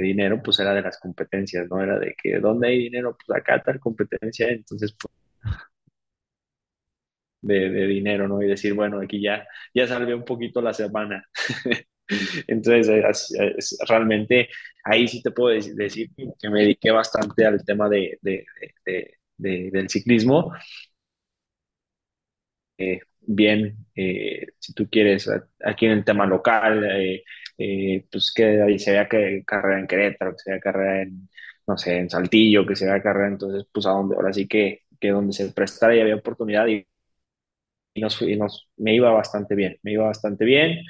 dinero, 0.03 0.43
pues 0.43 0.59
era 0.61 0.75
de 0.75 0.83
las 0.83 0.99
competencias, 0.99 1.67
¿no? 1.71 1.83
Era 1.83 1.99
de 1.99 2.15
que, 2.21 2.39
¿dónde 2.41 2.69
hay 2.69 2.79
dinero? 2.79 3.17
Pues 3.27 3.39
acá 3.39 3.63
tal 3.63 3.81
competencia, 3.81 4.49
entonces, 4.49 4.95
pues, 5.01 5.13
de, 7.41 7.71
de 7.71 7.87
dinero, 7.87 8.29
¿no? 8.29 8.43
Y 8.43 8.49
decir, 8.49 8.75
bueno, 8.75 9.01
aquí 9.01 9.21
ya, 9.23 9.47
ya 9.75 9.87
salvé 9.87 10.15
un 10.15 10.25
poquito 10.25 10.61
la 10.61 10.75
semana. 10.75 11.25
Entonces, 12.47 12.89
eh, 12.89 13.05
as- 13.07 13.33
es- 13.59 13.79
realmente 13.89 14.49
ahí 14.85 15.09
sí 15.09 15.23
te 15.23 15.31
puedo 15.31 15.55
dec- 15.57 15.75
decir 15.75 16.11
que 16.41 16.51
me 16.51 16.61
dediqué 16.63 16.91
bastante 16.91 17.45
al 17.47 17.65
tema 17.65 17.89
de, 17.89 18.19
de- 18.23 18.45
de- 18.87 19.15
de- 19.37 19.71
del 19.73 19.89
ciclismo. 19.91 20.53
Bien, 23.31 23.77
eh, 23.95 24.47
si 24.59 24.73
tú 24.73 24.89
quieres, 24.91 25.29
aquí 25.65 25.85
en 25.87 25.93
el 25.93 26.05
tema 26.05 26.25
local, 26.27 26.83
eh, 26.91 27.25
eh, 27.59 28.07
pues 28.11 28.33
que 28.35 28.63
ahí 28.63 28.79
se 28.79 28.93
vea 28.93 29.07
que 29.09 29.43
carrera 29.47 29.79
en 29.81 29.87
Querétaro, 29.87 30.33
que 30.33 30.39
se 30.39 30.51
vea 30.53 30.61
carrera 30.61 31.03
en, 31.03 31.29
no 31.67 31.77
sé, 31.77 31.99
en 31.99 32.09
Saltillo, 32.09 32.65
que 32.67 32.75
se 32.77 32.87
vea 32.87 33.03
carrera, 33.03 33.29
entonces, 33.29 33.67
pues 33.73 33.85
a 33.87 33.91
donde, 33.91 34.17
ahora 34.17 34.33
sí 34.33 34.49
que, 34.49 34.85
que 34.99 35.11
donde 35.11 35.33
se 35.35 35.51
prestara 35.53 35.95
y 35.95 36.01
había 36.01 36.17
oportunidad 36.17 36.67
y 36.69 36.87
y 37.99 38.01
nos, 38.01 38.23
y 38.23 38.37
nos, 38.37 38.69
me 38.77 38.95
iba 38.95 39.11
bastante 39.13 39.55
bien, 39.55 39.79
me 39.83 39.93
iba 39.93 40.07
bastante 40.07 40.45
bien. 40.45 40.81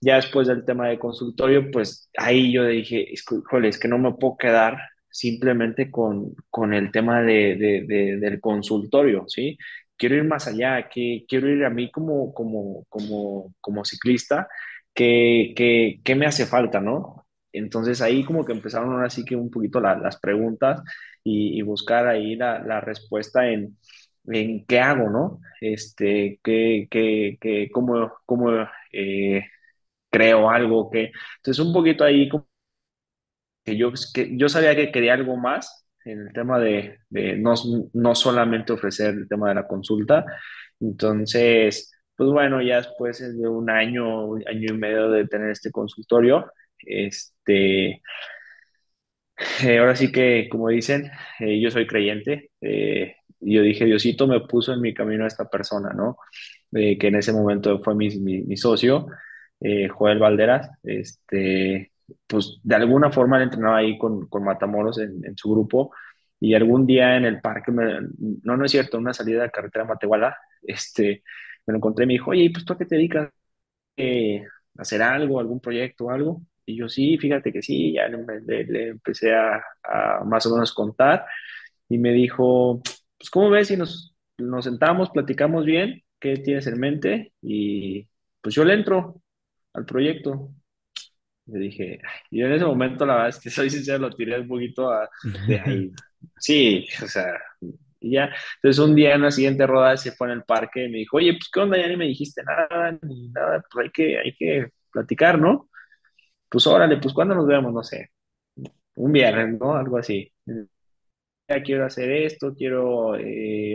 Ya 0.00 0.16
después 0.16 0.46
del 0.48 0.64
tema 0.64 0.88
de 0.88 0.98
consultorio, 0.98 1.70
pues 1.70 2.10
ahí 2.16 2.52
yo 2.52 2.64
dije, 2.66 3.06
híjole, 3.12 3.68
es 3.68 3.78
que 3.78 3.88
no 3.88 3.98
me 3.98 4.12
puedo 4.14 4.36
quedar 4.36 4.78
simplemente 5.10 5.90
con, 5.90 6.34
con 6.50 6.74
el 6.74 6.90
tema 6.92 7.22
de, 7.22 7.56
de- 7.56 7.84
de- 7.86 8.16
del 8.18 8.40
consultorio, 8.40 9.24
¿sí? 9.28 9.58
Quiero 9.96 10.14
ir 10.16 10.24
más 10.24 10.46
allá, 10.46 10.88
que 10.88 11.24
quiero 11.28 11.48
ir 11.48 11.64
a 11.64 11.70
mí 11.70 11.90
como, 11.90 12.32
como, 12.34 12.84
como, 12.88 13.54
como 13.60 13.84
ciclista, 13.84 14.48
que, 14.94 15.52
que, 15.56 16.00
que 16.04 16.14
me 16.14 16.26
hace 16.26 16.46
falta, 16.46 16.80
¿no? 16.80 17.26
Entonces 17.52 18.00
ahí 18.02 18.24
como 18.24 18.44
que 18.44 18.52
empezaron 18.52 18.92
ahora 18.92 19.10
sí 19.10 19.24
que 19.24 19.34
un 19.36 19.50
poquito 19.50 19.80
la- 19.80 19.96
las 19.98 20.18
preguntas 20.20 20.82
y, 21.24 21.58
y 21.58 21.62
buscar 21.62 22.06
ahí 22.06 22.36
la, 22.36 22.60
la 22.60 22.80
respuesta 22.80 23.48
en, 23.50 23.76
en 24.32 24.64
qué 24.66 24.80
hago, 24.80 25.10
¿no? 25.10 25.40
Este, 25.60 26.40
qué, 26.42 26.86
qué, 26.90 27.36
qué, 27.40 27.70
cómo, 27.72 28.12
cómo 28.26 28.50
eh, 28.92 29.44
creo 30.10 30.50
algo, 30.50 30.90
que 30.90 31.12
entonces 31.38 31.64
un 31.66 31.72
poquito 31.74 32.04
ahí 32.04 32.28
como 32.28 32.48
que 33.64 33.76
yo, 33.76 33.92
que 34.14 34.36
yo 34.36 34.48
sabía 34.48 34.74
que 34.76 34.90
quería 34.92 35.14
algo 35.14 35.36
más 35.36 35.86
en 36.04 36.20
el 36.28 36.32
tema 36.32 36.58
de, 36.58 36.98
de 37.10 37.36
no, 37.36 37.54
no 37.94 38.14
solamente 38.14 38.72
ofrecer 38.72 39.14
el 39.14 39.28
tema 39.28 39.48
de 39.50 39.54
la 39.56 39.66
consulta, 39.68 40.24
entonces, 40.80 41.92
pues 42.16 42.30
bueno, 42.30 42.62
ya 42.62 42.76
después 42.78 43.18
de 43.20 43.48
un 43.48 43.68
año, 43.70 44.34
año 44.36 44.74
y 44.74 44.78
medio 44.78 45.10
de 45.10 45.26
tener 45.26 45.50
este 45.50 45.70
consultorio, 45.70 46.50
este, 46.78 48.00
eh, 49.64 49.78
ahora 49.78 49.96
sí 49.96 50.10
que, 50.12 50.48
como 50.50 50.68
dicen, 50.68 51.10
eh, 51.40 51.60
yo 51.60 51.70
soy 51.70 51.86
creyente. 51.86 52.50
eh, 52.60 53.14
y 53.40 53.54
yo 53.56 53.62
dije, 53.62 53.84
Diosito 53.84 54.26
me 54.26 54.40
puso 54.40 54.72
en 54.72 54.80
mi 54.80 54.94
camino 54.94 55.24
a 55.24 55.28
esta 55.28 55.48
persona, 55.48 55.90
¿no? 55.94 56.16
Eh, 56.72 56.98
que 56.98 57.08
en 57.08 57.16
ese 57.16 57.32
momento 57.32 57.80
fue 57.82 57.94
mi, 57.94 58.10
mi, 58.20 58.56
socio, 58.56 59.06
eh, 59.60 59.88
Joel 59.88 60.18
Valderas. 60.18 60.70
Este, 60.82 61.92
pues 62.26 62.58
de 62.62 62.74
alguna 62.74 63.10
forma 63.12 63.36
él 63.38 63.44
entrenaba 63.44 63.78
ahí 63.78 63.98
con, 63.98 64.28
con 64.28 64.44
Matamoros 64.44 64.98
en, 64.98 65.24
en 65.24 65.36
su 65.36 65.50
grupo. 65.50 65.92
Y 66.40 66.54
algún 66.54 66.86
día 66.86 67.16
en 67.16 67.24
el 67.24 67.40
parque, 67.40 67.72
no, 67.72 68.56
no 68.56 68.64
es 68.64 68.70
cierto, 68.70 68.98
una 68.98 69.12
salida 69.14 69.42
de 69.42 69.50
carretera 69.50 69.84
a 69.84 69.88
Matehuala, 69.88 70.36
este, 70.62 71.22
me 71.66 71.72
lo 71.72 71.78
encontré 71.78 72.04
y 72.04 72.06
me 72.08 72.12
dijo, 72.14 72.30
oye, 72.30 72.42
¿y 72.44 72.48
pues 72.50 72.64
tú 72.64 72.72
a 72.74 72.78
qué 72.78 72.86
te 72.86 72.96
dedicas? 72.96 73.30
eh, 73.96 74.44
hacer 74.78 75.02
algo, 75.02 75.40
algún 75.40 75.60
proyecto 75.60 76.06
o 76.06 76.10
algo. 76.10 76.42
Y 76.66 76.76
yo 76.76 76.88
sí, 76.88 77.18
fíjate 77.18 77.52
que 77.52 77.62
sí, 77.62 77.94
ya 77.94 78.08
le, 78.08 78.18
le- 78.46 78.64
le 78.64 78.88
empecé 78.90 79.34
a, 79.34 79.62
a 79.82 80.24
más 80.24 80.46
o 80.46 80.52
menos 80.54 80.72
contar 80.74 81.24
y 81.88 81.98
me 81.98 82.12
dijo, 82.12 82.82
pues 83.18 83.30
¿cómo 83.30 83.50
ves 83.50 83.68
si 83.68 83.76
nos, 83.76 84.14
nos 84.38 84.64
sentamos, 84.64 85.10
platicamos 85.10 85.64
bien? 85.64 86.02
¿Qué 86.20 86.36
tienes 86.38 86.66
en 86.66 86.78
mente? 86.80 87.32
Y 87.42 88.08
pues 88.40 88.54
yo 88.54 88.64
le 88.64 88.74
entro 88.74 89.22
al 89.74 89.86
proyecto. 89.86 90.50
Le 91.46 91.58
dije, 91.60 92.00
y 92.30 92.42
en 92.42 92.52
ese 92.52 92.64
momento 92.64 93.06
la 93.06 93.14
verdad 93.14 93.28
es 93.30 93.40
que 93.40 93.50
soy 93.50 93.70
sincero, 93.70 93.98
lo 94.00 94.10
tiré 94.10 94.38
un 94.40 94.48
poquito 94.48 94.90
a- 94.90 95.08
de 95.46 95.60
ahí. 95.60 95.92
Sí, 96.40 96.86
o 97.02 97.06
sea, 97.08 97.26
y 98.00 98.12
ya. 98.12 98.30
Entonces 98.56 98.78
un 98.84 98.94
día 98.94 99.14
en 99.14 99.22
la 99.22 99.30
siguiente 99.32 99.66
rodada 99.66 99.96
se 99.96 100.12
fue 100.12 100.28
en 100.28 100.34
el 100.34 100.44
parque 100.44 100.84
y 100.86 100.88
me 100.90 100.98
dijo, 100.98 101.16
oye, 101.18 101.32
pues 101.34 101.50
qué 101.52 101.60
onda, 101.60 101.78
ya 101.78 101.88
ni 101.88 101.96
me 101.96 102.06
dijiste 102.06 102.42
nada, 102.44 102.98
ni 103.02 103.28
nada, 103.30 103.64
pues 103.72 103.86
hay 103.86 103.90
que, 103.92 104.18
hay 104.18 104.34
que 104.36 104.68
platicar, 104.92 105.40
¿no? 105.40 105.68
Pues 106.50 106.66
órale, 106.68 106.98
pues 106.98 107.14
¿cuándo 107.14 107.34
nos 107.34 107.46
vemos? 107.46 107.72
No 107.74 107.82
sé, 107.84 108.10
un 108.96 109.12
viernes, 109.12 109.58
¿no? 109.60 109.74
Algo 109.76 109.98
así. 109.98 110.32
Quiero 111.64 111.86
hacer 111.86 112.10
esto, 112.12 112.54
quiero 112.54 113.16
eh, 113.16 113.74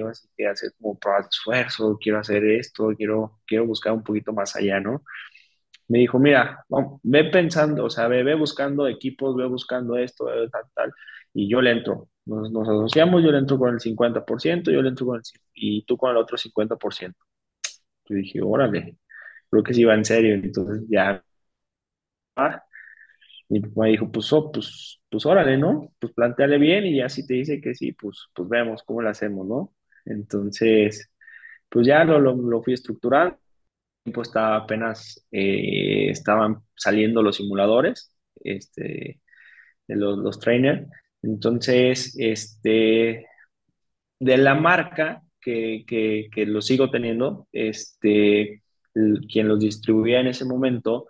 hacer 0.49 0.73
como 0.79 0.99
esfuerzo, 1.27 1.97
quiero 1.99 2.19
hacer 2.19 2.45
esto, 2.45 2.89
quiero, 2.95 3.39
quiero 3.47 3.65
buscar 3.65 3.93
un 3.93 4.03
poquito 4.03 4.31
más 4.31 4.55
allá, 4.55 4.79
¿no? 4.79 5.03
Me 5.87 5.99
dijo, 5.99 6.19
mira, 6.19 6.65
vamos, 6.69 7.01
ve 7.03 7.25
pensando, 7.25 7.85
o 7.85 7.89
sea, 7.89 8.07
ve, 8.07 8.23
ve 8.23 8.35
buscando 8.35 8.87
equipos, 8.87 9.35
ve 9.35 9.47
buscando 9.47 9.97
esto, 9.97 10.25
tal, 10.51 10.63
tal, 10.75 10.93
y 11.33 11.49
yo 11.49 11.61
le 11.61 11.71
entro. 11.71 12.09
Nos, 12.25 12.51
nos 12.51 12.67
asociamos, 12.69 13.23
yo 13.23 13.31
le 13.31 13.39
entro 13.39 13.57
con 13.59 13.73
el 13.73 13.79
50%, 13.81 14.71
yo 14.71 14.81
le 14.81 14.89
entro 14.89 15.07
con 15.07 15.17
el, 15.17 15.23
y 15.53 15.85
tú 15.85 15.97
con 15.97 16.11
el 16.11 16.17
otro 16.17 16.37
50%. 16.37 17.19
Yo 18.05 18.15
dije, 18.17 18.41
órale, 18.43 18.97
creo 19.49 19.63
que 19.63 19.73
sí 19.73 19.83
va 19.85 19.95
en 19.95 20.05
serio. 20.05 20.35
Entonces 20.35 20.83
ya, 20.89 21.23
ah, 22.35 22.63
mi 23.53 23.61
papá 23.61 23.85
dijo, 23.87 24.11
pues, 24.11 24.31
oh, 24.33 24.51
pues, 24.51 25.01
pues 25.09 25.25
órale, 25.25 25.57
¿no? 25.57 25.93
Pues 25.99 26.13
planteale 26.13 26.57
bien 26.57 26.85
y 26.85 26.97
ya 26.97 27.09
si 27.09 27.25
te 27.27 27.35
dice 27.35 27.61
que 27.61 27.75
sí, 27.75 27.93
pues, 27.93 28.27
pues 28.33 28.49
vemos 28.49 28.83
cómo 28.83 29.01
lo 29.01 29.09
hacemos, 29.09 29.47
¿no? 29.47 29.73
Entonces, 30.05 31.11
pues 31.69 31.87
ya 31.87 32.03
lo, 32.03 32.19
lo, 32.19 32.35
lo 32.35 32.61
fui 32.63 32.73
estructurando. 32.73 33.37
tiempo 34.03 34.21
estaba 34.23 34.57
apenas, 34.57 35.27
eh, 35.31 36.09
estaban 36.09 36.59
saliendo 36.75 37.21
los 37.21 37.37
simuladores, 37.37 38.15
este, 38.43 39.21
los, 39.87 40.17
los 40.19 40.39
trainers. 40.39 40.87
Entonces, 41.21 42.15
este, 42.19 43.27
de 44.19 44.37
la 44.37 44.55
marca 44.55 45.23
que, 45.41 45.83
que, 45.87 46.29
que 46.33 46.45
lo 46.45 46.61
sigo 46.61 46.89
teniendo, 46.91 47.47
este, 47.51 48.63
quien 49.29 49.47
los 49.47 49.59
distribuía 49.59 50.19
en 50.21 50.27
ese 50.27 50.45
momento, 50.45 51.07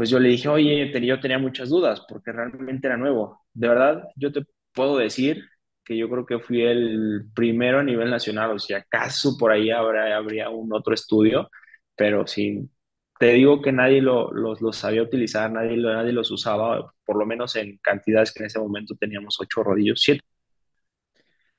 pues 0.00 0.08
yo 0.08 0.18
le 0.18 0.30
dije, 0.30 0.48
oye, 0.48 0.90
yo 1.06 1.20
tenía 1.20 1.38
muchas 1.38 1.68
dudas 1.68 2.02
porque 2.08 2.32
realmente 2.32 2.86
era 2.86 2.96
nuevo. 2.96 3.44
De 3.52 3.68
verdad, 3.68 4.04
yo 4.16 4.32
te 4.32 4.40
puedo 4.72 4.96
decir 4.96 5.44
que 5.84 5.94
yo 5.94 6.08
creo 6.08 6.24
que 6.24 6.38
fui 6.38 6.62
el 6.62 7.26
primero 7.34 7.80
a 7.80 7.82
nivel 7.82 8.08
nacional, 8.08 8.52
o 8.52 8.58
si 8.58 8.72
acaso 8.72 9.36
por 9.38 9.52
ahí 9.52 9.70
habrá, 9.70 10.16
habría 10.16 10.48
un 10.48 10.72
otro 10.72 10.94
estudio, 10.94 11.50
pero 11.94 12.26
sí, 12.26 12.66
te 13.18 13.34
digo 13.34 13.60
que 13.60 13.72
nadie 13.72 14.00
lo, 14.00 14.32
los, 14.32 14.74
sabía 14.74 15.02
utilizar, 15.02 15.52
nadie, 15.52 15.76
nadie 15.76 16.12
los 16.14 16.30
usaba, 16.30 16.94
por 17.04 17.18
lo 17.18 17.26
menos 17.26 17.54
en 17.56 17.76
cantidades 17.82 18.32
que 18.32 18.42
en 18.42 18.46
ese 18.46 18.58
momento 18.58 18.94
teníamos 18.98 19.38
ocho 19.38 19.62
rodillos, 19.62 20.00
siete. 20.00 20.22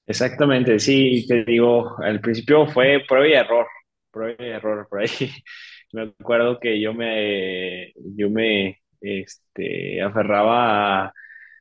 Exactamente, 0.08 0.80
sí, 0.80 1.26
te 1.28 1.44
digo, 1.46 1.96
al 2.00 2.20
principio 2.20 2.66
fue 2.66 3.04
prueba 3.08 3.28
y 3.28 3.34
error, 3.34 3.68
prueba 4.10 4.44
y 4.44 4.50
error 4.50 4.88
por 4.90 5.02
ahí. 5.02 5.08
Me 5.94 6.04
acuerdo 6.04 6.60
que 6.60 6.80
yo 6.82 6.94
me, 6.94 7.94
yo 8.16 8.30
me, 8.30 8.80
este, 9.02 10.02
aferraba 10.02 11.14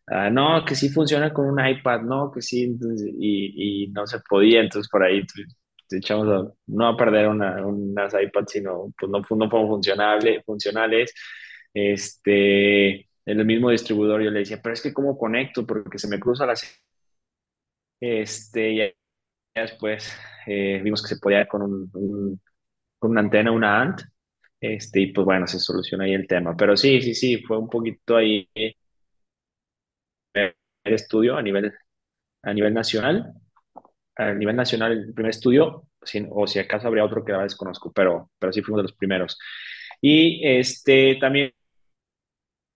a, 0.06 0.30
no, 0.30 0.64
que 0.64 0.74
sí 0.74 0.88
funciona 0.90 1.32
con 1.32 1.46
un 1.46 1.64
iPad, 1.66 2.02
no, 2.02 2.30
que 2.32 2.42
sí, 2.42 2.76
y, 3.18 3.84
y 3.84 3.88
no 3.88 4.06
se 4.06 4.20
podía, 4.28 4.60
entonces 4.60 4.88
por 4.90 5.02
ahí 5.04 5.22
pues, 5.22 5.46
echamos 5.90 6.28
a, 6.28 6.52
no 6.66 6.88
a 6.88 6.96
perder 6.96 7.28
una, 7.28 7.64
unas 7.66 8.14
iPads, 8.14 8.52
sino 8.52 8.92
pues 8.98 9.10
no, 9.10 9.18
no 9.20 9.50
fueron 9.50 9.68
funcionables, 9.68 10.44
funcionales, 10.44 11.14
este, 11.74 13.08
el 13.24 13.44
mismo 13.44 13.70
distribuidor, 13.70 14.22
yo 14.22 14.30
le 14.30 14.40
decía, 14.40 14.60
pero 14.62 14.72
es 14.74 14.82
que 14.82 14.92
¿cómo 14.92 15.18
conecto? 15.18 15.66
Porque 15.66 15.98
se 15.98 16.08
me 16.08 16.20
cruza 16.20 16.46
la... 16.46 16.54
Este, 18.00 18.72
y 18.72 18.94
después 19.54 20.12
eh, 20.46 20.80
vimos 20.82 21.02
que 21.02 21.08
se 21.14 21.20
podía 21.20 21.46
con, 21.48 21.62
un, 21.62 21.90
un, 21.94 22.40
con 22.98 23.12
una 23.12 23.20
antena, 23.22 23.52
una 23.52 23.80
ANT, 23.82 24.02
este, 24.60 25.00
y 25.00 25.12
pues 25.12 25.24
bueno, 25.24 25.46
se 25.46 25.58
soluciona 25.58 26.04
ahí 26.04 26.14
el 26.14 26.26
tema. 26.26 26.56
Pero 26.56 26.76
sí, 26.76 27.00
sí, 27.02 27.14
sí, 27.14 27.42
fue 27.42 27.58
un 27.58 27.68
poquito 27.68 28.16
ahí 28.16 28.48
el 30.34 30.54
estudio 30.84 31.36
a 31.36 31.42
nivel, 31.42 31.72
a 32.42 32.52
nivel 32.54 32.74
nacional. 32.74 33.32
A 34.16 34.34
nivel 34.34 34.56
nacional, 34.56 34.92
el 34.92 35.14
primer 35.14 35.30
estudio, 35.30 35.88
sin, 36.02 36.28
o 36.30 36.46
si 36.46 36.58
acaso 36.58 36.88
habría 36.88 37.04
otro 37.04 37.24
que 37.24 37.32
ahora 37.32 37.44
desconozco, 37.44 37.92
pero, 37.92 38.30
pero 38.38 38.52
sí 38.52 38.62
fuimos 38.62 38.80
de 38.80 38.82
los 38.84 38.92
primeros. 38.94 39.38
Y 40.00 40.46
este 40.46 41.16
también 41.20 41.52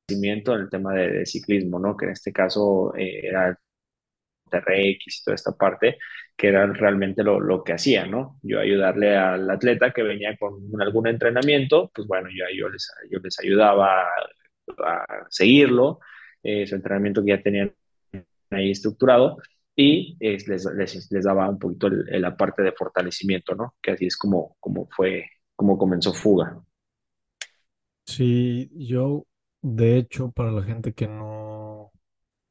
el 0.09 0.69
tema 0.71 0.95
de, 0.95 1.11
de, 1.11 1.27
ciclismo, 1.27 1.79
¿no? 1.79 1.97
Que 1.97 2.07
en 2.07 2.13
este 2.13 2.33
caso 2.33 2.95
eh, 2.97 3.27
era 3.27 3.59
TRX 4.61 5.21
y 5.21 5.25
toda 5.25 5.35
esta 5.35 5.53
parte, 5.53 5.99
que 6.37 6.49
era 6.49 6.67
realmente 6.67 7.23
lo, 7.23 7.41
lo, 7.41 7.63
que 7.65 7.73
hacía, 7.73 8.07
¿no? 8.07 8.39
Yo 8.43 8.61
ayudarle 8.61 9.17
al 9.17 9.49
atleta 9.51 9.93
que 9.93 10.03
venía 10.03 10.37
con 10.37 10.61
algún 10.81 11.07
entrenamiento, 11.07 11.91
pues 11.95 12.07
bueno, 12.07 12.29
yo, 12.31 12.45
yo, 12.57 12.69
les, 12.69 12.93
yo 13.11 13.19
les 13.23 13.39
ayudaba 13.41 14.05
a, 14.79 15.07
seguirlo, 15.29 16.01
eh, 16.43 16.67
su 16.67 16.75
entrenamiento 16.75 17.25
que 17.25 17.31
ya 17.31 17.43
tenían 17.43 17.75
ahí 18.51 18.71
estructurado, 18.71 19.39
y 19.77 20.17
les, 20.21 20.47
les, 20.47 21.11
les, 21.11 21.25
daba 21.25 21.49
un 21.49 21.59
poquito 21.59 21.89
el, 21.89 22.21
la 22.21 22.37
parte 22.37 22.63
de 22.63 22.73
fortalecimiento, 22.73 23.55
¿no? 23.55 23.75
Que 23.83 23.93
así 23.93 24.07
es 24.07 24.17
como, 24.17 24.57
como 24.61 24.89
fue, 24.89 25.27
como 25.57 25.77
comenzó 25.77 26.13
Fuga. 26.13 26.63
Sí, 28.07 28.71
yo, 28.75 29.27
de 29.63 29.97
hecho, 29.97 30.31
para 30.31 30.53
la 30.53 30.63
gente 30.63 30.93
que 30.93 31.09
no, 31.09 31.91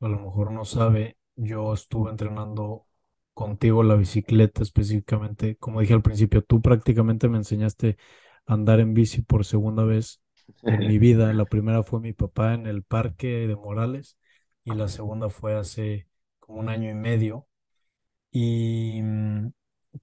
a 0.02 0.08
lo 0.08 0.20
mejor 0.20 0.52
no 0.52 0.66
sabe, 0.66 1.18
yo 1.36 1.74
estuve 1.74 2.12
entrenando 2.12 2.88
contigo 3.34 3.84
la 3.84 3.96
bicicleta 3.96 4.64
específicamente. 4.64 5.58
Como 5.58 5.82
dije 5.82 5.94
al 5.94 6.02
principio, 6.04 6.44
tú 6.44 6.62
prácticamente 6.62 7.30
me 7.30 7.38
enseñaste 7.38 7.98
a 8.46 8.54
andar 8.54 8.80
en 8.80 8.94
bici 8.94 9.22
por 9.22 9.46
segunda 9.46 9.84
vez 9.84 10.22
en 10.66 10.86
mi 10.86 10.98
vida. 11.00 11.34
La 11.34 11.46
primera 11.46 11.84
fue 11.84 12.00
mi 12.00 12.14
papá 12.14 12.54
en 12.54 12.68
el 12.68 12.84
parque 12.84 13.48
de 13.48 13.56
Morales 13.56 14.18
y 14.64 14.74
la 14.74 14.88
segunda 14.88 15.30
fue 15.30 15.56
hace 15.56 16.08
como 16.40 16.60
un 16.60 16.70
año 16.70 16.90
y 16.90 16.94
medio. 16.96 17.48
Y 18.32 19.02
mm, 19.02 19.52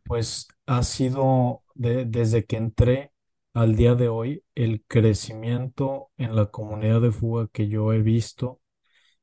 pues 0.05 0.49
ha 0.67 0.83
sido 0.83 1.65
de- 1.75 2.05
desde 2.07 2.45
que 2.47 2.57
entré 2.57 3.13
al 3.55 3.77
día 3.77 3.95
de 3.95 4.09
hoy 4.09 4.45
el 4.55 4.85
crecimiento 4.87 6.11
en 6.19 6.37
la 6.37 6.47
comunidad 6.47 7.01
de 7.01 7.13
fuga 7.13 7.49
que 7.53 7.69
yo 7.69 7.93
he 7.93 8.03
visto 8.03 8.60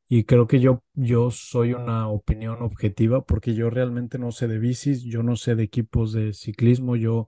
y 0.09 0.23
creo 0.25 0.47
que 0.47 0.59
yo, 0.59 0.83
yo 0.93 1.31
soy 1.31 1.73
una 1.73 2.09
opinión 2.09 2.61
objetiva 2.61 3.25
porque 3.25 3.53
yo 3.55 3.69
realmente 3.69 4.17
no 4.19 4.31
sé 4.31 4.47
de 4.47 4.59
bicis, 4.59 5.03
yo 5.03 5.23
no 5.23 5.35
sé 5.35 5.55
de 5.55 5.63
equipos 5.63 6.13
de 6.13 6.33
ciclismo, 6.33 6.95
yo 6.95 7.27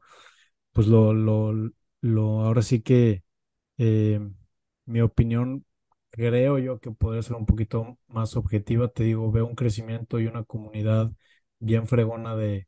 pues 0.74 0.88
lo, 0.88 1.14
lo, 1.14 1.54
lo 2.02 2.42
ahora 2.42 2.62
sí 2.62 2.82
que 2.82 3.24
eh, 3.78 4.20
mi 4.86 5.02
opinión 5.02 5.66
creo 6.12 6.60
yo 6.60 6.80
que 6.80 6.92
podría 6.92 7.22
ser 7.24 7.36
un 7.38 7.46
poquito 7.46 7.98
más 8.08 8.36
objetiva. 8.38 8.90
Te 8.90 9.04
digo, 9.04 9.32
veo 9.32 9.46
un 9.48 9.56
crecimiento 9.56 10.20
y 10.20 10.28
una 10.28 10.44
comunidad 10.44 11.12
bien 11.60 11.88
fregona 11.88 12.36
de, 12.36 12.68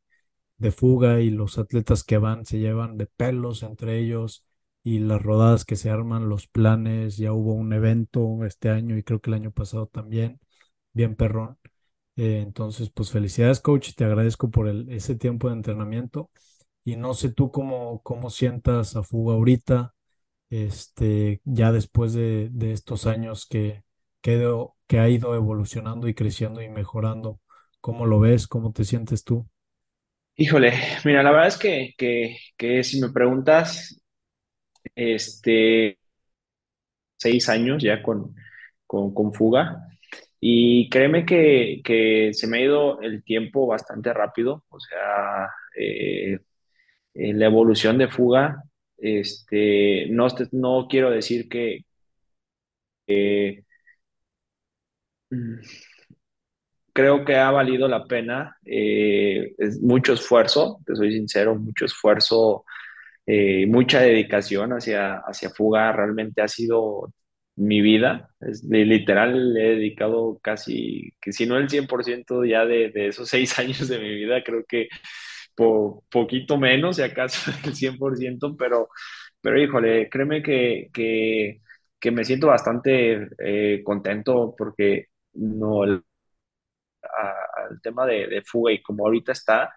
de 0.58 0.70
fuga 0.72 1.20
y 1.20 1.30
los 1.30 1.58
atletas 1.58 2.04
que 2.04 2.18
van 2.18 2.44
se 2.46 2.58
llevan 2.58 2.96
de 2.98 3.06
pelos 3.06 3.62
entre 3.62 3.98
ellos 4.00 4.46
y 4.84 4.98
las 5.00 5.22
rodadas 5.22 5.64
que 5.64 5.76
se 5.76 5.90
arman, 5.90 6.28
los 6.28 6.46
planes. 6.48 7.16
Ya 7.18 7.32
hubo 7.32 7.54
un 7.54 7.72
evento 7.72 8.44
este 8.44 8.70
año 8.70 8.96
y 8.96 9.02
creo 9.02 9.20
que 9.20 9.30
el 9.30 9.34
año 9.34 9.50
pasado 9.52 9.86
también, 9.86 10.40
bien 10.92 11.16
perrón. 11.16 11.58
Eh, 12.16 12.40
entonces, 12.42 12.90
pues 12.90 13.10
felicidades, 13.12 13.60
coach. 13.60 13.94
Te 13.96 14.04
agradezco 14.04 14.50
por 14.50 14.68
el, 14.68 14.88
ese 14.90 15.16
tiempo 15.16 15.48
de 15.48 15.54
entrenamiento. 15.56 16.30
Y 16.84 16.96
no 16.96 17.14
sé 17.14 17.30
tú 17.32 17.50
cómo, 17.52 18.02
cómo 18.02 18.30
sientas 18.30 18.96
a 18.96 19.02
fuga 19.04 19.34
ahorita 19.34 19.94
este, 20.50 21.40
ya 21.44 21.72
después 21.72 22.12
de, 22.14 22.48
de 22.52 22.72
estos 22.72 23.06
años 23.06 23.46
que, 23.46 23.84
que, 24.20 24.36
do- 24.38 24.76
que 24.86 24.98
ha 25.00 25.08
ido 25.08 25.34
evolucionando 25.34 26.08
y 26.08 26.14
creciendo 26.14 26.62
y 26.62 26.68
mejorando, 26.70 27.40
¿cómo 27.80 28.06
lo 28.06 28.20
ves? 28.20 28.46
¿Cómo 28.48 28.72
te 28.72 28.84
sientes 28.84 29.24
tú? 29.24 29.48
Híjole, 30.36 30.72
mira, 31.04 31.22
la 31.22 31.30
verdad 31.30 31.48
es 31.48 31.58
que, 31.58 31.94
que, 31.96 32.36
que 32.56 32.82
si 32.84 33.00
me 33.00 33.10
preguntas, 33.10 34.01
este, 34.94 35.98
seis 37.16 37.48
años 37.48 37.82
ya 37.82 38.02
con, 38.02 38.34
con, 38.86 39.14
con 39.14 39.32
Fuga, 39.32 39.86
y 40.40 40.88
créeme 40.90 41.24
que, 41.24 41.80
que 41.84 42.30
se 42.34 42.46
me 42.48 42.58
ha 42.58 42.62
ido 42.62 43.00
el 43.00 43.22
tiempo 43.24 43.66
bastante 43.66 44.12
rápido, 44.12 44.64
o 44.68 44.80
sea, 44.80 45.48
eh, 45.78 46.38
la 47.14 47.46
evolución 47.46 47.98
de 47.98 48.08
Fuga, 48.08 48.62
este, 48.98 50.06
no, 50.10 50.28
no 50.52 50.86
quiero 50.88 51.10
decir 51.10 51.48
que, 51.48 51.84
creo 56.92 57.24
que 57.24 57.36
ha 57.36 57.50
valido 57.50 57.88
la 57.88 58.04
pena, 58.04 58.56
eh, 58.64 59.54
es 59.58 59.80
mucho 59.80 60.12
esfuerzo, 60.14 60.80
te 60.86 60.94
soy 60.96 61.12
sincero, 61.12 61.54
mucho 61.54 61.84
esfuerzo 61.86 62.64
eh, 63.26 63.66
mucha 63.66 64.00
dedicación 64.00 64.72
hacia, 64.72 65.16
hacia 65.18 65.50
Fuga, 65.50 65.92
realmente 65.92 66.42
ha 66.42 66.48
sido 66.48 67.12
mi 67.56 67.80
vida, 67.82 68.30
es, 68.40 68.64
li- 68.64 68.84
literal 68.84 69.54
le 69.54 69.66
he 69.72 69.76
dedicado 69.76 70.38
casi, 70.42 71.12
que 71.20 71.32
si 71.32 71.46
no 71.46 71.56
el 71.58 71.68
100% 71.68 72.44
ya 72.44 72.64
de, 72.66 72.90
de 72.90 73.08
esos 73.08 73.28
seis 73.30 73.58
años 73.58 73.88
de 73.88 73.98
mi 73.98 74.14
vida, 74.14 74.42
creo 74.44 74.64
que 74.68 74.88
po, 75.54 76.04
poquito 76.10 76.58
menos, 76.58 76.96
si 76.96 77.02
acaso 77.02 77.50
el 77.64 77.74
100%, 77.74 78.56
pero, 78.56 78.88
pero 79.40 79.60
híjole, 79.62 80.08
créeme 80.10 80.42
que, 80.42 80.88
que, 80.92 81.60
que 82.00 82.10
me 82.10 82.24
siento 82.24 82.48
bastante 82.48 83.28
eh, 83.38 83.82
contento 83.84 84.54
porque 84.56 85.06
no, 85.34 85.84
el, 85.84 86.02
al 87.68 87.80
tema 87.82 88.06
de, 88.06 88.26
de 88.26 88.42
Fuga 88.42 88.72
y 88.72 88.82
como 88.82 89.04
ahorita 89.06 89.32
está, 89.32 89.72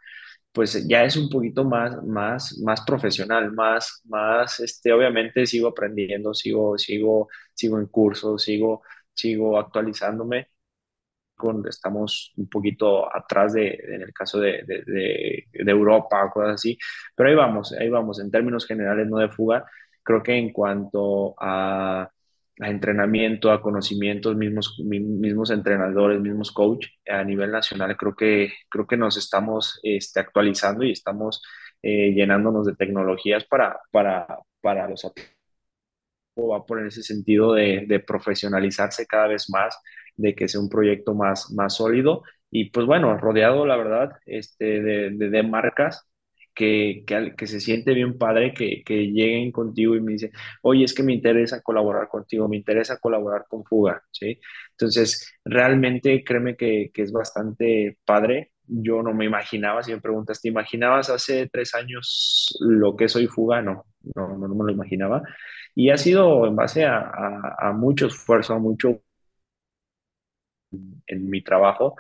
pues 0.55 0.87
ya 0.87 1.05
es 1.05 1.17
un 1.17 1.29
poquito 1.29 1.65
más, 1.65 2.03
más, 2.05 2.57
más 2.65 2.81
profesional, 2.85 3.53
más, 3.53 4.01
más, 4.05 4.61
este, 4.61 4.93
obviamente 4.93 5.45
sigo 5.47 5.69
aprendiendo, 5.69 6.33
sigo, 6.35 6.77
sigo, 6.79 7.29
sigo 7.53 7.79
en 7.79 7.87
cursos, 7.87 8.43
sigo, 8.43 8.83
sigo 9.13 9.59
actualizándome, 9.59 10.49
con, 11.35 11.67
estamos 11.67 12.33
un 12.37 12.49
poquito 12.49 13.13
atrás 13.15 13.53
de, 13.53 13.69
en 13.89 14.01
el 14.03 14.13
caso 14.13 14.39
de, 14.39 14.63
de, 14.65 15.45
de 15.53 15.71
Europa, 15.71 16.29
cosas 16.33 16.55
así, 16.55 16.77
pero 17.15 17.29
ahí 17.29 17.35
vamos, 17.35 17.73
ahí 17.73 17.89
vamos, 17.89 18.19
en 18.21 18.31
términos 18.31 18.65
generales, 18.67 19.07
no 19.07 19.17
de 19.19 19.29
fuga, 19.29 19.65
creo 20.03 20.23
que 20.23 20.33
en 20.37 20.53
cuanto 20.53 21.35
a, 21.39 22.09
a 22.61 22.69
entrenamiento, 22.69 23.51
a 23.51 23.61
conocimientos, 23.61 24.35
mismos, 24.35 24.79
mi- 24.85 24.99
mismos 24.99 25.51
entrenadores, 25.51 26.21
mismos 26.21 26.51
coach 26.51 26.87
a 27.09 27.23
nivel 27.23 27.51
nacional, 27.51 27.97
creo 27.97 28.15
que, 28.15 28.53
creo 28.69 28.87
que 28.87 28.97
nos 28.97 29.17
estamos 29.17 29.79
este, 29.83 30.19
actualizando 30.21 30.83
y 30.83 30.91
estamos 30.91 31.41
eh, 31.81 32.13
llenándonos 32.13 32.65
de 32.67 32.75
tecnologías 32.75 33.45
para, 33.45 33.79
para, 33.91 34.27
para 34.61 34.87
los 34.89 35.05
atletas 35.05 35.35
va 36.37 36.65
por 36.65 36.85
ese 36.85 37.03
sentido 37.03 37.53
de, 37.53 37.85
profesionalizarse 38.05 39.05
cada 39.05 39.27
vez 39.27 39.49
más, 39.49 39.77
de 40.15 40.35
que 40.35 40.47
sea 40.47 40.61
un 40.61 40.69
proyecto 40.69 41.13
más, 41.13 41.51
más 41.53 41.75
sólido. 41.75 42.23
Y 42.51 42.69
pues 42.71 42.85
bueno, 42.85 43.17
rodeado, 43.17 43.65
la 43.65 43.77
verdad, 43.77 44.11
este, 44.25 44.81
de, 44.81 45.11
de 45.11 45.43
marcas 45.43 46.07
que, 46.55 47.03
que, 47.05 47.35
que 47.37 47.47
se 47.47 47.59
siente 47.59 47.93
bien 47.93 48.17
padre 48.17 48.53
que, 48.53 48.83
que 48.85 49.07
lleguen 49.11 49.51
contigo 49.51 49.95
y 49.95 50.01
me 50.01 50.13
dicen, 50.13 50.31
oye, 50.63 50.85
es 50.85 50.93
que 50.93 51.03
me 51.03 51.13
interesa 51.13 51.61
colaborar 51.61 52.07
contigo, 52.07 52.47
me 52.47 52.57
interesa 52.57 52.97
colaborar 52.99 53.45
con 53.49 53.63
Fuga, 53.65 54.01
¿sí? 54.11 54.39
Entonces, 54.71 55.33
realmente 55.43 56.23
créeme 56.23 56.55
que, 56.55 56.91
es 56.93 57.11
bastante 57.11 57.97
padre. 58.05 58.51
Yo 58.67 59.03
no 59.03 59.13
me 59.13 59.25
imaginaba, 59.25 59.83
si 59.83 59.91
me 59.93 60.01
preguntas, 60.01 60.41
¿te 60.41 60.47
imaginabas 60.49 61.09
hace 61.09 61.47
tres 61.51 61.75
años 61.75 62.55
lo 62.61 62.95
que 62.95 63.07
soy 63.09 63.27
Fuga? 63.27 63.61
No, 63.61 63.85
no, 64.15 64.27
no, 64.37 64.47
no 64.47 64.55
me 64.55 64.65
lo 64.65 64.71
imaginaba. 64.71 65.21
Y 65.75 65.89
ha 65.91 65.97
sido 65.97 66.47
en 66.47 66.55
base 66.55 66.85
a, 66.85 66.97
a, 66.99 67.69
a 67.69 67.73
mucho 67.73 68.07
esfuerzo, 68.07 68.53
a 68.53 68.59
mucho 68.59 69.01
en 71.07 71.29
mi 71.29 71.41
trabajo. 71.43 71.95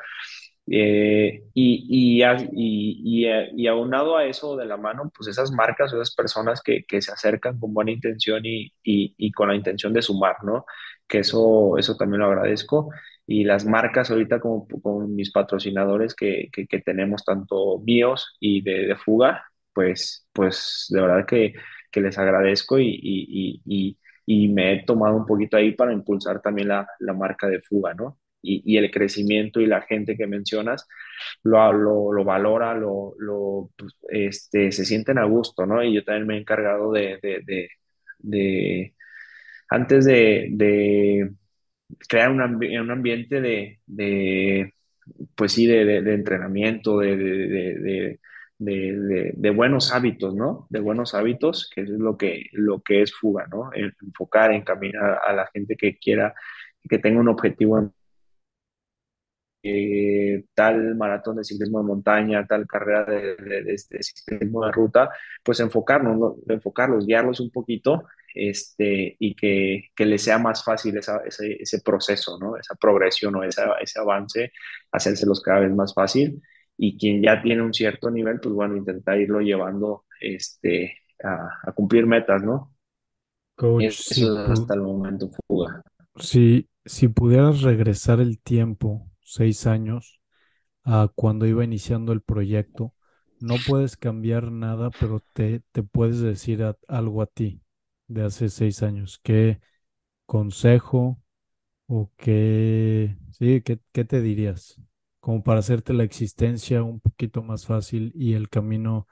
Eh, 0.67 1.43
y, 1.53 1.85
y, 1.89 2.17
y, 2.19 3.25
a- 3.27 3.47
y 3.55 3.67
aunado 3.67 4.17
a 4.17 4.25
eso 4.25 4.55
de 4.57 4.65
la 4.65 4.77
mano, 4.77 5.11
pues 5.15 5.27
esas 5.29 5.51
marcas 5.51 5.93
esas 5.93 6.13
personas 6.15 6.61
que, 6.61 6.85
que 6.87 7.01
se 7.01 7.11
acercan 7.11 7.59
con 7.59 7.73
buena 7.73 7.91
intención 7.91 8.41
y, 8.43 8.71
con 9.33 9.49
la 9.49 9.55
intención 9.55 9.93
de 9.93 10.01
sumar, 10.01 10.37
¿no? 10.43 10.65
Que 11.07 11.19
eso, 11.19 11.77
eso 11.77 11.95
también 11.97 12.21
lo 12.21 12.27
agradezco. 12.27 12.89
Y 13.27 13.43
las 13.43 13.65
marcas 13.65 14.11
ahorita 14.11 14.39
como 14.39 14.67
con 14.81 15.15
mis 15.15 15.31
patrocinadores 15.31 16.15
que, 16.15 16.49
que, 16.51 16.79
tenemos, 16.81 17.23
tanto 17.25 17.79
míos 17.79 18.35
y 18.39 18.61
de, 18.61 18.87
de 18.87 18.95
Fuga, 18.95 19.43
pues, 19.73 20.27
pues 20.33 20.85
de 20.89 21.01
verdad 21.01 21.25
que, 21.25 21.53
que 21.91 22.01
les 22.01 22.17
agradezco 22.17 22.77
y 24.25 24.49
me 24.49 24.73
he 24.73 24.83
tomado 24.85 25.15
un 25.17 25.25
poquito 25.25 25.57
ahí 25.57 25.73
para 25.73 25.93
impulsar 25.93 26.41
también 26.41 26.67
la, 26.69 26.87
la 26.99 27.13
marca 27.13 27.47
de 27.47 27.61
fuga, 27.61 27.93
¿no? 27.93 28.17
Y, 28.47 28.77
el 28.77 28.91
crecimiento 28.91 29.59
y 29.59 29.65
la 29.67 29.81
gente 29.81 30.15
que 30.17 30.27
mencionas 30.27 30.87
lo, 31.43 31.73
lo, 31.73 32.13
lo 32.13 32.23
valora, 32.23 32.73
lo, 32.73 33.15
lo 33.17 33.71
pues, 33.75 33.95
este, 34.09 34.71
se 34.71 34.85
sienten 34.85 35.17
a 35.17 35.25
gusto, 35.25 35.65
¿no? 35.65 35.83
Y 35.83 35.93
yo 35.93 36.03
también 36.03 36.27
me 36.27 36.35
he 36.35 36.39
encargado 36.39 36.91
de, 36.91 37.19
de, 37.21 37.69
de, 38.19 38.93
antes 39.69 40.05
de, 40.05 41.31
crear 42.07 42.31
un, 42.31 42.41
ambi 42.41 42.77
un 42.77 42.91
ambiente 42.91 43.41
de, 43.41 44.73
pues 45.35 45.51
sí, 45.53 45.65
de 45.67 46.13
entrenamiento, 46.13 46.99
de, 46.99 47.17
de, 47.17 48.19
de, 48.57 49.33
de, 49.35 49.49
buenos 49.51 49.93
hábitos, 49.93 50.33
¿no? 50.35 50.67
De 50.69 50.79
buenos 50.79 51.13
hábitos, 51.13 51.69
que 51.73 51.81
es 51.81 51.89
lo 51.89 52.17
que, 52.17 52.45
lo 52.53 52.81
que 52.81 53.01
es 53.01 53.13
fuga, 53.13 53.47
¿no? 53.47 53.69
Enfocar, 53.73 54.51
encaminar 54.51 55.19
a 55.25 55.33
la 55.33 55.47
gente 55.53 55.75
que 55.75 55.97
quiera, 55.97 56.33
que 56.89 56.99
tenga 56.99 57.19
un 57.19 57.29
objetivo 57.29 57.79
en 57.79 57.91
eh, 59.65 60.45
tal 60.53 60.95
maratón 60.95 61.37
de 61.37 61.43
ciclismo 61.43 61.79
de 61.79 61.85
montaña, 61.87 62.45
tal 62.47 62.67
carrera 62.67 63.05
de, 63.05 63.35
de, 63.37 63.63
de, 63.63 63.71
de 63.89 64.03
ciclismo 64.03 64.65
de 64.65 64.71
ruta, 64.71 65.09
pues 65.43 65.59
enfocarnos, 65.59 66.17
¿no? 66.17 66.35
enfocarlos, 66.53 67.05
guiarlos 67.07 67.39
un 67.39 67.51
poquito 67.51 68.05
este, 68.33 69.15
y 69.19 69.35
que, 69.35 69.85
que 69.95 70.05
les 70.05 70.21
sea 70.23 70.37
más 70.39 70.63
fácil 70.63 70.97
esa, 70.97 71.19
ese, 71.25 71.53
ese, 71.61 71.81
proceso, 71.81 72.37
¿no? 72.39 72.57
esa 72.57 72.75
progresión 72.75 73.35
o 73.35 73.43
esa, 73.43 73.73
ese 73.81 73.99
avance, 73.99 74.51
hacérselos 74.91 75.41
cada 75.41 75.61
vez 75.61 75.71
más 75.73 75.93
fácil. 75.93 76.41
Y 76.77 76.97
quien 76.97 77.21
ya 77.23 77.41
tiene 77.41 77.61
un 77.61 77.73
cierto 77.73 78.11
nivel, 78.11 78.39
pues 78.41 78.53
bueno, 78.53 78.75
intentar 78.75 79.17
irlo 79.19 79.39
llevando 79.41 80.05
este, 80.19 80.97
a, 81.23 81.47
a 81.63 81.71
cumplir 81.71 82.05
metas, 82.05 82.43
¿no? 82.43 82.75
Coach, 83.57 83.97
si, 84.11 84.23
Eso 84.23 84.43
es 84.43 84.49
pu- 84.49 84.55
hasta 84.59 84.73
el 84.73 84.81
momento 84.81 85.29
fuga. 85.47 85.81
si, 86.17 86.69
si 86.85 87.07
pudieras 87.07 87.61
regresar 87.61 88.19
el 88.19 88.39
tiempo, 88.39 89.09
seis 89.25 89.67
años, 89.67 90.21
a 90.83 91.09
cuando 91.15 91.45
iba 91.47 91.63
iniciando 91.63 92.13
el 92.13 92.21
proyecto, 92.21 92.93
no 93.39 93.63
puedes 93.67 93.97
cambiar 93.97 94.51
nada, 94.51 94.91
pero 94.91 95.21
te, 95.33 95.61
te 95.71 95.83
puedes 95.83 96.19
decir 96.21 96.63
algo 96.87 97.21
a 97.21 97.27
ti 97.27 97.61
de 98.07 98.23
hace 98.23 98.49
seis 98.49 98.83
años. 98.83 99.19
¿Qué 99.23 99.59
consejo 100.25 101.21
o 101.87 102.11
qué, 102.17 103.17
sí, 103.31 103.61
qué, 103.61 103.79
qué 103.93 104.05
te 104.05 104.21
dirías? 104.21 104.81
Como 105.19 105.43
para 105.43 105.59
hacerte 105.59 105.93
la 105.93 106.03
existencia 106.03 106.83
un 106.83 106.99
poquito 106.99 107.43
más 107.43 107.65
fácil 107.65 108.11
y 108.15 108.33
el 108.33 108.49
camino, 108.49 109.07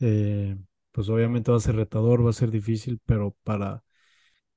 eh, 0.00 0.56
pues 0.92 1.08
obviamente 1.10 1.50
va 1.50 1.58
a 1.58 1.60
ser 1.60 1.76
retador, 1.76 2.24
va 2.26 2.30
a 2.30 2.32
ser 2.34 2.50
difícil, 2.50 3.00
pero 3.06 3.36
para 3.44 3.84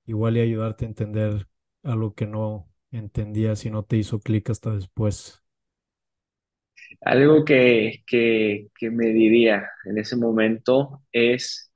igual 0.05 0.37
y 0.37 0.41
ayudarte 0.41 0.85
a 0.85 0.89
entender 0.89 1.47
algo 1.83 2.13
que 2.15 2.27
no 2.27 2.70
entendías 2.91 3.65
y 3.65 3.71
no 3.71 3.83
te 3.83 3.97
hizo 3.97 4.19
clic 4.21 4.49
hasta 4.49 4.71
después. 4.75 5.43
Algo 7.01 7.45
que, 7.45 8.03
que, 8.07 8.67
que 8.77 8.89
me 8.91 9.07
diría 9.07 9.69
en 9.85 9.97
ese 9.97 10.15
momento 10.15 11.03
es 11.11 11.71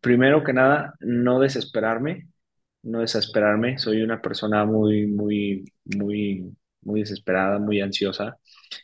primero 0.00 0.44
que 0.44 0.52
nada, 0.52 0.94
no 1.00 1.40
desesperarme, 1.40 2.28
no 2.82 3.00
desesperarme. 3.00 3.78
Soy 3.78 4.02
una 4.02 4.20
persona 4.22 4.64
muy, 4.64 5.06
muy, 5.06 5.64
muy, 5.96 6.56
muy 6.82 7.00
desesperada, 7.00 7.58
muy 7.58 7.80
ansiosa. 7.80 8.36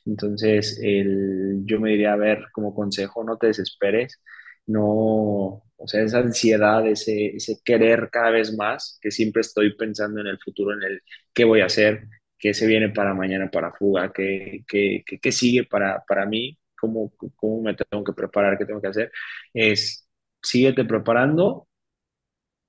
Entonces, 0.07 0.81
el, 0.83 1.63
yo 1.67 1.81
me 1.81 1.91
diría, 1.91 2.13
a 2.15 2.17
ver, 2.17 2.45
como 2.53 2.75
consejo, 2.75 3.25
no 3.25 3.37
te 3.39 3.49
desesperes, 3.49 4.23
no, 4.67 5.63
o 5.81 5.89
sea, 5.89 6.03
esa 6.03 6.19
ansiedad, 6.19 6.87
ese, 6.87 7.37
ese 7.37 7.59
querer 7.65 8.09
cada 8.11 8.31
vez 8.31 8.57
más, 8.57 8.99
que 9.03 9.11
siempre 9.11 9.41
estoy 9.43 9.75
pensando 9.77 10.21
en 10.21 10.27
el 10.29 10.39
futuro, 10.39 10.75
en 10.75 10.83
el 10.83 11.01
qué 11.33 11.45
voy 11.45 11.61
a 11.63 11.67
hacer, 11.67 12.05
qué 12.39 12.55
se 12.55 12.67
viene 12.67 12.91
para 12.91 13.15
mañana 13.15 13.51
para 13.51 13.73
fuga, 13.73 14.13
qué, 14.13 14.65
qué, 14.69 15.03
qué, 15.07 15.19
qué 15.21 15.33
sigue 15.33 15.65
para, 15.65 16.03
para 16.07 16.27
mí, 16.27 16.59
cómo, 16.79 17.13
cómo 17.37 17.63
me 17.63 17.75
tengo 17.75 18.05
que 18.05 18.13
preparar, 18.13 18.59
qué 18.59 18.67
tengo 18.67 18.81
que 18.83 18.89
hacer, 18.89 19.13
es 19.55 20.07
síguete 20.43 20.85
preparando 20.85 21.69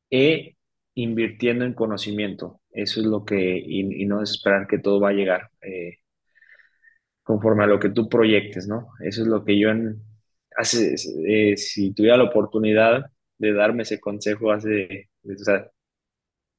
e 0.10 0.56
invirtiendo 0.96 1.66
en 1.66 1.74
conocimiento. 1.74 2.62
Eso 2.72 3.00
es 3.02 3.06
lo 3.08 3.26
que, 3.26 3.58
y, 3.58 4.04
y 4.04 4.06
no 4.06 4.22
es 4.22 4.32
esperar 4.32 4.68
que 4.68 4.80
todo 4.80 5.00
va 5.00 5.10
a 5.10 5.14
llegar 5.14 5.50
eh, 5.62 5.98
conforme 7.24 7.64
a 7.64 7.68
lo 7.68 7.80
que 7.80 7.90
tú 7.90 8.10
proyectes, 8.10 8.68
¿no? 8.68 8.90
Eso 9.04 9.22
es 9.22 9.28
lo 9.28 9.44
que 9.44 9.60
yo, 9.60 9.70
en, 9.70 10.02
eh, 10.62 11.58
si 11.58 11.94
tuviera 11.94 12.18
la 12.18 12.26
oportunidad 12.26 13.06
de 13.38 13.54
darme 13.54 13.84
ese 13.84 14.00
consejo 14.00 14.52
hace, 14.52 15.10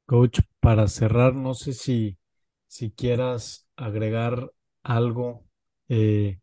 Coach, 0.06 0.40
para 0.60 0.88
cerrar, 0.88 1.34
no 1.34 1.54
sé 1.54 1.72
si, 1.72 2.18
si 2.66 2.90
quieras 2.90 3.68
agregar 3.76 4.52
algo 4.82 5.44
eh, 5.88 6.40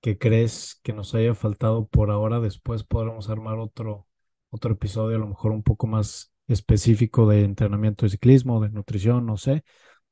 que 0.00 0.18
crees 0.18 0.80
que 0.82 0.92
nos 0.92 1.14
haya 1.14 1.34
faltado 1.34 1.86
por 1.88 2.10
ahora. 2.10 2.40
Después 2.40 2.84
podremos 2.84 3.30
armar 3.30 3.58
otro, 3.58 4.06
otro 4.50 4.72
episodio, 4.74 5.16
a 5.16 5.20
lo 5.20 5.28
mejor 5.28 5.52
un 5.52 5.62
poco 5.62 5.86
más 5.86 6.32
específico 6.46 7.28
de 7.28 7.42
entrenamiento 7.44 8.06
de 8.06 8.10
ciclismo, 8.10 8.60
de 8.60 8.70
nutrición, 8.70 9.26
no 9.26 9.36
sé. 9.36 9.64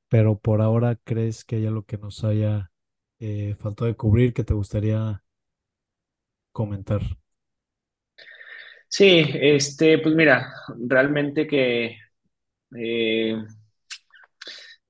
Pero 0.09 0.39
por 0.39 0.63
ahora, 0.63 0.97
¿crees 1.05 1.45
que 1.45 1.57
hay 1.57 1.67
algo 1.67 1.85
que 1.85 1.99
nos 1.99 2.25
haya 2.25 2.71
eh, 3.21 3.55
faltado 3.59 3.87
de 3.89 3.97
cubrir 3.97 4.35
que 4.35 4.45
te 4.45 4.55
gustaría 4.55 5.23
comentar? 6.53 7.03
sí, 8.89 9.25
este, 9.35 9.99
pues 9.99 10.15
mira, 10.15 10.53
realmente 10.89 11.47
que 11.47 11.97
eh, 12.77 13.37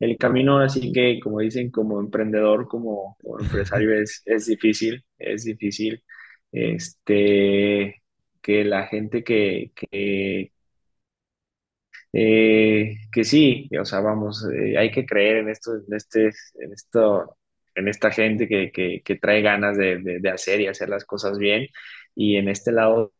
el 0.00 0.16
camino 0.18 0.58
así 0.58 0.92
que, 0.92 1.20
como 1.20 1.40
dicen, 1.40 1.70
como 1.70 2.00
emprendedor, 2.00 2.68
como, 2.68 3.16
como 3.22 3.40
empresario 3.40 3.94
es, 4.00 4.22
es 4.26 4.46
difícil, 4.46 5.04
es 5.18 5.44
difícil. 5.44 6.02
Este, 6.52 8.02
que 8.42 8.64
la 8.64 8.86
gente 8.88 9.24
que, 9.24 9.72
que, 9.74 10.52
eh, 12.12 12.96
que 13.12 13.24
sí, 13.24 13.68
o 13.80 13.84
sea, 13.84 14.00
vamos, 14.00 14.46
eh, 14.52 14.76
hay 14.78 14.90
que 14.90 15.06
creer 15.06 15.38
en 15.38 15.48
esto, 15.50 15.72
en 15.76 15.94
este, 15.94 16.26
en 16.56 16.72
esto, 16.72 17.36
en 17.74 17.88
esta 17.88 18.10
gente 18.10 18.48
que, 18.48 18.70
que, 18.72 19.02
que 19.04 19.16
trae 19.16 19.42
ganas 19.42 19.76
de, 19.76 19.98
de, 19.98 20.30
hacer 20.30 20.60
y 20.60 20.66
hacer 20.66 20.88
las 20.88 21.04
cosas 21.04 21.38
bien. 21.38 21.68
Y 22.14 22.36
en 22.36 22.48
este 22.48 22.72
lado 22.72 23.12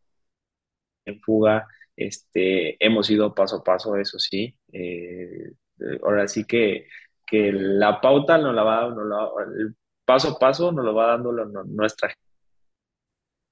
en 1.05 1.21
fuga, 1.21 1.67
este, 1.97 2.85
hemos 2.85 3.11
ido 3.11 3.35
paso 3.35 3.57
a 3.57 3.65
paso, 3.65 3.97
eso 3.97 4.19
sí. 4.19 4.57
Eh, 4.73 5.53
eh, 5.81 5.99
ahora 6.03 6.29
sí 6.29 6.45
que, 6.45 6.87
que 7.27 7.53
la 7.53 8.01
pauta 8.01 8.39
nos 8.39 8.55
la 8.55 8.63
va, 8.63 8.89
nos 8.91 9.07
la, 9.07 9.29
el 9.59 9.75
paso 10.05 10.31
a 10.31 10.39
paso 10.39 10.73
nos 10.73 10.85
lo 10.85 10.95
va 10.95 11.09
dando 11.09 11.33
nuestra 11.65 12.15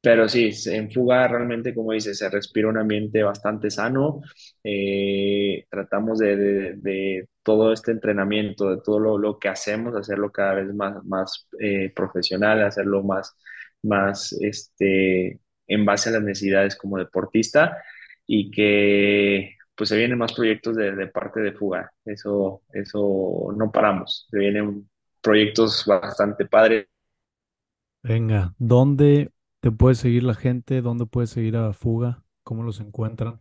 pero 0.03 0.29
sí, 0.29 0.51
en 0.67 0.91
fuga 0.91 1.29
realmente, 1.29 1.75
como 1.75 1.93
dices, 1.93 2.19
se 2.19 2.31
respira 2.31 2.69
un 2.69 2.79
ambiente 2.79 3.23
bastante 3.23 3.71
sano. 3.71 4.21
Eh, 4.65 5.67
tratamos 5.71 6.19
de, 6.19 6.37
de- 6.37 6.75
de 6.77 7.29
todo 7.43 7.73
este 7.73 7.93
entrenamiento, 7.93 8.71
de 8.71 8.83
todo 8.83 8.99
lo, 8.99 9.19
lo 9.19 9.39
que 9.39 9.49
hacemos, 9.49 9.95
hacerlo 9.97 10.31
cada 10.33 10.55
vez 10.55 10.75
más, 10.75 11.05
más 11.05 11.49
eh, 11.61 11.93
profesional, 11.95 12.63
hacerlo 12.65 13.03
más, 13.03 13.37
más 13.83 14.33
este, 14.41 15.41
en 15.67 15.85
base 15.85 16.09
a 16.11 16.13
las 16.13 16.23
necesidades 16.23 16.77
como 16.77 16.99
deportista 16.99 17.77
y 18.27 18.51
que 18.51 19.57
pues 19.75 19.89
se 19.91 19.97
vienen 19.97 20.19
más 20.19 20.33
proyectos 20.35 20.77
de, 20.77 20.93
de 20.95 21.07
parte 21.09 21.41
de 21.41 21.53
fuga. 21.53 21.91
Eso, 22.05 22.63
eso 22.73 23.49
no 23.57 23.71
paramos. 23.73 24.27
Se 24.31 24.39
vienen 24.39 24.89
proyectos 25.23 25.85
bastante 25.87 26.47
padres 26.47 26.87
Venga, 28.03 28.55
¿dónde 28.59 29.33
te 29.61 29.71
puede 29.71 29.95
seguir 29.95 30.25
la 30.25 30.35
gente? 30.35 30.81
¿Dónde 30.81 31.07
puede 31.07 31.27
seguir 31.27 31.57
a 31.57 31.73
Fuga? 31.73 32.23
¿Cómo 32.43 32.63
los 32.63 32.81
encuentran? 32.81 33.39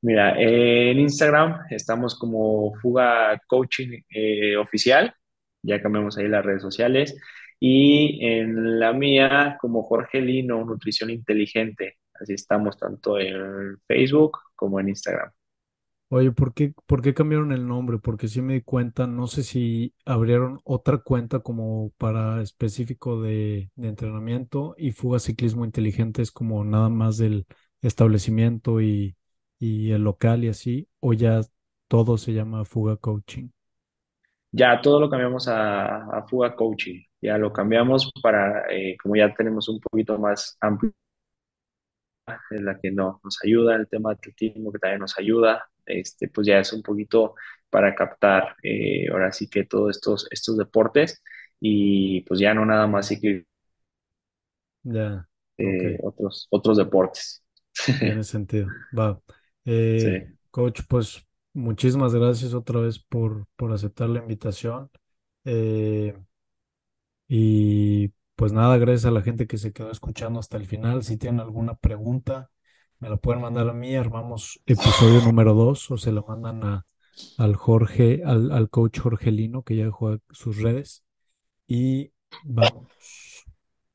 Mira, 0.00 0.38
en 0.38 0.98
Instagram 1.00 1.60
estamos 1.70 2.18
como 2.18 2.74
Fuga 2.74 3.40
Coaching 3.46 4.02
eh, 4.10 4.56
Oficial, 4.56 5.14
ya 5.62 5.80
cambiamos 5.80 6.18
ahí 6.18 6.28
las 6.28 6.44
redes 6.44 6.60
sociales, 6.60 7.16
y 7.58 8.24
en 8.26 8.78
la 8.78 8.92
mía 8.92 9.56
como 9.60 9.82
Jorge 9.82 10.20
Lino, 10.20 10.62
Nutrición 10.64 11.08
Inteligente, 11.08 11.96
así 12.20 12.34
estamos 12.34 12.78
tanto 12.78 13.18
en 13.18 13.78
Facebook 13.86 14.38
como 14.54 14.78
en 14.78 14.90
Instagram. 14.90 15.30
Oye, 16.14 16.30
¿por 16.30 16.54
qué, 16.54 16.72
por 16.86 17.02
qué 17.02 17.12
cambiaron 17.12 17.50
el 17.50 17.66
nombre? 17.66 17.98
Porque 17.98 18.28
sí 18.28 18.40
me 18.40 18.54
di 18.54 18.62
cuenta, 18.62 19.08
no 19.08 19.26
sé 19.26 19.42
si 19.42 19.96
abrieron 20.04 20.60
otra 20.62 20.98
cuenta 20.98 21.40
como 21.40 21.90
para 21.98 22.40
específico 22.40 23.20
de, 23.20 23.72
entrenamiento 23.76 24.76
y 24.78 24.92
Fuga 24.92 25.18
Ciclismo 25.18 25.64
Inteligente 25.64 26.22
es 26.22 26.30
como 26.30 26.64
nada 26.64 26.88
más 26.88 27.18
del 27.18 27.46
establecimiento 27.82 28.80
y, 28.80 29.16
y 29.58 29.90
el 29.90 30.04
local 30.04 30.44
y 30.44 30.50
así, 30.50 30.88
o 31.00 31.14
ya 31.14 31.40
todo 31.88 32.16
se 32.16 32.32
llama 32.32 32.64
Fuga 32.64 32.96
Coaching. 32.96 33.48
Ya 34.52 34.80
todo 34.80 35.00
lo 35.00 35.10
cambiamos 35.10 35.48
a, 35.48 36.16
a 36.16 36.28
Fuga 36.28 36.54
Coaching, 36.54 37.02
ya 37.20 37.38
lo 37.38 37.52
cambiamos 37.52 38.12
para, 38.22 38.72
eh, 38.72 38.96
como 39.02 39.16
ya 39.16 39.34
tenemos 39.34 39.68
un 39.68 39.80
poquito 39.80 40.16
más 40.16 40.56
amplio 40.60 40.92
es 42.50 42.62
la 42.62 42.78
que 42.78 42.90
no, 42.90 43.20
nos 43.22 43.38
ayuda, 43.44 43.76
el 43.76 43.88
tema 43.88 44.10
de 44.10 44.14
atletismo 44.14 44.72
que 44.72 44.78
también 44.78 45.00
nos 45.00 45.18
ayuda, 45.18 45.68
este, 45.86 46.28
pues 46.28 46.46
ya 46.46 46.58
es 46.60 46.72
un 46.72 46.82
poquito 46.82 47.34
para 47.70 47.94
captar 47.94 48.56
eh, 48.62 49.08
ahora 49.10 49.32
sí 49.32 49.48
que 49.48 49.64
todos 49.64 49.96
estos, 49.96 50.26
estos 50.30 50.56
deportes 50.56 51.22
y 51.60 52.22
pues 52.22 52.40
ya 52.40 52.54
no 52.54 52.64
nada 52.66 52.86
más 52.86 53.08
ciclismo, 53.08 53.46
Ya, 54.84 55.28
eh, 55.58 55.98
otros, 56.02 56.46
otros 56.50 56.76
deportes. 56.78 57.42
tiene 58.02 58.22
sentido. 58.24 58.74
Va. 58.96 59.20
Eh, 59.64 60.12
Sí. 60.12 60.34
coach, 60.50 60.82
pues 60.88 61.26
muchísimas 61.52 62.14
gracias 62.14 62.54
otra 62.54 62.80
vez 62.80 62.98
por, 62.98 63.46
por 63.56 63.72
aceptar 63.72 64.08
la 64.08 64.20
invitación. 64.20 64.90
Eh, 65.44 66.16
y 67.28 68.08
pues 68.36 68.52
nada, 68.52 68.76
gracias 68.78 69.06
a 69.06 69.10
la 69.10 69.22
gente 69.22 69.46
que 69.46 69.58
se 69.58 69.72
quedó 69.72 69.90
escuchando 69.90 70.40
hasta 70.40 70.56
el 70.56 70.66
final. 70.66 71.02
Si 71.04 71.16
tienen 71.16 71.40
alguna 71.40 71.74
pregunta, 71.76 72.50
me 73.00 73.08
la 73.08 73.16
pueden 73.16 73.42
mandar 73.42 73.68
a 73.68 73.72
mí. 73.72 73.94
Armamos 73.96 74.60
episodio 74.66 75.20
número 75.22 75.54
2 75.54 75.90
o 75.90 75.96
se 75.96 76.12
la 76.12 76.22
mandan 76.26 76.64
a, 76.64 76.86
al 77.38 77.56
Jorge, 77.56 78.22
al, 78.24 78.52
al 78.52 78.70
coach 78.70 79.00
Jorgelino, 79.00 79.62
que 79.62 79.76
ya 79.76 79.84
dejó 79.84 80.18
sus 80.30 80.60
redes. 80.60 81.04
Y 81.66 82.12
vamos. 82.44 82.86